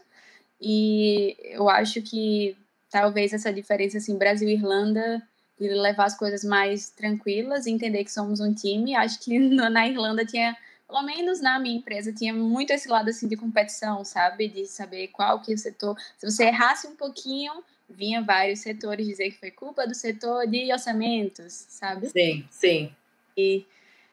E 0.60 1.36
eu 1.42 1.68
acho 1.68 2.02
que 2.02 2.56
talvez 2.90 3.32
essa 3.32 3.52
diferença 3.52 3.98
assim 3.98 4.16
Brasil 4.16 4.48
e 4.48 4.54
Irlanda 4.54 5.22
de 5.58 5.68
levar 5.68 6.06
as 6.06 6.16
coisas 6.16 6.44
mais 6.44 6.90
tranquilas, 6.90 7.66
entender 7.66 8.04
que 8.04 8.12
somos 8.12 8.40
um 8.40 8.52
time. 8.52 8.94
Acho 8.94 9.20
que 9.20 9.38
na 9.70 9.88
Irlanda 9.88 10.24
tinha, 10.24 10.56
pelo 10.86 11.02
menos 11.02 11.40
na 11.40 11.58
minha 11.58 11.76
empresa, 11.76 12.12
tinha 12.12 12.34
muito 12.34 12.72
esse 12.72 12.88
lado 12.88 13.08
assim 13.08 13.28
de 13.28 13.36
competição, 13.36 14.04
sabe? 14.04 14.48
De 14.48 14.66
saber 14.66 15.08
qual 15.08 15.40
que 15.40 15.52
é 15.52 15.54
o 15.54 15.58
setor. 15.58 15.96
Se 16.18 16.30
você 16.30 16.44
errasse 16.44 16.86
um 16.86 16.96
pouquinho, 16.96 17.52
vinha 17.88 18.22
vários 18.22 18.60
setores 18.60 19.06
dizer 19.06 19.30
que 19.30 19.38
foi 19.38 19.50
culpa 19.50 19.86
do 19.86 19.94
setor 19.94 20.46
de 20.46 20.72
orçamentos, 20.72 21.52
sabe? 21.68 22.08
Sim, 22.08 22.46
sim. 22.50 22.94
E 23.36 23.66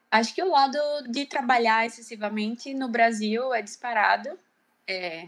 acho 0.09 0.33
que 0.33 0.43
o 0.43 0.51
lado 0.51 0.77
de 1.09 1.25
trabalhar 1.25 1.85
excessivamente 1.85 2.73
no 2.73 2.87
Brasil 2.87 3.53
é 3.53 3.61
disparado. 3.61 4.29
É, 4.87 5.27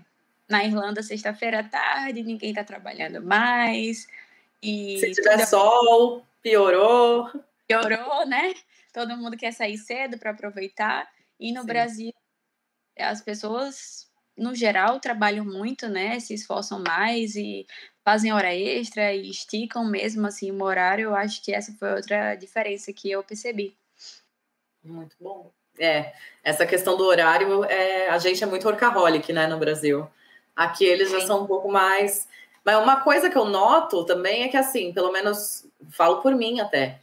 na 0.50 0.64
Irlanda, 0.66 1.02
sexta-feira 1.02 1.60
à 1.60 1.64
tarde, 1.64 2.24
ninguém 2.24 2.50
está 2.50 2.64
trabalhando 2.64 3.22
mais. 3.22 4.08
E 4.62 4.98
Se 5.00 5.12
tiver 5.12 5.38
tudo... 5.38 5.48
sol, 5.48 6.26
piorou. 6.42 7.30
Piorou, 7.68 8.26
né? 8.28 8.54
Todo 8.94 9.18
mundo 9.18 9.38
quer 9.38 9.52
sair 9.52 9.78
cedo 9.78 10.18
para 10.18 10.32
aproveitar. 10.32 11.10
E 11.40 11.52
no 11.52 11.62
Sim. 11.62 11.68
Brasil, 11.68 12.14
as 12.98 13.22
pessoas, 13.22 14.10
no 14.38 14.54
geral, 14.54 15.00
trabalham 15.00 15.46
muito, 15.46 15.88
né? 15.88 16.20
Se 16.20 16.34
esforçam 16.34 16.84
mais 16.86 17.36
e 17.36 17.66
fazem 18.04 18.34
hora 18.34 18.54
extra 18.54 19.14
e 19.14 19.30
esticam 19.30 19.86
mesmo 19.86 20.28
assim 20.28 20.52
o 20.52 20.64
horário. 20.64 21.10
Eu 21.10 21.16
acho 21.16 21.44
que 21.44 21.54
essa 21.54 21.72
foi 21.74 21.94
outra 21.94 22.36
diferença 22.36 22.92
que 22.94 23.10
eu 23.10 23.24
percebi. 23.24 23.76
Muito 24.84 25.16
bom. 25.20 25.52
É, 25.80 26.14
essa 26.44 26.66
questão 26.66 26.96
do 26.96 27.06
horário, 27.06 27.64
é, 27.66 28.10
a 28.10 28.18
gente 28.20 28.44
é 28.44 28.48
muito 28.48 28.68
workaholic, 28.68 29.34
né, 29.34 29.48
no 29.48 29.58
Brasil. 29.58 30.08
Aqui 30.56 30.86
eles 30.86 31.10
já 31.10 31.22
são 31.22 31.44
um 31.44 31.48
pouco 31.48 31.72
mais 31.72 32.28
mas 32.64 32.78
uma 32.78 33.02
coisa 33.02 33.30
que 33.30 33.38
eu 33.38 33.46
noto 33.46 34.06
também 34.06 34.44
é 34.44 34.48
que, 34.48 34.58
assim, 34.58 34.94
pelo 34.94 35.12
menos 35.12 35.68
falo 35.92 36.22
por 36.22 36.34
mim 36.34 36.60
até. 36.60 37.00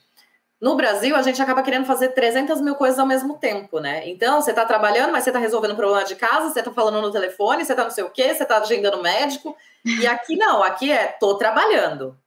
No 0.60 0.76
Brasil, 0.76 1.16
a 1.16 1.22
gente 1.22 1.40
acaba 1.40 1.62
querendo 1.62 1.86
fazer 1.86 2.10
300 2.10 2.60
mil 2.60 2.74
coisas 2.74 2.98
ao 2.98 3.06
mesmo 3.06 3.38
tempo, 3.38 3.80
né? 3.80 4.06
Então, 4.08 4.40
você 4.40 4.52
tá 4.52 4.64
trabalhando, 4.66 5.10
mas 5.10 5.24
você 5.24 5.32
tá 5.32 5.38
resolvendo 5.38 5.72
um 5.72 5.76
problema 5.76 6.04
de 6.04 6.16
casa, 6.16 6.50
você 6.50 6.62
tá 6.62 6.70
falando 6.70 7.00
no 7.00 7.10
telefone, 7.10 7.64
você 7.64 7.74
tá 7.74 7.84
não 7.84 7.90
sei 7.90 8.04
o 8.04 8.10
quê, 8.10 8.34
você 8.34 8.44
tá 8.44 8.58
agendando 8.58 9.02
médico. 9.02 9.56
E 9.84 10.06
aqui 10.06 10.36
não, 10.36 10.62
aqui 10.62 10.92
é 10.92 11.06
tô 11.18 11.36
trabalhando. 11.36 12.18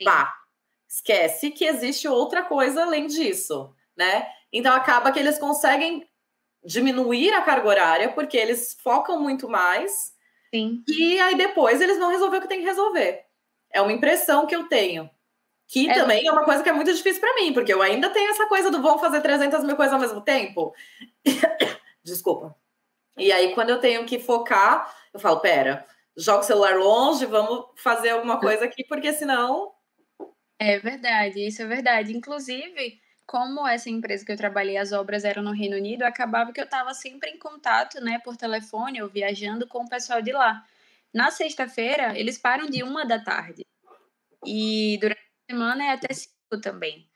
Sim. 0.00 0.06
Pá. 0.06 0.32
Esquece 0.88 1.50
que 1.50 1.64
existe 1.64 2.08
outra 2.08 2.42
coisa 2.42 2.82
além 2.84 3.06
disso, 3.06 3.74
né? 3.96 4.26
Então, 4.52 4.74
acaba 4.74 5.12
que 5.12 5.18
eles 5.18 5.38
conseguem 5.38 6.08
diminuir 6.64 7.34
a 7.34 7.42
carga 7.42 7.68
horária, 7.68 8.12
porque 8.12 8.36
eles 8.36 8.78
focam 8.82 9.20
muito 9.20 9.48
mais 9.48 10.14
Sim. 10.54 10.84
E 10.88 11.18
aí 11.18 11.36
depois 11.36 11.80
eles 11.80 11.98
vão 11.98 12.10
resolver 12.10 12.36
o 12.36 12.40
que 12.40 12.48
tem 12.48 12.60
que 12.60 12.64
resolver. 12.66 13.24
É 13.72 13.80
uma 13.82 13.92
impressão 13.92 14.46
que 14.46 14.54
eu 14.54 14.68
tenho. 14.68 15.10
Que 15.66 15.88
é. 15.88 15.94
também 15.94 16.26
é 16.26 16.32
uma 16.32 16.44
coisa 16.44 16.62
que 16.62 16.68
é 16.68 16.72
muito 16.72 16.92
difícil 16.92 17.20
para 17.20 17.34
mim, 17.34 17.52
porque 17.52 17.72
eu 17.72 17.82
ainda 17.82 18.10
tenho 18.10 18.30
essa 18.30 18.46
coisa 18.46 18.70
do 18.70 18.82
vão 18.82 18.98
fazer 18.98 19.20
300 19.20 19.64
mil 19.64 19.76
coisas 19.76 19.94
ao 19.94 20.00
mesmo 20.00 20.20
tempo. 20.20 20.74
Desculpa. 22.04 22.54
E 23.16 23.32
aí, 23.32 23.54
quando 23.54 23.70
eu 23.70 23.80
tenho 23.80 24.04
que 24.04 24.18
focar, 24.18 24.94
eu 25.12 25.20
falo: 25.20 25.40
pera, 25.40 25.86
joga 26.16 26.40
o 26.40 26.44
celular 26.44 26.76
longe, 26.76 27.26
vamos 27.26 27.66
fazer 27.76 28.10
alguma 28.10 28.38
coisa 28.38 28.64
aqui, 28.64 28.84
porque 28.84 29.12
senão. 29.12 29.72
É 30.58 30.78
verdade, 30.78 31.46
isso 31.46 31.62
é 31.62 31.66
verdade. 31.66 32.16
Inclusive, 32.16 33.00
como 33.26 33.66
essa 33.66 33.90
empresa 33.90 34.24
que 34.24 34.32
eu 34.32 34.36
trabalhei, 34.36 34.76
as 34.76 34.92
obras 34.92 35.24
eram 35.24 35.42
no 35.42 35.52
Reino 35.52 35.76
Unido, 35.76 36.02
acabava 36.02 36.52
que 36.52 36.60
eu 36.60 36.64
estava 36.64 36.94
sempre 36.94 37.30
em 37.30 37.38
contato, 37.38 38.00
né, 38.00 38.20
por 38.22 38.36
telefone 38.36 39.02
ou 39.02 39.08
viajando 39.08 39.66
com 39.66 39.82
o 39.82 39.88
pessoal 39.88 40.22
de 40.22 40.32
lá. 40.32 40.64
Na 41.12 41.30
sexta-feira, 41.30 42.18
eles 42.18 42.38
param 42.38 42.66
de 42.66 42.82
uma 42.82 43.04
da 43.04 43.18
tarde. 43.18 43.64
E 44.44 44.98
durante 45.00 45.23
semana 45.48 45.84
é 45.84 45.90
até 45.90 46.12
cinco 46.12 46.60
também. 46.60 47.08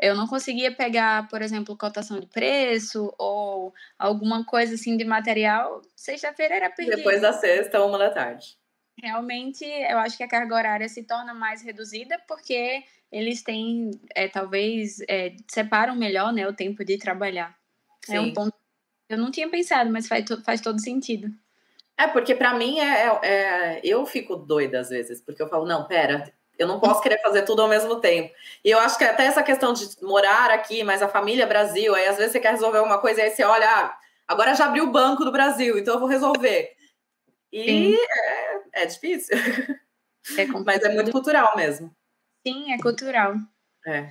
Eu 0.00 0.16
não 0.16 0.26
conseguia 0.26 0.74
pegar, 0.74 1.28
por 1.28 1.40
exemplo, 1.40 1.76
cotação 1.76 2.18
de 2.18 2.26
preço 2.26 3.14
ou 3.16 3.72
alguma 3.98 4.44
coisa 4.44 4.74
assim 4.74 4.96
de 4.96 5.04
material. 5.04 5.80
Sexta-feira 5.94 6.56
era 6.56 6.70
perdido. 6.70 6.96
Depois 6.96 7.20
da 7.20 7.32
sexta, 7.32 7.84
uma 7.84 7.96
da 7.96 8.10
tarde. 8.10 8.56
Realmente, 9.00 9.64
eu 9.64 9.98
acho 9.98 10.16
que 10.16 10.24
a 10.24 10.28
carga 10.28 10.54
horária 10.54 10.88
se 10.88 11.04
torna 11.04 11.32
mais 11.32 11.62
reduzida 11.62 12.18
porque 12.26 12.82
eles 13.10 13.42
têm, 13.42 13.92
é, 14.14 14.26
talvez, 14.28 14.98
é, 15.08 15.36
separam 15.48 15.94
melhor 15.94 16.32
né, 16.32 16.46
o 16.48 16.54
tempo 16.54 16.84
de 16.84 16.98
trabalhar. 16.98 17.56
Sim. 18.04 18.16
É 18.16 18.20
um 18.20 18.32
ponto. 18.32 18.54
Eu 19.08 19.18
não 19.18 19.30
tinha 19.30 19.48
pensado, 19.48 19.90
mas 19.92 20.08
faz, 20.08 20.24
faz 20.44 20.60
todo 20.60 20.80
sentido. 20.80 21.28
É, 21.96 22.08
porque 22.08 22.34
para 22.34 22.54
mim 22.54 22.80
é, 22.80 23.06
é, 23.06 23.20
é, 23.22 23.80
Eu 23.84 24.04
fico 24.04 24.34
doida 24.34 24.80
às 24.80 24.88
vezes, 24.88 25.20
porque 25.20 25.40
eu 25.40 25.48
falo, 25.48 25.64
não, 25.64 25.86
pera, 25.86 26.32
eu 26.58 26.68
não 26.68 26.80
posso 26.80 27.02
querer 27.02 27.20
fazer 27.20 27.42
tudo 27.42 27.62
ao 27.62 27.68
mesmo 27.68 28.00
tempo. 28.00 28.32
E 28.64 28.70
eu 28.70 28.78
acho 28.78 28.96
que 28.96 29.04
até 29.04 29.24
essa 29.26 29.42
questão 29.42 29.72
de 29.72 29.86
morar 30.02 30.50
aqui, 30.50 30.84
mas 30.84 31.02
a 31.02 31.08
família 31.08 31.46
Brasil, 31.46 31.94
aí 31.94 32.06
às 32.06 32.16
vezes 32.16 32.32
você 32.32 32.40
quer 32.40 32.52
resolver 32.52 32.78
uma 32.78 32.98
coisa, 32.98 33.20
e 33.20 33.24
aí 33.24 33.30
você 33.30 33.44
olha, 33.44 33.68
ah, 33.68 33.98
agora 34.26 34.54
já 34.54 34.66
abriu 34.66 34.84
o 34.84 34.92
banco 34.92 35.24
do 35.24 35.32
Brasil, 35.32 35.78
então 35.78 35.94
eu 35.94 36.00
vou 36.00 36.08
resolver. 36.08 36.74
E 37.52 37.94
é, 37.94 38.82
é, 38.82 38.86
difícil. 38.86 39.36
É 39.36 40.46
mas 40.64 40.82
é 40.82 40.88
muito 40.88 41.12
cultural 41.12 41.56
mesmo. 41.56 41.94
Sim, 42.46 42.72
é 42.72 42.78
cultural. 42.78 43.34
É. 43.86 44.10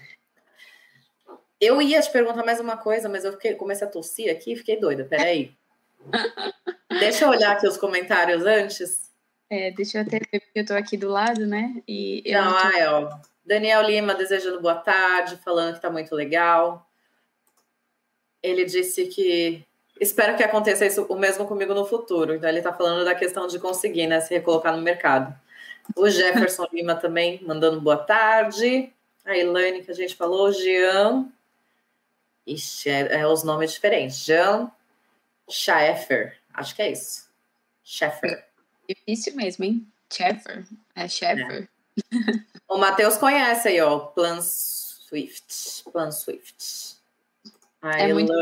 Eu 1.60 1.82
ia 1.82 2.02
te 2.02 2.12
perguntar 2.12 2.46
mais 2.46 2.60
uma 2.60 2.78
coisa, 2.78 3.10
mas 3.10 3.26
eu 3.26 3.34
fiquei, 3.34 3.56
comecei 3.56 3.88
a 3.88 3.90
tossir 3.90 4.32
aqui 4.32 4.54
e 4.54 4.56
fiquei 4.56 4.80
doida. 4.80 5.06
Peraí. 5.06 5.54
deixa 7.00 7.26
eu 7.26 7.30
olhar 7.30 7.52
aqui 7.52 7.68
os 7.68 7.78
comentários 7.78 8.46
antes. 8.46 9.03
É, 9.50 9.72
deixa 9.72 10.00
eu 10.00 10.02
até 10.02 10.20
ver, 10.20 10.40
porque 10.40 10.60
eu 10.60 10.66
tô 10.66 10.74
aqui 10.74 10.98
do 10.98 11.10
lado, 11.10 11.46
né? 11.46 11.82
E 11.88 12.24
não, 12.28 12.46
não 12.46 12.52
tô... 12.52 12.58
ah, 12.58 12.72
é, 12.78 12.90
ó. 12.90 13.10
Daniel 13.46 13.82
Lima 13.84 14.16
desejando 14.16 14.62
boa 14.62 14.76
tarde, 14.76 15.38
falando 15.44 15.76
que 15.76 15.82
tá 15.82 15.90
muito 15.90 16.16
legal. 16.16 16.90
Ele 18.42 18.66
disse 18.66 19.08
que 19.08 19.66
espero 20.00 20.36
que 20.36 20.44
aconteça 20.44 20.86
isso 20.86 21.06
o 21.10 21.16
mesmo 21.16 21.46
comigo 21.46 21.74
no 21.74 21.86
futuro. 21.86 22.34
Então, 22.34 22.50
ele 22.50 22.62
tá 22.62 22.74
falando 22.74 23.06
da 23.06 23.16
questão 23.16 23.48
de 23.48 23.60
conseguir, 23.60 24.08
né, 24.08 24.20
se 24.20 24.34
recolocar 24.34 24.76
no 24.76 24.82
mercado. 24.82 25.38
O 25.96 26.10
Jefferson 26.10 26.68
Lima 26.72 26.96
também 26.96 27.42
mandando 27.44 27.82
boa 27.82 27.98
tarde. 27.98 28.92
A 29.26 29.38
Elaine 29.38 29.84
que 29.84 29.92
a 29.92 29.96
gente 29.96 30.16
falou, 30.16 30.52
Jean. 30.52 31.30
Ixi, 32.46 32.90
é, 32.90 33.22
é 33.22 33.28
os 33.28 33.44
nomes 33.44 33.72
diferentes. 33.72 34.24
Jean 34.24 34.72
Schaeffer. 35.50 36.38
Acho 36.54 36.76
que 36.76 36.82
é 36.82 36.92
isso. 36.92 37.30
Schaeffer. 37.84 38.46
Difícil 38.88 39.36
mesmo, 39.36 39.66
hein? 39.66 39.88
Schaeffer. 40.12 40.66
É 40.96 41.08
Schaeffer. 41.08 41.70
É. 42.12 42.18
o 42.68 42.78
Matheus 42.78 43.18
conhece 43.18 43.68
aí, 43.70 43.82
ó. 43.82 44.00
Plan 44.00 44.42
Swift. 44.42 45.84
Plan 45.92 46.12
Swift. 46.12 46.98
A 47.82 48.00
é. 48.00 48.14
Muito... 48.14 48.34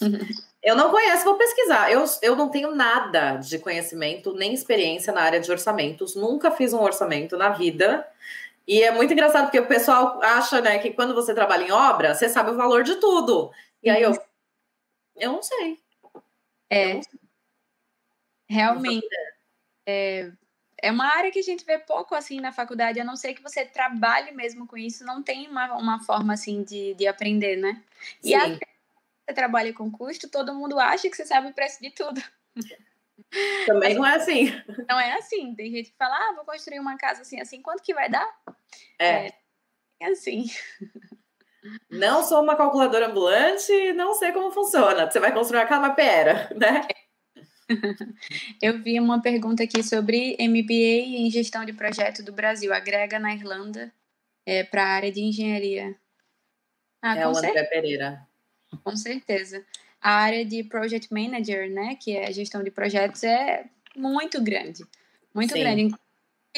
Eu 0.66 0.74
não 0.74 0.90
conheço, 0.90 1.22
vou 1.24 1.36
pesquisar. 1.36 1.92
Eu, 1.92 2.04
eu 2.22 2.34
não 2.34 2.48
tenho 2.48 2.74
nada 2.74 3.36
de 3.36 3.56
conhecimento 3.56 4.34
nem 4.34 4.52
experiência 4.52 5.12
na 5.12 5.22
área 5.22 5.38
de 5.38 5.48
orçamentos. 5.48 6.16
Nunca 6.16 6.50
fiz 6.50 6.72
um 6.72 6.82
orçamento 6.82 7.36
na 7.36 7.50
vida. 7.50 8.04
E 8.66 8.82
é 8.82 8.90
muito 8.90 9.12
engraçado 9.12 9.44
porque 9.44 9.60
o 9.60 9.68
pessoal 9.68 10.20
acha, 10.20 10.60
né, 10.60 10.80
que 10.80 10.90
quando 10.90 11.14
você 11.14 11.32
trabalha 11.32 11.62
em 11.62 11.70
obra, 11.70 12.12
você 12.12 12.28
sabe 12.28 12.50
o 12.50 12.56
valor 12.56 12.82
de 12.82 12.96
tudo. 12.96 13.52
E 13.80 13.88
aí 13.88 14.02
eu, 14.02 14.10
uhum. 14.10 14.18
eu 15.14 15.32
não 15.34 15.42
sei. 15.44 15.78
É. 16.68 16.94
Não 16.94 17.02
sei. 17.04 17.20
Realmente. 18.48 19.06
É, 19.86 20.30
é 20.82 20.90
uma 20.90 21.06
área 21.06 21.30
que 21.30 21.38
a 21.38 21.42
gente 21.42 21.64
vê 21.64 21.78
pouco 21.78 22.14
assim 22.14 22.40
na 22.40 22.52
faculdade, 22.52 23.00
a 23.00 23.04
não 23.04 23.16
ser 23.16 23.34
que 23.34 23.42
você 23.42 23.64
trabalhe 23.64 24.32
mesmo 24.32 24.66
com 24.66 24.76
isso, 24.76 25.04
não 25.04 25.22
tem 25.22 25.48
uma, 25.48 25.74
uma 25.76 26.00
forma 26.00 26.34
assim 26.34 26.62
de, 26.62 26.94
de 26.94 27.06
aprender, 27.06 27.56
né? 27.56 27.82
Sim. 28.20 28.30
E 28.30 28.34
até 28.34 28.66
você 29.26 29.34
trabalha 29.34 29.72
com 29.72 29.90
custo, 29.90 30.30
todo 30.30 30.54
mundo 30.54 30.78
acha 30.78 31.08
que 31.08 31.16
você 31.16 31.26
sabe 31.26 31.48
o 31.48 31.54
preço 31.54 31.80
de 31.80 31.90
tudo. 31.90 32.22
Também 33.66 33.94
não 33.94 34.06
é 34.06 34.16
assim. 34.16 34.52
Não 34.88 35.00
é 35.00 35.14
assim. 35.14 35.54
Tem 35.54 35.70
gente 35.72 35.90
que 35.90 35.96
fala, 35.96 36.14
ah, 36.14 36.32
vou 36.36 36.44
construir 36.44 36.78
uma 36.78 36.96
casa 36.96 37.22
assim, 37.22 37.40
assim, 37.40 37.60
quanto 37.60 37.82
que 37.82 37.94
vai 37.94 38.08
dar? 38.08 38.28
É. 38.98 39.32
É 39.98 40.06
assim. 40.06 40.44
Não 41.90 42.22
sou 42.22 42.42
uma 42.42 42.54
calculadora 42.54 43.08
ambulante, 43.08 43.92
não 43.94 44.14
sei 44.14 44.30
como 44.30 44.52
funciona. 44.52 45.10
Você 45.10 45.18
vai 45.18 45.32
construir 45.32 45.60
uma 45.60 45.66
casa, 45.66 45.90
pera, 45.90 46.48
né? 46.54 46.86
Eu 48.62 48.82
vi 48.82 48.98
uma 49.00 49.20
pergunta 49.20 49.62
aqui 49.62 49.82
sobre 49.82 50.36
MBA 50.40 51.18
em 51.18 51.30
gestão 51.30 51.64
de 51.64 51.72
projeto 51.72 52.22
do 52.22 52.32
Brasil. 52.32 52.72
Agrega 52.72 53.18
na 53.18 53.34
Irlanda 53.34 53.92
é, 54.44 54.62
para 54.62 54.84
a 54.84 54.88
área 54.88 55.12
de 55.12 55.20
engenharia. 55.20 55.96
Ah, 57.02 57.16
é 57.16 57.26
o 57.26 57.36
André 57.36 57.64
Pereira. 57.64 58.26
Com 58.82 58.96
certeza. 58.96 59.64
A 60.00 60.12
área 60.12 60.44
de 60.44 60.62
Project 60.64 61.12
Manager, 61.12 61.70
né, 61.70 61.96
que 61.96 62.16
é 62.16 62.28
a 62.28 62.32
gestão 62.32 62.62
de 62.62 62.70
projetos, 62.70 63.24
é 63.24 63.66
muito 63.96 64.42
grande. 64.42 64.84
Muito 65.34 65.52
Sim. 65.52 65.60
grande. 65.60 65.94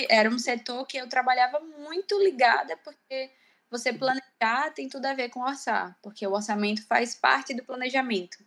Era 0.08 0.28
um 0.28 0.38
setor 0.38 0.86
que 0.86 0.96
eu 0.96 1.08
trabalhava 1.08 1.60
muito 1.60 2.22
ligada, 2.22 2.76
porque 2.78 3.30
você 3.70 3.92
planejar 3.92 4.72
tem 4.74 4.88
tudo 4.88 5.06
a 5.06 5.14
ver 5.14 5.28
com 5.28 5.40
orçar, 5.40 5.96
porque 6.02 6.26
o 6.26 6.32
orçamento 6.32 6.86
faz 6.86 7.14
parte 7.14 7.54
do 7.54 7.64
planejamento. 7.64 8.38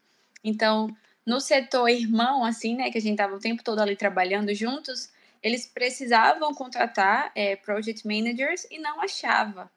Então, 0.43 0.95
no 1.25 1.39
setor 1.39 1.89
irmão, 1.89 2.43
assim, 2.43 2.75
né, 2.75 2.91
que 2.91 2.97
a 2.97 3.01
gente 3.01 3.13
estava 3.13 3.35
o 3.35 3.39
tempo 3.39 3.63
todo 3.63 3.79
ali 3.79 3.95
trabalhando 3.95 4.53
juntos, 4.53 5.09
eles 5.41 5.65
precisavam 5.65 6.53
contratar 6.53 7.31
é, 7.35 7.55
project 7.55 8.05
managers 8.05 8.65
e 8.69 8.79
não 8.79 9.01
achava. 9.01 9.71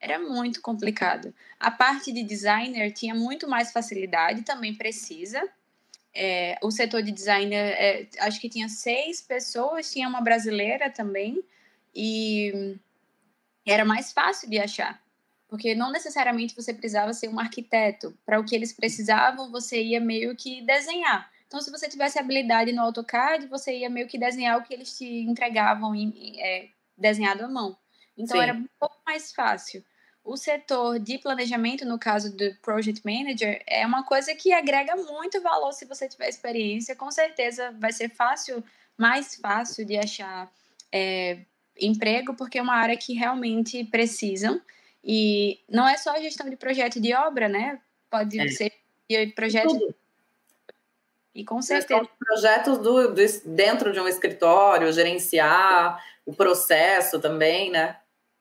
Era 0.00 0.18
muito 0.18 0.60
complicado. 0.60 1.34
A 1.58 1.70
parte 1.70 2.12
de 2.12 2.22
designer 2.22 2.92
tinha 2.92 3.14
muito 3.14 3.48
mais 3.48 3.72
facilidade, 3.72 4.42
também 4.42 4.74
precisa. 4.74 5.42
É, 6.14 6.58
o 6.62 6.70
setor 6.70 7.02
de 7.02 7.12
designer, 7.12 7.74
é, 7.78 8.08
acho 8.20 8.40
que 8.40 8.48
tinha 8.48 8.68
seis 8.68 9.20
pessoas, 9.20 9.90
tinha 9.90 10.08
uma 10.08 10.20
brasileira 10.20 10.90
também, 10.90 11.42
e 11.94 12.76
era 13.66 13.84
mais 13.84 14.12
fácil 14.12 14.48
de 14.48 14.58
achar 14.58 15.05
porque 15.48 15.74
não 15.74 15.90
necessariamente 15.90 16.54
você 16.54 16.74
precisava 16.74 17.12
ser 17.12 17.28
um 17.28 17.38
arquiteto. 17.38 18.16
Para 18.24 18.40
o 18.40 18.44
que 18.44 18.54
eles 18.54 18.72
precisavam, 18.72 19.50
você 19.50 19.82
ia 19.82 20.00
meio 20.00 20.34
que 20.36 20.62
desenhar. 20.62 21.30
Então, 21.46 21.60
se 21.60 21.70
você 21.70 21.88
tivesse 21.88 22.18
habilidade 22.18 22.72
no 22.72 22.82
AutoCAD, 22.82 23.46
você 23.46 23.78
ia 23.78 23.88
meio 23.88 24.08
que 24.08 24.18
desenhar 24.18 24.58
o 24.58 24.62
que 24.62 24.74
eles 24.74 24.96
te 24.96 25.04
entregavam 25.04 25.94
em, 25.94 26.40
é, 26.40 26.68
desenhado 26.96 27.44
à 27.44 27.48
mão. 27.48 27.76
Então, 28.16 28.36
Sim. 28.36 28.42
era 28.42 28.54
um 28.54 28.66
pouco 28.78 28.96
mais 29.06 29.32
fácil. 29.32 29.84
O 30.24 30.36
setor 30.36 30.98
de 30.98 31.18
planejamento, 31.18 31.84
no 31.84 32.00
caso 32.00 32.36
do 32.36 32.52
Project 32.56 33.00
Manager, 33.04 33.62
é 33.64 33.86
uma 33.86 34.02
coisa 34.02 34.34
que 34.34 34.52
agrega 34.52 34.96
muito 34.96 35.40
valor 35.40 35.72
se 35.72 35.84
você 35.84 36.08
tiver 36.08 36.28
experiência. 36.28 36.96
Com 36.96 37.12
certeza 37.12 37.70
vai 37.78 37.92
ser 37.92 38.08
fácil, 38.08 38.64
mais 38.98 39.36
fácil 39.36 39.84
de 39.84 39.96
achar 39.96 40.50
é, 40.90 41.38
emprego, 41.78 42.34
porque 42.34 42.58
é 42.58 42.62
uma 42.62 42.74
área 42.74 42.96
que 42.96 43.12
realmente 43.14 43.84
precisam. 43.84 44.60
E 45.08 45.60
não 45.68 45.88
é 45.88 45.96
só 45.96 46.10
a 46.10 46.20
gestão 46.20 46.50
de 46.50 46.56
projeto 46.56 47.00
de 47.00 47.14
obra, 47.14 47.48
né? 47.48 47.80
Pode 48.10 48.40
é. 48.40 48.48
ser 48.48 48.72
de 49.08 49.28
projeto. 49.28 49.68
Tudo. 49.68 49.94
E 51.32 51.44
com 51.44 51.62
certeza. 51.62 52.08
Projetos 52.18 52.78
do, 52.78 53.14
do, 53.14 53.22
dentro 53.44 53.92
de 53.92 54.00
um 54.00 54.08
escritório, 54.08 54.92
gerenciar 54.92 56.04
o 56.24 56.34
processo 56.34 57.20
também, 57.20 57.70
né? 57.70 57.98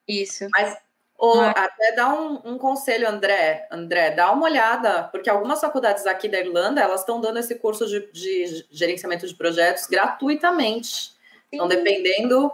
Isso. 0.07 0.47
Mas 0.51 0.75
ou 1.17 1.37
Mas... 1.37 1.55
até 1.55 1.93
dá 1.93 2.13
um, 2.13 2.41
um, 2.43 2.57
conselho, 2.57 3.07
André. 3.07 3.67
André, 3.71 4.11
dá 4.11 4.31
uma 4.31 4.45
olhada, 4.45 5.03
porque 5.03 5.29
algumas 5.29 5.61
faculdades 5.61 6.05
aqui 6.05 6.27
da 6.27 6.39
Irlanda 6.39 6.81
elas 6.81 7.01
estão 7.01 7.21
dando 7.21 7.39
esse 7.39 7.55
curso 7.55 7.87
de, 7.87 8.11
de 8.11 8.65
gerenciamento 8.69 9.25
de 9.27 9.33
projetos 9.33 9.87
gratuitamente. 9.87 10.87
Sim. 10.89 11.13
Então, 11.53 11.67
dependendo 11.67 12.51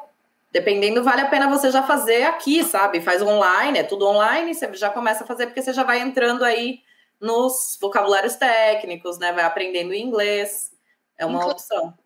Dependendo, 0.52 1.04
vale 1.04 1.22
a 1.22 1.30
pena 1.30 1.50
você 1.50 1.72
já 1.72 1.82
fazer 1.82 2.24
aqui, 2.24 2.64
sabe? 2.64 3.00
Faz 3.00 3.22
online, 3.22 3.80
é 3.80 3.84
tudo 3.84 4.06
online, 4.06 4.54
você 4.54 4.74
já 4.74 4.90
começa 4.90 5.24
a 5.24 5.28
fazer, 5.28 5.46
porque 5.46 5.62
você 5.62 5.72
já 5.72 5.84
vai 5.84 6.02
entrando 6.02 6.44
aí 6.44 6.82
nos 7.22 7.78
vocabulários 7.80 8.36
técnicos, 8.36 9.18
né? 9.18 9.32
Vai 9.32 9.46
aprendendo 9.46 9.94
inglês. 9.94 10.72
É 11.18 11.26
uma 11.26 11.40
Inclu 11.40 11.52
opção. 11.52 11.98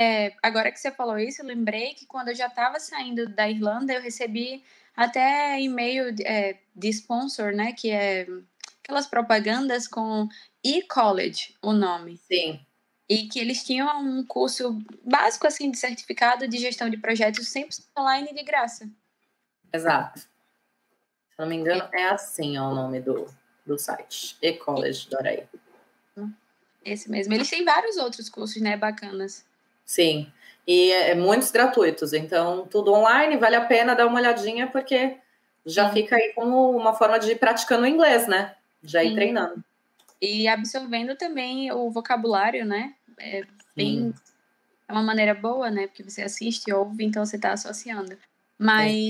É, 0.00 0.32
agora 0.42 0.72
que 0.72 0.80
você 0.80 0.90
falou 0.90 1.16
isso, 1.16 1.42
eu 1.42 1.46
lembrei 1.46 1.94
que 1.94 2.04
quando 2.06 2.28
eu 2.28 2.34
já 2.34 2.46
estava 2.48 2.80
saindo 2.80 3.28
da 3.28 3.48
Irlanda, 3.48 3.92
eu 3.92 4.02
recebi 4.02 4.64
até 4.96 5.60
e-mail 5.60 6.12
de, 6.12 6.26
é, 6.26 6.58
de 6.74 6.88
sponsor, 6.88 7.52
né? 7.52 7.72
Que 7.72 7.92
é 7.92 8.26
aquelas 8.82 9.06
propagandas 9.06 9.86
com 9.86 10.26
e-college, 10.64 11.54
o 11.62 11.72
nome. 11.72 12.16
Sim 12.16 12.60
e 13.08 13.28
que 13.28 13.38
eles 13.38 13.64
tinham 13.64 13.88
um 14.00 14.24
curso 14.24 14.78
básico 15.04 15.46
assim 15.46 15.70
de 15.70 15.78
certificado 15.78 16.46
de 16.48 16.58
gestão 16.58 16.88
de 16.88 16.96
projetos 16.96 17.48
sempre 17.48 17.76
online 17.98 18.32
de 18.32 18.42
graça. 18.42 18.88
Exato. 19.72 20.20
Se 20.20 21.38
não 21.38 21.46
me 21.46 21.56
engano, 21.56 21.88
é 21.92 22.08
assim 22.08 22.58
o 22.58 22.74
nome 22.74 23.00
do, 23.00 23.26
do 23.66 23.78
site, 23.78 24.36
ecollege.ai. 24.42 25.48
Esse 26.84 27.10
mesmo. 27.10 27.32
Eles 27.32 27.48
têm 27.48 27.64
vários 27.64 27.96
outros 27.96 28.28
cursos, 28.28 28.60
né, 28.60 28.76
bacanas. 28.76 29.46
Sim, 29.84 30.32
e 30.66 30.90
é, 30.90 31.10
é 31.10 31.14
muitos 31.14 31.50
gratuitos, 31.50 32.12
então 32.12 32.66
tudo 32.66 32.92
online, 32.92 33.36
vale 33.36 33.56
a 33.56 33.64
pena 33.64 33.94
dar 33.94 34.06
uma 34.06 34.18
olhadinha, 34.18 34.66
porque 34.66 35.16
já 35.64 35.88
Sim. 35.88 35.94
fica 35.94 36.16
aí 36.16 36.32
como 36.34 36.70
uma 36.70 36.94
forma 36.94 37.18
de 37.18 37.32
ir 37.32 37.38
praticando 37.38 37.86
inglês, 37.86 38.26
né? 38.26 38.54
Já 38.82 39.02
ir 39.02 39.10
Sim. 39.10 39.14
treinando. 39.14 39.64
E 40.22 40.46
absorvendo 40.46 41.16
também 41.16 41.72
o 41.72 41.90
vocabulário, 41.90 42.64
né? 42.64 42.94
é 43.22 43.44
bem. 43.74 44.14
É 44.88 44.92
uma 44.92 45.02
maneira 45.02 45.34
boa, 45.34 45.70
né? 45.70 45.86
Porque 45.86 46.02
você 46.02 46.22
assiste 46.22 46.68
e 46.68 46.72
ouve, 46.72 47.04
então 47.04 47.24
você 47.24 47.36
está 47.36 47.52
associando. 47.52 48.16
Mas 48.58 49.08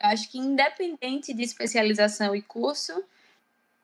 é. 0.00 0.06
acho 0.08 0.30
que 0.30 0.38
independente 0.38 1.32
de 1.32 1.42
especialização 1.42 2.34
e 2.34 2.42
curso, 2.42 3.02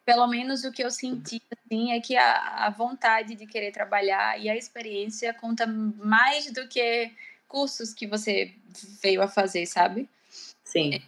pelo 0.05 0.27
menos 0.27 0.65
o 0.65 0.73
que 0.73 0.83
eu 0.83 0.91
senti 0.91 1.41
assim, 1.51 1.93
é 1.93 2.01
que 2.01 2.17
a, 2.17 2.67
a 2.67 2.71
vontade 2.71 3.35
de 3.35 3.47
querer 3.47 3.73
trabalhar 3.73 4.39
e 4.39 4.49
a 4.49 4.57
experiência 4.57 5.33
conta 5.33 5.67
mais 5.67 6.51
do 6.51 6.69
que 6.69 7.13
cursos 7.49 7.95
que 7.95 8.07
você 8.07 8.55
veio 9.03 9.23
a 9.23 9.29
fazer, 9.29 9.67
sabe? 9.67 10.09
Sim. 10.63 10.95
É, 10.95 11.03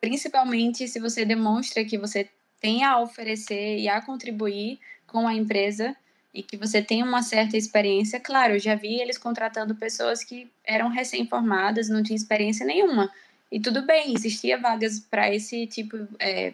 principalmente 0.00 0.88
se 0.88 0.98
você 0.98 1.24
demonstra 1.24 1.84
que 1.84 1.98
você 1.98 2.28
tem 2.60 2.84
a 2.84 2.98
oferecer 2.98 3.78
e 3.78 3.88
a 3.88 4.00
contribuir 4.00 4.78
com 5.06 5.26
a 5.26 5.34
empresa 5.34 5.96
e 6.32 6.42
que 6.42 6.56
você 6.56 6.82
tem 6.82 7.02
uma 7.02 7.22
certa 7.22 7.56
experiência, 7.56 8.20
claro, 8.20 8.54
eu 8.54 8.58
já 8.58 8.74
vi 8.74 9.00
eles 9.00 9.18
contratando 9.18 9.74
pessoas 9.74 10.22
que 10.22 10.50
eram 10.64 10.88
recém-formadas, 10.88 11.88
não 11.88 12.02
tinham 12.02 12.16
experiência 12.16 12.66
nenhuma. 12.66 13.12
E 13.50 13.58
tudo 13.58 13.82
bem, 13.82 14.14
existia 14.14 14.58
vagas 14.58 15.00
para 15.00 15.34
esse 15.34 15.66
tipo, 15.66 15.96
é, 16.18 16.52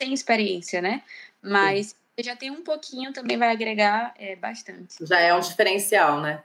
sem 0.00 0.12
experiência, 0.12 0.80
né? 0.80 1.02
Mas 1.42 1.88
Sim. 1.88 2.24
já 2.24 2.34
tem 2.34 2.50
um 2.50 2.62
pouquinho, 2.62 3.12
também 3.12 3.36
vai 3.36 3.50
agregar 3.50 4.14
é, 4.18 4.34
bastante. 4.36 4.96
Já 5.02 5.20
é 5.20 5.34
um 5.34 5.40
diferencial, 5.40 6.20
né? 6.20 6.42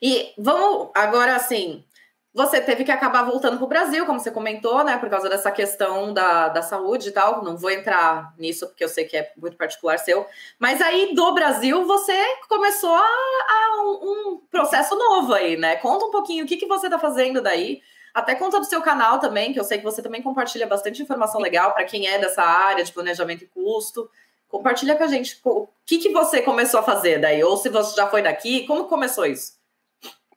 E 0.00 0.32
vamos 0.38 0.90
agora, 0.94 1.34
assim, 1.34 1.84
você 2.32 2.60
teve 2.60 2.84
que 2.84 2.92
acabar 2.92 3.22
voltando 3.22 3.56
para 3.56 3.64
o 3.64 3.68
Brasil, 3.68 4.04
como 4.06 4.20
você 4.20 4.30
comentou, 4.30 4.84
né? 4.84 4.98
Por 4.98 5.08
causa 5.08 5.28
dessa 5.28 5.50
questão 5.50 6.12
da, 6.12 6.48
da 6.48 6.62
saúde 6.62 7.08
e 7.08 7.12
tal. 7.12 7.42
Não 7.42 7.56
vou 7.56 7.70
entrar 7.70 8.34
nisso, 8.38 8.66
porque 8.68 8.84
eu 8.84 8.88
sei 8.88 9.06
que 9.06 9.16
é 9.16 9.32
muito 9.36 9.56
particular 9.56 9.98
seu. 9.98 10.26
Mas 10.58 10.80
aí, 10.80 11.14
do 11.14 11.32
Brasil, 11.32 11.84
você 11.84 12.16
começou 12.48 12.94
a, 12.94 13.00
a 13.00 13.82
um, 13.82 14.10
um, 14.10 14.40
processo 14.50 14.94
novo 14.94 15.32
aí, 15.32 15.56
né? 15.56 15.76
Conta 15.76 16.04
um 16.04 16.10
pouquinho 16.10 16.44
o 16.44 16.46
que, 16.46 16.56
que 16.56 16.66
você 16.66 16.86
está 16.86 16.98
fazendo 16.98 17.40
daí. 17.40 17.80
Até 18.14 18.34
conta 18.34 18.58
do 18.58 18.66
seu 18.66 18.82
canal 18.82 19.18
também, 19.18 19.52
que 19.52 19.60
eu 19.60 19.64
sei 19.64 19.78
que 19.78 19.84
você 19.84 20.02
também 20.02 20.22
compartilha 20.22 20.66
bastante 20.66 21.02
informação 21.02 21.40
legal 21.40 21.72
para 21.72 21.84
quem 21.84 22.06
é 22.06 22.18
dessa 22.18 22.42
área 22.42 22.84
de 22.84 22.92
planejamento 22.92 23.44
e 23.44 23.46
custo. 23.48 24.08
Compartilha 24.48 24.96
com 24.96 25.04
a 25.04 25.08
gente 25.08 25.38
o 25.44 25.68
que, 25.84 25.98
que 25.98 26.10
você 26.10 26.40
começou 26.40 26.80
a 26.80 26.82
fazer 26.82 27.18
daí, 27.18 27.42
ou 27.42 27.56
se 27.56 27.68
você 27.68 27.94
já 27.96 28.06
foi 28.08 28.22
daqui, 28.22 28.66
como 28.66 28.84
começou 28.84 29.26
isso? 29.26 29.57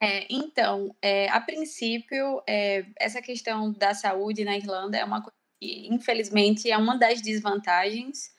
É, 0.04 0.26
então, 0.32 0.96
é, 1.00 1.30
a 1.30 1.40
princípio, 1.40 2.42
é, 2.48 2.86
essa 3.00 3.22
questão 3.22 3.72
da 3.72 3.94
saúde 3.94 4.44
na 4.44 4.58
Irlanda 4.58 4.98
é 4.98 5.06
uma 5.06 5.22
coisa 5.22 5.36
que, 5.62 5.88
infelizmente, 5.94 6.72
é 6.72 6.78
uma 6.78 6.98
das 6.98 7.22
desvantagens, 7.22 8.32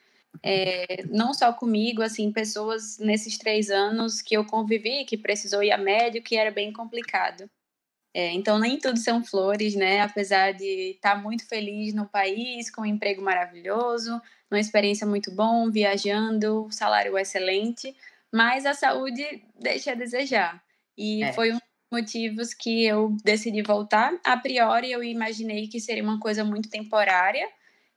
é, 0.43 1.05
não 1.09 1.33
só 1.33 1.53
comigo, 1.53 2.03
assim, 2.03 2.33
pessoas 2.33 2.99
nesses 2.99 3.39
três 3.39 3.71
anos 3.71 4.21
que 4.21 4.37
eu 4.37 4.45
convivi, 4.45 5.05
que 5.05 5.17
precisou 5.17 5.63
ir 5.63 5.71
a 5.71 5.79
médico, 5.79 6.27
que 6.27 6.37
era 6.37 6.51
bem 6.51 6.73
complicado. 6.73 7.49
É, 8.15 8.33
então, 8.33 8.59
nem 8.59 8.79
tudo 8.79 8.99
são 8.99 9.25
flores, 9.25 9.75
né? 9.77 10.01
Apesar 10.01 10.53
de 10.53 10.93
estar 10.93 11.23
muito 11.23 11.49
feliz 11.49 11.95
no 11.95 12.07
país, 12.09 12.71
com 12.71 12.83
um 12.83 12.87
emprego 12.87 13.23
maravilhoso, 13.23 14.21
uma 14.51 14.61
experiência 14.61 15.07
muito 15.07 15.31
bom, 15.33 15.71
viajando, 15.71 16.69
salário 16.71 17.17
excelente, 17.19 17.97
mas 18.33 18.67
a 18.67 18.75
saúde 18.75 19.45
deixa 19.61 19.93
a 19.93 19.95
desejar. 19.95 20.63
E 20.97 21.23
é. 21.23 21.33
foi 21.33 21.51
um 21.53 21.55
dos 21.55 21.63
motivos 21.91 22.55
que 22.55 22.85
eu 22.85 23.17
decidi 23.25 23.63
voltar. 23.63 24.13
A 24.25 24.37
priori, 24.37 24.91
eu 24.91 25.03
imaginei 25.03 25.69
que 25.69 25.81
seria 25.81 26.03
uma 26.03 26.19
coisa 26.19 26.45
muito 26.45 26.69
temporária 26.69 27.49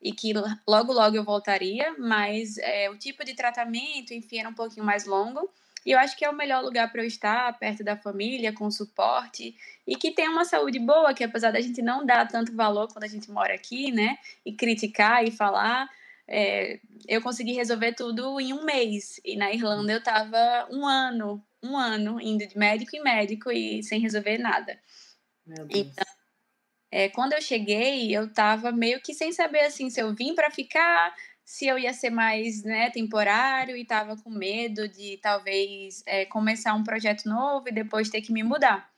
e 0.02 0.12
que 0.12 0.34
logo, 0.68 0.94
logo 0.94 1.16
eu 1.16 1.24
voltaria, 1.24 1.96
mas 1.98 2.58
é, 2.60 2.90
o 2.90 2.98
tipo 2.98 3.26
de 3.26 3.34
tratamento, 3.34 4.14
enfim, 4.14 4.40
era 4.40 4.50
um 4.50 4.54
pouquinho 4.54 4.86
mais 4.86 5.06
longo. 5.06 5.50
E 5.86 5.92
eu 5.92 6.00
acho 6.00 6.18
que 6.18 6.26
é 6.26 6.30
o 6.30 6.36
melhor 6.36 6.64
lugar 6.64 6.92
para 6.92 7.04
eu 7.04 7.08
estar, 7.08 7.58
perto 7.60 7.84
da 7.84 7.96
família, 7.96 8.52
com 8.52 8.72
suporte 8.72 9.56
e 9.86 9.96
que 9.96 10.12
tenha 10.12 10.32
uma 10.32 10.44
saúde 10.44 10.80
boa, 10.80 11.14
que 11.14 11.24
apesar 11.24 11.52
da 11.52 11.62
gente 11.62 11.82
não 11.82 12.04
dar 12.04 12.28
tanto 12.28 12.56
valor 12.56 12.88
quando 12.92 13.04
a 13.04 13.08
gente 13.08 13.30
mora 13.30 13.54
aqui, 13.54 13.92
né? 13.92 14.18
E 14.44 14.52
criticar 14.52 15.24
e 15.24 15.30
falar, 15.30 15.88
é, 16.28 16.80
eu 17.08 17.22
consegui 17.22 17.54
resolver 17.54 17.94
tudo 17.94 18.40
em 18.40 18.52
um 18.52 18.64
mês. 18.64 19.20
E 19.24 19.36
na 19.36 19.52
Irlanda 19.52 19.92
eu 19.92 20.00
estava 20.00 20.68
um 20.72 20.88
ano, 20.88 21.44
um 21.66 21.78
ano 21.78 22.20
indo 22.22 22.48
de 22.48 22.58
médico 22.58 22.96
em 22.96 23.02
médico 23.02 23.52
e 23.52 23.84
sem 23.84 24.00
resolver 24.00 24.38
nada. 24.38 24.80
Então, 25.70 26.06
é, 26.92 27.10
quando 27.10 27.34
eu 27.34 27.42
cheguei, 27.42 28.16
eu 28.16 28.26
estava 28.26 28.72
meio 28.72 29.02
que 29.02 29.14
sem 29.14 29.32
saber 29.32 29.62
assim 29.62 29.90
se 29.90 30.02
eu 30.02 30.14
vim 30.14 30.34
para 30.34 30.50
ficar, 30.50 31.14
se 31.44 31.68
eu 31.68 31.78
ia 31.78 31.94
ser 31.94 32.10
mais 32.10 32.64
né, 32.64 32.90
temporário 32.90 33.76
e 33.76 33.82
estava 33.82 34.16
com 34.16 34.30
medo 34.30 34.88
de 34.88 35.18
talvez 35.22 36.02
é, 36.06 36.26
começar 36.26 36.74
um 36.74 36.84
projeto 36.84 37.28
novo 37.28 37.68
e 37.68 37.74
depois 37.74 38.10
ter 38.10 38.22
que 38.22 38.32
me 38.32 38.44
mudar. 38.44 38.90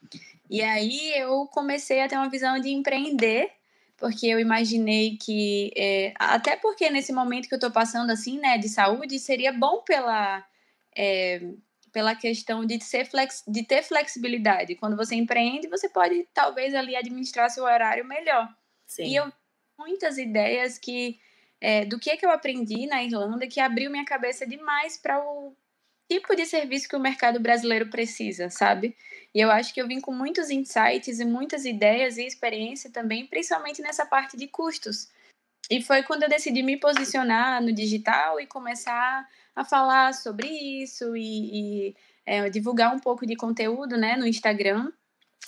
E 0.49 0.61
aí 0.61 1.11
eu 1.18 1.47
comecei 1.47 2.01
a 2.01 2.07
ter 2.07 2.15
uma 2.15 2.30
visão 2.30 2.59
de 2.59 2.70
empreender, 2.70 3.51
porque 3.97 4.28
eu 4.28 4.39
imaginei 4.39 5.18
que, 5.18 5.72
é, 5.76 6.13
até 6.18 6.55
porque 6.55 6.89
nesse 6.89 7.11
momento 7.11 7.47
que 7.47 7.53
eu 7.53 7.57
estou 7.57 7.72
passando 7.72 8.11
assim, 8.11 8.39
né, 8.39 8.57
de 8.57 8.70
saúde, 8.70 9.20
seria 9.20 9.51
bom 9.51 9.82
pela, 9.82 10.45
é, 10.95 11.41
pela 11.97 12.13
questão 12.13 12.63
de, 12.63 12.79
ser 12.83 13.05
flex, 13.05 13.43
de 13.47 13.63
ter 13.63 13.81
flexibilidade. 13.81 14.75
Quando 14.75 14.95
você 14.95 15.15
empreende, 15.15 15.67
você 15.67 15.89
pode 15.89 16.27
talvez 16.31 16.75
ali 16.75 16.95
administrar 16.95 17.49
seu 17.49 17.63
horário 17.63 18.05
melhor. 18.05 18.47
Sim. 18.85 19.05
E 19.05 19.15
eu 19.15 19.33
muitas 19.79 20.19
ideias 20.19 20.77
que 20.77 21.19
é, 21.59 21.85
do 21.85 21.99
que, 21.99 22.11
é 22.11 22.15
que 22.15 22.23
eu 22.23 22.29
aprendi 22.29 22.85
na 22.85 23.03
Irlanda 23.03 23.47
que 23.47 23.59
abriu 23.59 23.89
minha 23.89 24.05
cabeça 24.05 24.45
demais 24.45 24.95
para 24.95 25.19
o 25.19 25.55
tipo 26.07 26.35
de 26.35 26.45
serviço 26.45 26.87
que 26.87 26.95
o 26.95 26.99
mercado 26.99 27.39
brasileiro 27.39 27.89
precisa, 27.89 28.47
sabe? 28.51 28.95
E 29.33 29.39
eu 29.39 29.49
acho 29.49 29.73
que 29.73 29.81
eu 29.81 29.87
vim 29.87 29.99
com 29.99 30.11
muitos 30.11 30.51
insights 30.51 31.19
e 31.19 31.25
muitas 31.25 31.65
ideias 31.65 32.19
e 32.19 32.27
experiência 32.27 32.91
também, 32.91 33.25
principalmente 33.25 33.81
nessa 33.81 34.05
parte 34.05 34.37
de 34.37 34.47
custos. 34.47 35.09
E 35.67 35.81
foi 35.81 36.03
quando 36.03 36.21
eu 36.21 36.29
decidi 36.29 36.61
me 36.61 36.77
posicionar 36.77 37.59
no 37.59 37.73
digital 37.73 38.39
e 38.39 38.45
começar 38.45 39.27
a 39.58 39.66
falar 39.66 40.14
sobre 40.14 40.47
isso 40.47 41.18
e, 41.18 41.88
e 41.89 41.95
é, 42.24 42.47
divulgar 42.47 42.95
um 42.95 42.99
pouco 42.99 43.26
de 43.26 43.36
conteúdo 43.36 43.97
né, 43.97 44.16
no 44.16 44.28
Instagram. 44.28 44.91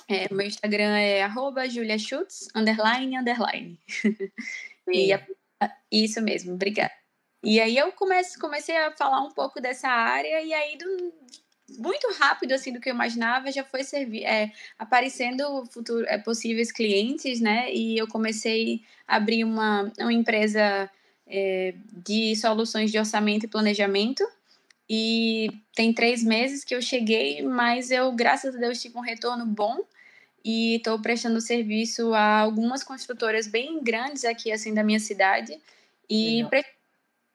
É, 0.08 0.34
meu 0.34 0.48
Instagram 0.48 0.98
é 0.98 1.22
arroba 1.22 1.70
juliaschutz, 1.70 2.48
underline, 2.56 3.16
underline. 3.16 3.80
e 4.92 5.14
a 5.14 5.24
isso 5.92 6.20
mesmo, 6.24 6.56
obrigada. 6.56 6.92
E 7.44 7.62
aí 7.62 7.78
eu 7.78 7.92
comece, 7.92 8.40
comecei 8.40 8.76
a 8.76 8.92
falar 8.94 9.22
um 9.22 9.32
pouco 9.32 9.62
dessa 9.62 9.88
área 9.88 10.42
e 10.42 10.54
aí 10.54 10.76
do, 10.76 11.14
muito 11.78 12.12
rápido 12.14 12.54
assim 12.54 12.74
do 12.74 12.80
que 12.80 12.90
eu 12.90 12.96
imaginava 12.96 13.52
já 13.52 13.64
foi 13.64 13.84
servir, 13.84 14.24
é, 14.24 14.52
aparecendo 14.80 15.66
futuro, 15.68 16.04
é, 16.08 16.18
possíveis 16.18 16.72
clientes, 16.72 17.40
né? 17.40 17.72
E 17.72 17.96
eu 17.96 18.08
comecei 18.08 18.82
a 19.08 19.18
abrir 19.18 19.44
uma, 19.44 19.92
uma 20.00 20.14
empresa 20.14 20.90
é, 21.30 21.74
de 22.06 22.36
soluções 22.36 22.92
de 22.92 22.98
orçamento 22.98 23.46
e 23.46 23.50
planejamento. 23.50 24.28
E 24.90 25.52
tem 25.76 25.94
três 25.94 26.24
meses 26.24 26.64
que 26.64 26.74
eu 26.74 26.82
cheguei, 26.82 27.44
mas 27.44 27.92
eu, 27.92 28.12
graças 28.12 28.56
a 28.56 28.58
Deus, 28.58 28.82
tive 28.82 28.98
um 28.98 29.02
retorno 29.02 29.46
bom 29.46 29.84
e 30.44 30.78
estou 30.78 31.00
prestando 31.00 31.40
serviço 31.40 32.14
a 32.14 32.40
algumas 32.40 32.84
construtoras 32.84 33.46
bem 33.46 33.84
grandes 33.84 34.26
aqui 34.26 34.52
assim 34.52 34.74
da 34.74 34.84
minha 34.84 35.00
cidade 35.00 35.60
e 36.10 36.44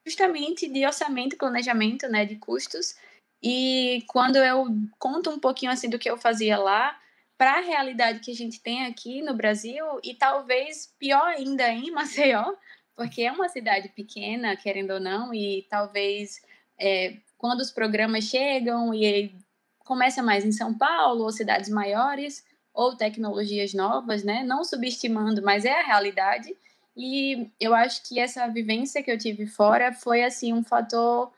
justamente 0.04 0.68
de 0.68 0.84
orçamento 0.84 1.34
e 1.34 1.38
planejamento, 1.38 2.08
né, 2.08 2.24
de 2.24 2.36
custos. 2.36 2.96
E 3.42 4.02
quando 4.08 4.36
eu 4.36 4.66
conto 4.98 5.30
um 5.30 5.38
pouquinho 5.38 5.70
assim 5.70 5.88
do 5.88 5.98
que 5.98 6.10
eu 6.10 6.16
fazia 6.16 6.58
lá, 6.58 6.98
para 7.36 7.58
a 7.58 7.60
realidade 7.60 8.20
que 8.20 8.30
a 8.30 8.34
gente 8.34 8.60
tem 8.60 8.86
aqui 8.86 9.22
no 9.22 9.34
Brasil 9.34 9.84
e 10.02 10.14
talvez 10.14 10.92
pior 10.98 11.26
ainda 11.26 11.68
em 11.68 11.90
Maceió, 11.90 12.54
porque 12.96 13.22
é 13.22 13.32
uma 13.32 13.48
cidade 13.48 13.88
pequena, 13.88 14.56
querendo 14.56 14.92
ou 14.92 15.00
não, 15.00 15.34
e 15.34 15.66
talvez 15.68 16.40
é, 16.78 17.16
quando 17.36 17.60
os 17.60 17.70
programas 17.70 18.24
chegam 18.24 18.94
e 18.94 19.34
começa 19.80 20.22
mais 20.22 20.44
em 20.44 20.52
São 20.52 20.76
Paulo 20.76 21.24
ou 21.24 21.32
cidades 21.32 21.68
maiores, 21.68 22.44
ou 22.74 22.96
tecnologias 22.96 23.72
novas, 23.72 24.24
né? 24.24 24.42
Não 24.42 24.64
subestimando, 24.64 25.40
mas 25.40 25.64
é 25.64 25.80
a 25.80 25.86
realidade. 25.86 26.54
E 26.96 27.50
eu 27.60 27.72
acho 27.72 28.02
que 28.06 28.18
essa 28.18 28.48
vivência 28.48 29.02
que 29.02 29.10
eu 29.10 29.16
tive 29.16 29.46
fora 29.46 29.92
foi 29.92 30.24
assim 30.24 30.52
um 30.52 30.64
fator 30.64 31.32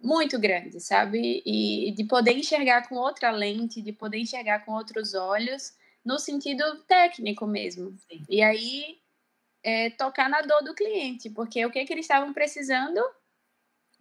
muito 0.00 0.38
grande, 0.38 0.80
sabe? 0.80 1.42
E 1.44 1.92
de 1.94 2.04
poder 2.04 2.32
enxergar 2.32 2.88
com 2.88 2.96
outra 2.96 3.30
lente, 3.30 3.82
de 3.82 3.92
poder 3.92 4.18
enxergar 4.18 4.64
com 4.64 4.72
outros 4.72 5.14
olhos, 5.14 5.74
no 6.04 6.18
sentido 6.18 6.64
técnico 6.88 7.46
mesmo. 7.46 7.94
Sim. 8.08 8.24
E 8.28 8.42
aí 8.42 8.98
é, 9.62 9.90
tocar 9.90 10.28
na 10.28 10.40
dor 10.42 10.62
do 10.62 10.74
cliente, 10.74 11.30
porque 11.30 11.64
o 11.64 11.70
que, 11.70 11.84
que 11.84 11.92
eles 11.92 12.04
estavam 12.04 12.32
precisando? 12.32 13.00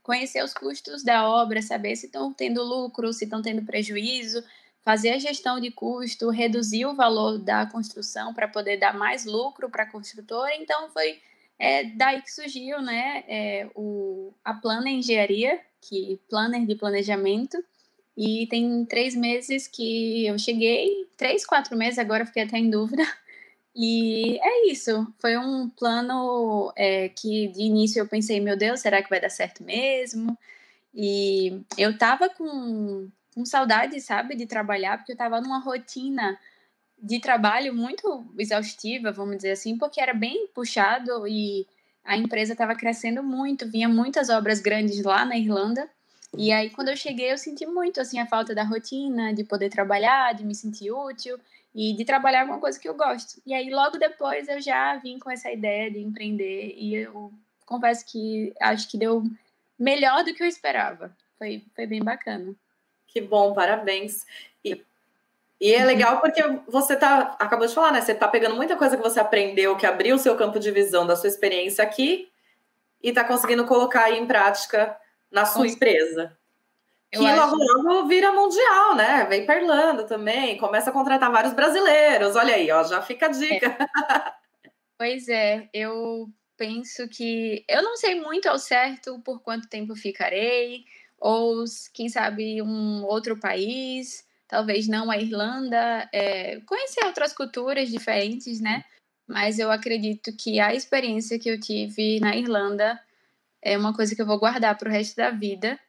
Conhecer 0.02 0.44
os 0.44 0.54
custos 0.54 1.04
da 1.04 1.28
obra, 1.28 1.62
saber 1.62 1.96
se 1.96 2.08
estão 2.08 2.34
tendo 2.34 2.64
lucro, 2.64 3.14
se 3.14 3.26
estão 3.26 3.42
tendo 3.42 3.64
prejuízo, 3.64 4.44
fazer 4.82 5.12
a 5.12 5.20
gestão 5.20 5.60
de 5.60 5.70
custo, 5.72 6.30
reduzir 6.30 6.86
o 6.86 6.96
valor 6.96 7.38
da 7.38 7.66
construção 7.68 8.34
para 8.34 8.48
poder 8.48 8.78
dar 8.78 8.98
mais 8.98 9.26
lucro 9.26 9.70
para 9.70 9.84
a 9.84 9.92
construtora. 9.92 10.56
Então, 10.56 10.90
foi 10.90 11.22
é, 11.60 11.84
daí 11.84 12.22
que 12.24 12.32
surgiu 12.32 12.82
né, 12.82 13.24
é, 13.28 13.70
o, 13.76 14.34
a 14.44 14.52
Plana 14.56 14.90
Engenharia, 14.90 15.60
que 15.80 16.20
planner 16.28 16.66
de 16.66 16.74
planejamento. 16.74 17.64
E 18.18 18.48
tem 18.48 18.84
três 18.86 19.16
meses 19.16 19.68
que 19.68 20.26
eu 20.26 20.38
cheguei, 20.40 21.08
três, 21.16 21.46
quatro 21.46 21.78
meses, 21.78 22.00
agora 22.00 22.26
fiquei 22.26 22.44
até 22.44 22.58
em 22.58 22.70
dúvida. 22.70 23.04
E 23.76 24.38
é 24.42 24.72
isso. 24.72 25.08
Foi 25.20 25.38
um 25.38 25.70
plano 25.70 26.74
é, 26.76 27.10
que 27.10 27.48
de 27.48 27.62
início 27.64 28.00
eu 28.00 28.08
pensei, 28.08 28.40
meu 28.40 28.58
Deus, 28.58 28.82
será 28.82 29.02
que 29.02 29.10
vai 29.10 29.22
dar 29.22 29.30
certo 29.30 29.64
mesmo? 29.64 30.38
E 30.94 31.62
eu 31.78 31.98
tava 31.98 32.30
com 32.30 33.10
com 33.34 33.46
saudade, 33.46 34.00
sabe, 34.02 34.36
de 34.36 34.46
trabalhar, 34.46 34.98
porque 34.98 35.12
eu 35.12 35.16
estava 35.16 35.40
numa 35.40 35.60
rotina 35.60 36.38
de 37.02 37.20
trabalho 37.20 37.74
muito 37.74 38.26
exaustiva, 38.38 39.12
vamos 39.12 39.38
dizer 39.38 39.52
assim, 39.52 39.78
porque 39.78 40.02
era 40.02 40.14
bem 40.14 40.48
puxado 40.54 41.28
e 41.28 41.66
a 42.04 42.18
empresa 42.18 42.54
estava 42.54 42.76
crescendo 42.76 43.24
muito, 43.24 43.68
vinha 43.68 43.90
muitas 43.90 44.30
obras 44.30 44.60
grandes 44.60 45.02
lá 45.04 45.26
na 45.26 45.38
Irlanda. 45.38 45.90
E 46.38 46.52
aí 46.52 46.70
quando 46.70 46.90
eu 46.90 46.98
cheguei, 46.98 47.32
eu 47.32 47.38
senti 47.38 47.66
muito 47.66 48.00
assim 48.00 48.20
a 48.20 48.28
falta 48.28 48.54
da 48.54 48.64
rotina, 48.64 49.34
de 49.34 49.44
poder 49.44 49.70
trabalhar, 49.70 50.34
de 50.34 50.44
me 50.44 50.54
sentir 50.54 50.92
útil 50.92 51.40
e 51.74 51.94
de 51.94 52.04
trabalhar 52.04 52.46
com 52.46 52.54
uma 52.54 52.60
coisa 52.60 52.80
que 52.80 52.88
eu 52.88 52.94
gosto. 52.94 53.42
E 53.46 53.54
aí 53.54 53.70
logo 53.70 53.98
depois 53.98 54.48
eu 54.48 54.62
já 54.62 54.98
vim 54.98 55.18
com 55.18 55.30
essa 55.30 55.52
ideia 55.52 55.90
de 55.90 56.00
empreender 56.00 56.76
e 56.78 56.96
eu 56.96 57.32
confesso 57.66 58.06
que 58.06 58.54
acho 58.60 58.90
que 58.90 58.98
deu 58.98 59.24
melhor 59.80 60.24
do 60.24 60.34
que 60.34 60.44
eu 60.44 60.48
esperava. 60.48 61.16
Foi, 61.38 61.64
foi 61.76 61.88
bem 61.88 62.04
bacana. 62.04 62.54
Que 63.08 63.22
bom, 63.22 63.54
parabéns. 63.54 64.26
E, 64.64 64.84
e 65.60 65.74
é 65.74 65.86
legal 65.86 66.20
porque 66.20 66.42
você 66.68 66.96
tá, 66.96 67.36
acabou 67.40 67.66
de 67.66 67.74
falar, 67.74 67.92
né? 67.92 68.02
Você 68.02 68.14
tá 68.14 68.28
pegando 68.28 68.56
muita 68.56 68.76
coisa 68.76 68.96
que 68.96 69.04
você 69.04 69.20
aprendeu, 69.20 69.76
que 69.76 69.86
abriu 69.86 70.16
o 70.16 70.20
seu 70.20 70.36
campo 70.36 70.60
de 70.60 70.72
visão 70.72 71.08
da 71.08 71.16
sua 71.16 71.30
experiência 71.30 71.84
aqui 71.84 72.30
e 73.02 73.12
tá 73.12 73.24
conseguindo 73.24 73.66
colocar 73.66 74.04
aí 74.06 74.20
em 74.20 74.28
prática 74.28 74.96
na 75.32 75.46
sua 75.46 75.68
empresa. 75.68 76.38
Eu 77.12 77.22
que 77.22 77.34
logo 77.34 77.56
logo 77.58 78.08
vira 78.08 78.32
mundial, 78.32 78.96
né? 78.96 79.26
Vem 79.26 79.46
para 79.46 79.62
Irlanda 79.62 80.06
também, 80.06 80.58
começa 80.58 80.90
a 80.90 80.94
contratar 80.94 81.30
vários 81.32 81.54
brasileiros. 81.54 82.36
Olha 82.36 82.56
aí, 82.56 82.72
ó, 82.72 82.84
já 82.84 83.02
fica 83.02 83.26
a 83.26 83.30
dica. 83.30 83.68
É. 83.68 84.72
Pois 84.98 85.28
é, 85.28 85.68
eu 85.74 86.30
penso 86.56 87.08
que 87.10 87.66
eu 87.68 87.82
não 87.82 87.98
sei 87.98 88.22
muito 88.22 88.48
ao 88.48 88.60
certo 88.60 89.20
por 89.26 89.42
quanto 89.42 89.68
tempo 89.68 89.96
ficarei 89.96 90.86
ou 91.20 91.64
quem 91.94 92.08
sabe 92.08 92.62
um 92.62 93.04
outro 93.04 93.36
país, 93.40 94.24
talvez 94.48 94.88
não 94.88 95.10
a 95.10 95.18
Irlanda, 95.18 96.08
é, 96.14 96.60
conhecer 96.62 97.04
outras 97.06 97.34
culturas 97.34 97.90
diferentes, 97.90 98.62
né? 98.62 98.84
Mas 99.28 99.60
eu 99.60 99.72
acredito 99.72 100.36
que 100.36 100.60
a 100.60 100.74
experiência 100.74 101.40
que 101.40 101.50
eu 101.50 101.60
tive 101.60 102.20
na 102.20 102.36
Irlanda 102.36 103.00
é 103.62 103.78
uma 103.78 103.94
coisa 103.94 104.16
que 104.16 104.22
eu 104.22 104.26
vou 104.26 104.40
guardar 104.40 104.78
para 104.78 104.90
o 104.90 104.92
resto 104.92 105.16
da 105.16 105.30
vida, 105.30 105.80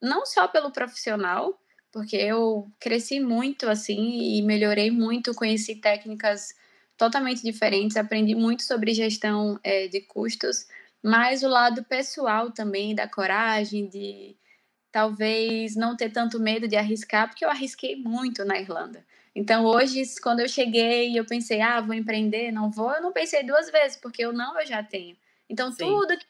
não 0.00 0.24
só 0.26 0.48
pelo 0.48 0.70
profissional, 0.70 1.58
porque 1.92 2.16
eu 2.16 2.70
cresci 2.78 3.20
muito 3.20 3.68
assim 3.68 4.36
e 4.36 4.42
melhorei 4.42 4.90
muito, 4.90 5.34
conheci 5.34 5.76
técnicas 5.76 6.54
totalmente 6.96 7.42
diferentes, 7.42 7.96
aprendi 7.96 8.34
muito 8.34 8.62
sobre 8.62 8.92
gestão 8.92 9.58
é, 9.62 9.86
de 9.88 10.00
custos, 10.00 10.66
mas 11.02 11.42
o 11.42 11.48
lado 11.48 11.84
pessoal 11.84 12.50
também, 12.50 12.94
da 12.94 13.08
coragem, 13.08 13.88
de 13.88 14.36
talvez 14.90 15.76
não 15.76 15.96
ter 15.96 16.10
tanto 16.10 16.40
medo 16.40 16.66
de 16.66 16.76
arriscar, 16.76 17.28
porque 17.28 17.44
eu 17.44 17.50
arrisquei 17.50 17.94
muito 17.94 18.44
na 18.44 18.58
Irlanda. 18.58 19.06
Então 19.34 19.64
hoje, 19.64 20.02
quando 20.20 20.40
eu 20.40 20.48
cheguei 20.48 21.10
e 21.10 21.16
eu 21.16 21.24
pensei, 21.24 21.60
ah, 21.60 21.80
vou 21.80 21.94
empreender, 21.94 22.50
não 22.50 22.70
vou, 22.70 22.92
eu 22.92 23.02
não 23.02 23.12
pensei 23.12 23.44
duas 23.44 23.70
vezes, 23.70 23.96
porque 23.96 24.24
eu 24.24 24.32
não, 24.32 24.58
eu 24.58 24.66
já 24.66 24.82
tenho. 24.82 25.16
Então 25.48 25.70
Sim. 25.70 25.84
tudo 25.84 26.18
que 26.18 26.26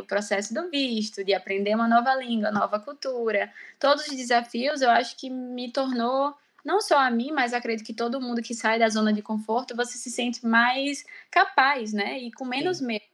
o 0.00 0.04
processo 0.04 0.54
do 0.54 0.70
visto, 0.70 1.24
de 1.24 1.34
aprender 1.34 1.74
uma 1.74 1.88
nova 1.88 2.14
língua, 2.14 2.50
nova 2.50 2.78
cultura, 2.78 3.52
todos 3.78 4.06
os 4.06 4.16
desafios, 4.16 4.82
eu 4.82 4.90
acho 4.90 5.16
que 5.16 5.28
me 5.28 5.70
tornou 5.72 6.34
não 6.64 6.80
só 6.80 6.98
a 6.98 7.10
mim, 7.10 7.30
mas 7.32 7.52
acredito 7.52 7.84
que 7.84 7.92
todo 7.92 8.20
mundo 8.20 8.40
que 8.40 8.54
sai 8.54 8.78
da 8.78 8.88
zona 8.88 9.12
de 9.12 9.20
conforto, 9.20 9.76
você 9.76 9.98
se 9.98 10.10
sente 10.10 10.46
mais 10.46 11.04
capaz, 11.30 11.92
né? 11.92 12.18
E 12.18 12.32
com 12.32 12.44
menos 12.44 12.78
Sim. 12.78 12.86
medo. 12.86 13.04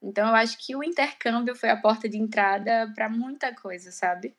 Então 0.00 0.28
eu 0.28 0.34
acho 0.34 0.58
que 0.58 0.76
o 0.76 0.82
intercâmbio 0.82 1.56
foi 1.56 1.70
a 1.70 1.76
porta 1.76 2.08
de 2.08 2.18
entrada 2.18 2.92
para 2.94 3.08
muita 3.08 3.54
coisa, 3.54 3.90
sabe? 3.90 4.36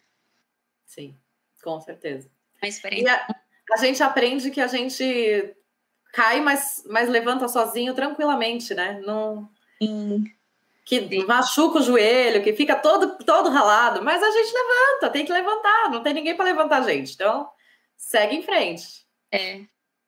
Sim, 0.85 1.17
com 1.61 1.79
certeza. 1.81 2.29
Uma 2.61 2.69
experiência. 2.69 3.13
A, 3.13 3.35
a, 3.73 3.77
gente 3.77 4.01
aprende 4.01 4.51
que 4.51 4.61
a 4.61 4.67
gente 4.67 5.55
cai, 6.13 6.39
mas, 6.39 6.83
mas 6.85 7.09
levanta 7.09 7.47
sozinho 7.47 7.93
tranquilamente, 7.93 8.73
né? 8.73 9.01
Não. 9.01 9.49
Sim 9.81 10.23
que 10.85 11.07
Sim. 11.07 11.25
machuca 11.25 11.79
o 11.79 11.81
joelho, 11.81 12.43
que 12.43 12.53
fica 12.53 12.75
todo, 12.75 13.17
todo 13.23 13.49
ralado, 13.49 14.03
mas 14.03 14.21
a 14.21 14.31
gente 14.31 14.53
levanta, 14.53 15.09
tem 15.09 15.25
que 15.25 15.31
levantar, 15.31 15.89
não 15.89 16.03
tem 16.03 16.13
ninguém 16.13 16.35
para 16.35 16.45
levantar 16.45 16.79
a 16.79 16.91
gente. 16.91 17.13
Então, 17.13 17.49
segue 17.95 18.35
em 18.35 18.43
frente. 18.43 19.05
É. 19.31 19.61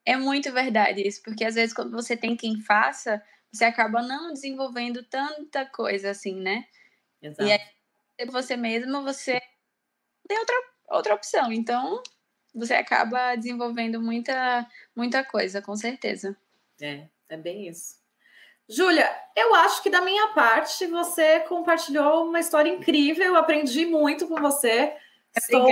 É 0.05 0.15
muito 0.15 0.51
verdade 0.51 1.01
isso, 1.01 1.21
porque 1.23 1.43
às 1.43 1.55
vezes 1.55 1.73
quando 1.73 1.91
você 1.91 2.15
tem 2.15 2.35
quem 2.35 2.61
faça, 2.61 3.23
você 3.51 3.65
acaba 3.65 4.01
não 4.01 4.33
desenvolvendo 4.33 5.01
tanta 5.03 5.65
coisa 5.65 6.11
assim, 6.11 6.39
né? 6.39 6.65
Exato. 7.21 7.43
E 7.43 7.51
aí, 7.51 8.27
você 8.27 8.55
mesmo, 8.55 9.01
você 9.01 9.41
tem 10.27 10.37
outra, 10.37 10.55
outra 10.89 11.15
opção. 11.15 11.51
Então, 11.51 12.03
você 12.53 12.73
acaba 12.73 13.35
desenvolvendo 13.35 14.01
muita, 14.01 14.69
muita 14.95 15.23
coisa, 15.23 15.61
com 15.61 15.75
certeza. 15.75 16.37
É, 16.81 17.07
é 17.29 17.37
bem 17.37 17.67
isso. 17.67 17.95
Júlia, 18.67 19.09
eu 19.35 19.53
acho 19.55 19.83
que 19.83 19.89
da 19.89 20.01
minha 20.01 20.29
parte 20.29 20.87
você 20.87 21.41
compartilhou 21.41 22.25
uma 22.25 22.39
história 22.39 22.69
incrível, 22.69 23.25
eu 23.25 23.35
aprendi 23.35 23.85
muito 23.85 24.27
com 24.27 24.35
você. 24.35 24.93
Estou 25.35 25.67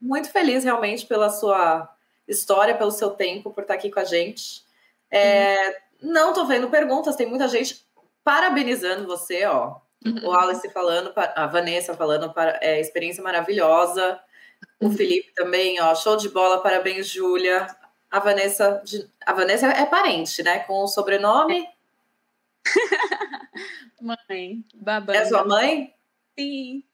muito 0.00 0.30
feliz 0.30 0.62
realmente 0.62 1.06
pela 1.06 1.28
sua 1.30 1.90
história, 2.28 2.76
pelo 2.76 2.90
seu 2.90 3.10
tempo, 3.10 3.50
por 3.50 3.62
estar 3.62 3.74
aqui 3.74 3.90
com 3.90 4.00
a 4.00 4.04
gente. 4.04 4.64
É, 5.10 5.76
não 6.00 6.30
estou 6.30 6.46
vendo 6.46 6.68
perguntas, 6.68 7.16
tem 7.16 7.26
muita 7.26 7.48
gente 7.48 7.84
parabenizando 8.22 9.06
você, 9.06 9.44
ó. 9.46 9.76
Uhum. 10.04 10.28
O 10.28 10.32
Alice 10.32 10.68
falando, 10.70 11.12
a 11.16 11.46
Vanessa 11.46 11.94
falando, 11.94 12.32
para, 12.32 12.58
é, 12.60 12.80
experiência 12.80 13.22
maravilhosa. 13.22 14.20
O 14.80 14.86
uhum. 14.86 14.92
Felipe 14.92 15.32
também, 15.34 15.80
ó, 15.80 15.94
show 15.94 16.16
de 16.16 16.28
bola, 16.28 16.62
parabéns, 16.62 17.08
Júlia. 17.08 17.66
A 18.10 18.20
Vanessa, 18.20 18.82
a 19.24 19.32
Vanessa 19.32 19.66
é 19.66 19.86
parente, 19.86 20.42
né? 20.42 20.60
Com 20.60 20.84
o 20.84 20.88
sobrenome 20.88 21.66
mãe, 24.00 24.64
babando. 24.74 25.18
É 25.18 25.24
sua 25.24 25.44
mãe? 25.44 25.94
Sim. 26.38 26.84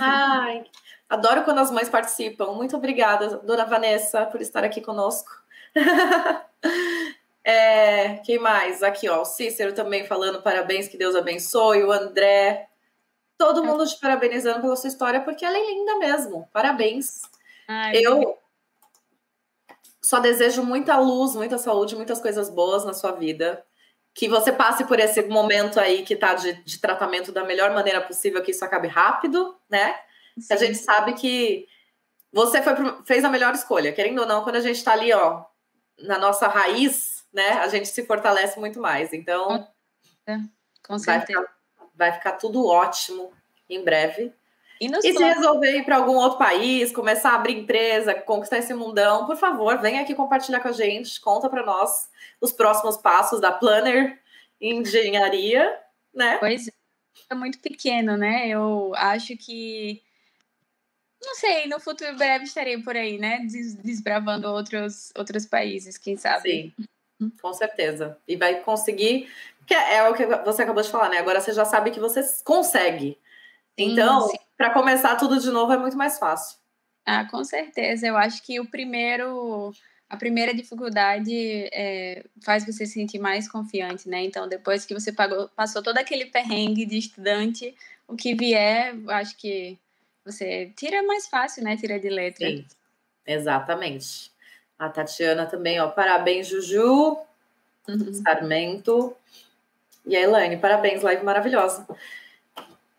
Ai, 0.00 0.64
adoro 1.08 1.44
quando 1.44 1.58
as 1.58 1.70
mães 1.70 1.88
participam. 1.88 2.52
Muito 2.52 2.76
obrigada, 2.76 3.38
dona 3.38 3.64
Vanessa, 3.64 4.26
por 4.26 4.40
estar 4.40 4.64
aqui 4.64 4.80
conosco. 4.80 5.30
é, 7.44 8.16
quem 8.18 8.38
mais? 8.38 8.82
Aqui, 8.82 9.08
ó, 9.08 9.20
o 9.20 9.24
Cícero 9.24 9.74
também 9.74 10.06
falando 10.06 10.42
parabéns, 10.42 10.88
que 10.88 10.96
Deus 10.96 11.14
abençoe. 11.14 11.84
O 11.84 11.92
André. 11.92 12.68
Todo 13.38 13.62
mundo 13.62 13.86
te 13.86 14.00
parabenizando 14.00 14.62
pela 14.62 14.76
sua 14.76 14.88
história, 14.88 15.20
porque 15.20 15.44
ela 15.44 15.58
é 15.58 15.66
linda 15.66 15.98
mesmo. 15.98 16.48
Parabéns. 16.54 17.20
Ai, 17.68 17.92
eu 17.96 18.38
só 20.00 20.20
desejo 20.20 20.62
muita 20.62 20.96
luz, 20.98 21.34
muita 21.34 21.58
saúde, 21.58 21.96
muitas 21.96 22.18
coisas 22.18 22.48
boas 22.48 22.86
na 22.86 22.94
sua 22.94 23.12
vida 23.12 23.62
que 24.16 24.30
você 24.30 24.50
passe 24.50 24.84
por 24.86 24.98
esse 24.98 25.22
momento 25.24 25.78
aí 25.78 26.02
que 26.02 26.14
está 26.14 26.32
de, 26.32 26.54
de, 26.64 26.78
tratamento 26.78 27.30
da 27.30 27.44
melhor 27.44 27.74
maneira 27.74 28.00
possível, 28.00 28.42
que 28.42 28.50
isso 28.50 28.64
acabe 28.64 28.88
rápido, 28.88 29.54
né? 29.68 29.94
Sim. 30.38 30.54
A 30.54 30.56
gente 30.56 30.78
sabe 30.78 31.12
que 31.12 31.66
você 32.32 32.62
foi, 32.62 32.74
fez 33.04 33.24
a 33.24 33.28
melhor 33.28 33.54
escolha, 33.54 33.92
querendo 33.92 34.20
ou 34.20 34.26
não, 34.26 34.42
quando 34.42 34.56
a 34.56 34.60
gente 34.60 34.76
está 34.76 34.92
ali, 34.92 35.12
ó, 35.12 35.44
na 35.98 36.18
nossa 36.18 36.48
raiz, 36.48 37.26
né? 37.30 37.58
A 37.58 37.68
gente 37.68 37.88
se 37.88 38.06
fortalece 38.06 38.58
muito 38.58 38.80
mais. 38.80 39.12
Então, 39.12 39.68
é, 40.26 40.38
com 40.86 40.98
certeza. 40.98 41.38
Vai 41.38 41.44
ficar, 41.44 41.56
vai 41.94 42.12
ficar 42.12 42.32
tudo 42.32 42.66
ótimo 42.66 43.30
em 43.68 43.84
breve. 43.84 44.32
E, 44.80 44.86
e 44.86 45.12
se 45.12 45.22
resolver 45.22 45.78
ir 45.78 45.84
para 45.84 45.96
algum 45.96 46.14
outro 46.14 46.38
país, 46.38 46.90
começar 46.90 47.32
a 47.32 47.34
abrir 47.34 47.58
empresa, 47.58 48.14
conquistar 48.14 48.58
esse 48.58 48.72
mundão, 48.72 49.26
por 49.26 49.36
favor, 49.36 49.78
venha 49.78 50.00
aqui 50.00 50.14
compartilhar 50.14 50.60
com 50.60 50.68
a 50.68 50.72
gente, 50.72 51.20
conta 51.20 51.50
para 51.50 51.64
nós 51.64 52.08
os 52.40 52.52
próximos 52.52 52.96
passos 52.96 53.40
da 53.40 53.52
Planner 53.52 54.20
Engenharia, 54.60 55.78
né? 56.14 56.38
Pois 56.38 56.68
é, 56.68 56.72
é 57.30 57.34
muito 57.34 57.58
pequeno, 57.58 58.16
né? 58.16 58.48
Eu 58.48 58.92
acho 58.96 59.36
que 59.36 60.02
não 61.22 61.34
sei, 61.34 61.66
no 61.66 61.80
futuro 61.80 62.16
breve 62.16 62.44
estarei 62.44 62.80
por 62.80 62.96
aí, 62.96 63.18
né? 63.18 63.40
Desbravando 63.82 64.48
outros, 64.48 65.12
outros 65.16 65.44
países, 65.44 65.98
quem 65.98 66.16
sabe. 66.16 66.72
Sim, 67.18 67.30
com 67.42 67.52
certeza. 67.52 68.18
E 68.28 68.36
vai 68.36 68.60
conseguir, 68.60 69.28
que 69.66 69.74
é 69.74 70.08
o 70.08 70.14
que 70.14 70.24
você 70.24 70.62
acabou 70.62 70.82
de 70.82 70.90
falar, 70.90 71.08
né? 71.08 71.18
Agora 71.18 71.40
você 71.40 71.52
já 71.52 71.64
sabe 71.64 71.90
que 71.90 71.98
você 71.98 72.20
consegue. 72.44 73.18
Então, 73.76 74.30
para 74.56 74.70
começar 74.70 75.16
tudo 75.16 75.40
de 75.40 75.50
novo 75.50 75.72
é 75.72 75.76
muito 75.76 75.96
mais 75.96 76.18
fácil. 76.18 76.58
Ah, 77.04 77.24
com 77.24 77.42
certeza. 77.44 78.06
Eu 78.06 78.16
acho 78.16 78.42
que 78.42 78.60
o 78.60 78.70
primeiro 78.70 79.72
a 80.08 80.16
primeira 80.16 80.54
dificuldade 80.54 81.34
é, 81.72 82.24
faz 82.44 82.64
você 82.64 82.86
se 82.86 82.92
sentir 82.92 83.18
mais 83.18 83.50
confiante, 83.50 84.08
né? 84.08 84.22
Então, 84.22 84.48
depois 84.48 84.86
que 84.86 84.94
você 84.94 85.12
pagou, 85.12 85.48
passou 85.56 85.82
todo 85.82 85.98
aquele 85.98 86.26
perrengue 86.26 86.86
de 86.86 86.96
estudante, 86.96 87.74
o 88.06 88.14
que 88.14 88.34
vier, 88.34 88.94
acho 89.08 89.36
que 89.36 89.76
você 90.24 90.72
tira 90.76 91.02
mais 91.02 91.26
fácil, 91.26 91.64
né? 91.64 91.76
Tira 91.76 91.98
de 91.98 92.08
letra. 92.08 92.46
Sim, 92.46 92.64
exatamente. 93.26 94.30
A 94.78 94.88
Tatiana 94.88 95.46
também, 95.46 95.80
ó. 95.80 95.88
Parabéns, 95.88 96.48
Juju. 96.48 97.18
Uhum. 97.88 98.14
Sarmento. 98.14 99.16
E 100.04 100.16
a 100.16 100.20
Elaine, 100.20 100.56
parabéns, 100.58 101.02
live 101.02 101.24
maravilhosa. 101.24 101.86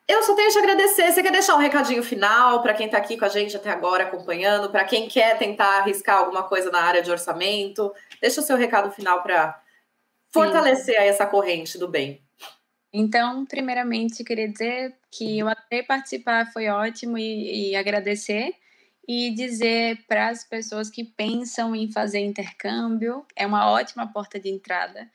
Eu 0.07 0.23
só 0.23 0.33
tenho 0.35 0.47
a 0.47 0.51
te 0.51 0.57
agradecer. 0.59 1.11
Você 1.11 1.21
quer 1.21 1.31
deixar 1.31 1.55
um 1.55 1.59
recadinho 1.59 2.01
final 2.01 2.61
para 2.61 2.73
quem 2.73 2.85
está 2.85 2.97
aqui 2.97 3.17
com 3.17 3.25
a 3.25 3.29
gente 3.29 3.57
até 3.57 3.69
agora 3.69 4.05
acompanhando, 4.05 4.69
para 4.69 4.85
quem 4.85 5.07
quer 5.07 5.37
tentar 5.37 5.79
arriscar 5.79 6.19
alguma 6.19 6.43
coisa 6.43 6.71
na 6.71 6.81
área 6.81 7.01
de 7.01 7.11
orçamento? 7.11 7.93
Deixa 8.21 8.39
o 8.39 8.43
seu 8.43 8.55
recado 8.55 8.89
final 8.91 9.21
para 9.21 9.61
fortalecer 10.29 10.95
essa 10.95 11.25
corrente 11.25 11.77
do 11.77 11.87
bem. 11.87 12.21
Então, 12.93 13.45
primeiramente, 13.45 14.23
queria 14.23 14.47
dizer 14.47 14.95
que 15.11 15.39
eu 15.39 15.47
adorei 15.49 15.83
participar, 15.83 16.51
foi 16.53 16.69
ótimo 16.69 17.17
e, 17.17 17.71
e 17.71 17.75
agradecer 17.75 18.53
e 19.07 19.31
dizer 19.31 20.05
para 20.07 20.29
as 20.29 20.43
pessoas 20.43 20.89
que 20.89 21.03
pensam 21.03 21.75
em 21.75 21.91
fazer 21.91 22.19
intercâmbio, 22.19 23.25
é 23.35 23.45
uma 23.45 23.71
ótima 23.71 24.11
porta 24.11 24.39
de 24.39 24.49
entrada. 24.49 25.09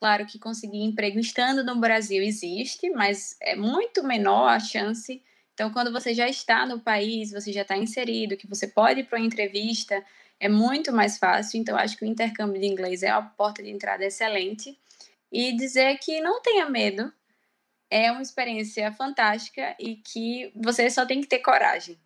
Claro 0.00 0.26
que 0.26 0.38
conseguir 0.38 0.82
emprego 0.82 1.18
estando 1.18 1.64
no 1.64 1.76
Brasil 1.76 2.22
existe, 2.22 2.88
mas 2.90 3.36
é 3.40 3.56
muito 3.56 4.02
menor 4.04 4.48
a 4.48 4.60
chance. 4.60 5.22
Então, 5.54 5.72
quando 5.72 5.92
você 5.92 6.14
já 6.14 6.28
está 6.28 6.64
no 6.64 6.78
país, 6.78 7.32
você 7.32 7.52
já 7.52 7.62
está 7.62 7.76
inserido, 7.76 8.36
que 8.36 8.46
você 8.46 8.68
pode 8.68 9.00
ir 9.00 9.04
para 9.04 9.18
uma 9.18 9.26
entrevista, 9.26 10.04
é 10.38 10.48
muito 10.48 10.92
mais 10.92 11.18
fácil. 11.18 11.60
Então, 11.60 11.76
acho 11.76 11.96
que 11.96 12.04
o 12.04 12.08
intercâmbio 12.08 12.60
de 12.60 12.66
inglês 12.66 13.02
é 13.02 13.12
uma 13.12 13.28
porta 13.30 13.60
de 13.60 13.70
entrada 13.70 14.04
excelente. 14.04 14.78
E 15.32 15.52
dizer 15.56 15.98
que 15.98 16.20
não 16.20 16.40
tenha 16.40 16.70
medo, 16.70 17.12
é 17.90 18.12
uma 18.12 18.22
experiência 18.22 18.92
fantástica 18.92 19.74
e 19.80 19.96
que 19.96 20.52
você 20.54 20.88
só 20.90 21.04
tem 21.04 21.20
que 21.20 21.26
ter 21.26 21.40
coragem 21.40 21.98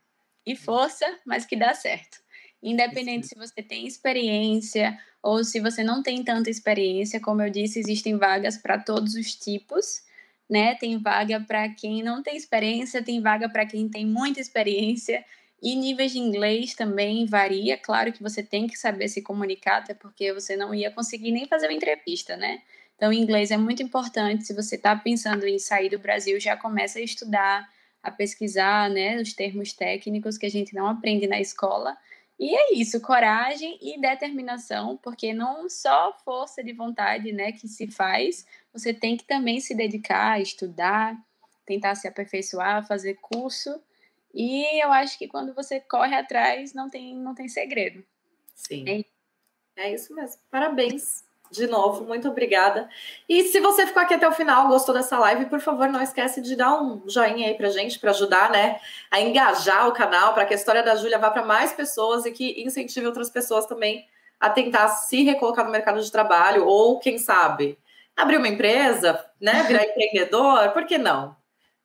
e 0.47 0.57
força, 0.57 1.07
mas 1.25 1.45
que 1.45 1.57
dá 1.57 1.75
certo. 1.75 2.23
Independente 2.63 3.27
se 3.27 3.35
você 3.35 3.63
tem 3.63 3.87
experiência 3.87 4.99
ou 5.23 5.43
se 5.43 5.61
você 5.61 5.83
não 5.83 6.03
tem 6.03 6.23
tanta 6.23 6.49
experiência, 6.49 7.21
como 7.21 7.43
eu 7.43 7.51
disse, 7.51 7.79
existem 7.79 8.17
vagas 8.17 8.57
para 8.57 8.79
todos 8.79 9.15
os 9.15 9.35
tipos, 9.35 10.03
né? 10.49 10.75
Tem 10.75 10.99
vaga 10.99 11.41
para 11.41 11.69
quem 11.71 12.03
não 12.03 12.23
tem 12.23 12.37
experiência, 12.37 13.03
tem 13.03 13.21
vaga 13.21 13.49
para 13.49 13.67
quem 13.67 13.89
tem 13.89 14.07
muita 14.07 14.41
experiência. 14.41 15.25
E 15.63 15.77
níveis 15.77 16.13
de 16.13 16.19
inglês 16.19 16.75
também 16.75 17.25
varia. 17.25 17.79
Claro 17.79 18.13
que 18.13 18.23
você 18.23 18.43
tem 18.43 18.67
que 18.67 18.77
saber 18.77 19.09
se 19.09 19.23
comunicar, 19.23 19.79
até 19.79 19.95
porque 19.95 20.33
você 20.33 20.57
não 20.57 20.75
ia 20.75 20.91
conseguir 20.91 21.31
nem 21.31 21.47
fazer 21.47 21.67
uma 21.67 21.73
entrevista, 21.73 22.37
né? 22.37 22.61
Então, 22.97 23.13
inglês 23.13 23.51
é 23.51 23.57
muito 23.57 23.83
importante. 23.83 24.45
Se 24.45 24.55
você 24.55 24.77
está 24.77 24.95
pensando 24.95 25.47
em 25.47 25.59
sair 25.59 25.89
do 25.89 25.99
Brasil, 25.99 26.39
já 26.39 26.57
começa 26.57 26.99
a 26.99 27.03
estudar 27.03 27.69
a 28.03 28.11
pesquisar, 28.11 28.91
né, 28.91 29.21
os 29.21 29.33
termos 29.33 29.73
técnicos 29.73 30.37
que 30.37 30.47
a 30.47 30.51
gente 30.51 30.75
não 30.75 30.89
aprende 30.89 31.27
na 31.27 31.41
escola. 31.41 31.97
E 32.43 32.57
é 32.57 32.75
isso, 32.75 33.01
coragem 33.01 33.79
e 33.81 34.01
determinação, 34.01 34.97
porque 34.97 35.33
não 35.33 35.71
só 35.71 36.13
força 36.25 36.61
de 36.61 36.73
vontade, 36.73 37.31
né, 37.31 37.53
que 37.53 37.69
se 37.69 37.87
faz, 37.87 38.45
você 38.73 38.93
tem 38.93 39.17
que 39.17 39.23
também 39.23 39.61
se 39.61 39.77
dedicar, 39.77 40.41
estudar, 40.41 41.17
tentar 41.65 41.95
se 41.95 42.09
aperfeiçoar, 42.09 42.85
fazer 42.85 43.15
curso. 43.21 43.81
E 44.35 44.83
eu 44.83 44.91
acho 44.91 45.17
que 45.17 45.29
quando 45.29 45.55
você 45.55 45.79
corre 45.79 46.17
atrás, 46.17 46.75
não 46.75 46.91
tem, 46.91 47.15
não 47.15 47.33
tem 47.33 47.47
segredo. 47.47 48.05
Sim. 48.57 49.07
É, 49.77 49.85
é 49.85 49.95
isso 49.95 50.13
mesmo. 50.13 50.43
Parabéns 50.51 51.23
de 51.53 51.67
novo, 51.67 52.05
muito 52.05 52.29
obrigada. 52.29 52.89
E 53.29 53.45
se 53.45 53.61
você 53.61 53.87
ficou 53.87 54.03
aqui 54.03 54.15
até 54.15 54.27
o 54.27 54.33
final, 54.33 54.69
gostou 54.69 54.95
dessa 54.95 55.19
live, 55.19 55.47
por 55.47 55.61
favor, 55.61 55.89
não 55.89 56.03
esquece 56.03 56.41
de 56.41 56.57
dar 56.57 56.81
um 56.83 57.03
joinha 57.07 57.49
aí 57.49 57.55
pra 57.55 57.69
gente, 57.69 57.99
para 57.99 58.11
ajudar, 58.11 58.51
né, 58.51 58.81
a 59.11 59.21
engajar 59.21 59.87
o 59.87 59.93
canal, 59.93 60.33
para 60.33 60.47
que 60.47 60.55
a 60.55 60.57
história 60.57 60.83
da 60.83 60.97
Júlia 60.97 61.19
vá 61.19 61.31
para 61.31 61.45
mais 61.45 61.73
pessoas 61.73 62.25
e 62.25 62.33
que 62.33 62.63
incentive 62.63 63.07
outras 63.07 63.31
pessoas 63.31 63.67
também 63.67 64.09
a 64.41 64.51
tentar 64.51 64.89
se 64.89 65.23
recolocar 65.23 65.65
no 65.65 65.71
mercado 65.71 66.03
de 66.03 66.11
trabalho 66.11 66.67
ou, 66.67 66.99
quem 66.99 67.19
sabe, 67.19 67.79
abrir 68.17 68.39
uma 68.39 68.49
empresa, 68.49 69.25
né, 69.41 69.63
virar 69.69 69.85
empreendedor, 69.85 70.71
por 70.73 70.87
que 70.87 70.99
não? 70.99 71.37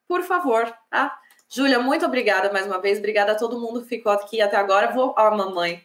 Por 0.08 0.24
favor, 0.24 0.74
tá? 0.90 1.20
Júlia, 1.50 1.80
muito 1.80 2.06
obrigada 2.06 2.52
mais 2.52 2.66
uma 2.66 2.80
vez. 2.80 2.98
Obrigada 3.00 3.34
a 3.34 3.36
todo 3.36 3.60
mundo 3.60 3.82
que 3.82 3.88
ficou 3.88 4.12
aqui 4.12 4.42
até 4.42 4.58
agora. 4.58 4.92
Vou. 4.92 5.14
Ó, 5.18 5.32
mamãe. 5.36 5.84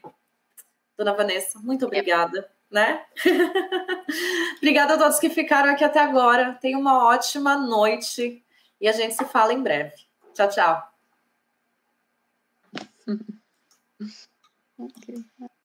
Dona 0.97 1.13
Vanessa, 1.15 1.59
muito 1.61 1.87
obrigada 1.87 2.49
né? 2.73 3.05
Obrigada 4.57 4.95
a 4.95 4.99
todos 4.99 5.19
que 5.19 5.29
ficaram 5.29 5.71
aqui 5.71 5.85
até 5.85 6.01
agora. 6.01 6.55
Tenha 6.55 6.79
uma 6.79 7.05
ótima 7.05 7.57
noite 7.57 8.43
e 8.81 8.89
a 8.89 8.93
gente 8.93 9.15
se 9.15 9.25
fala 9.27 9.53
em 9.53 9.63
breve. 9.63 9.95
Tchau, 10.35 10.49
tchau. 10.49 10.93
okay. 14.79 15.23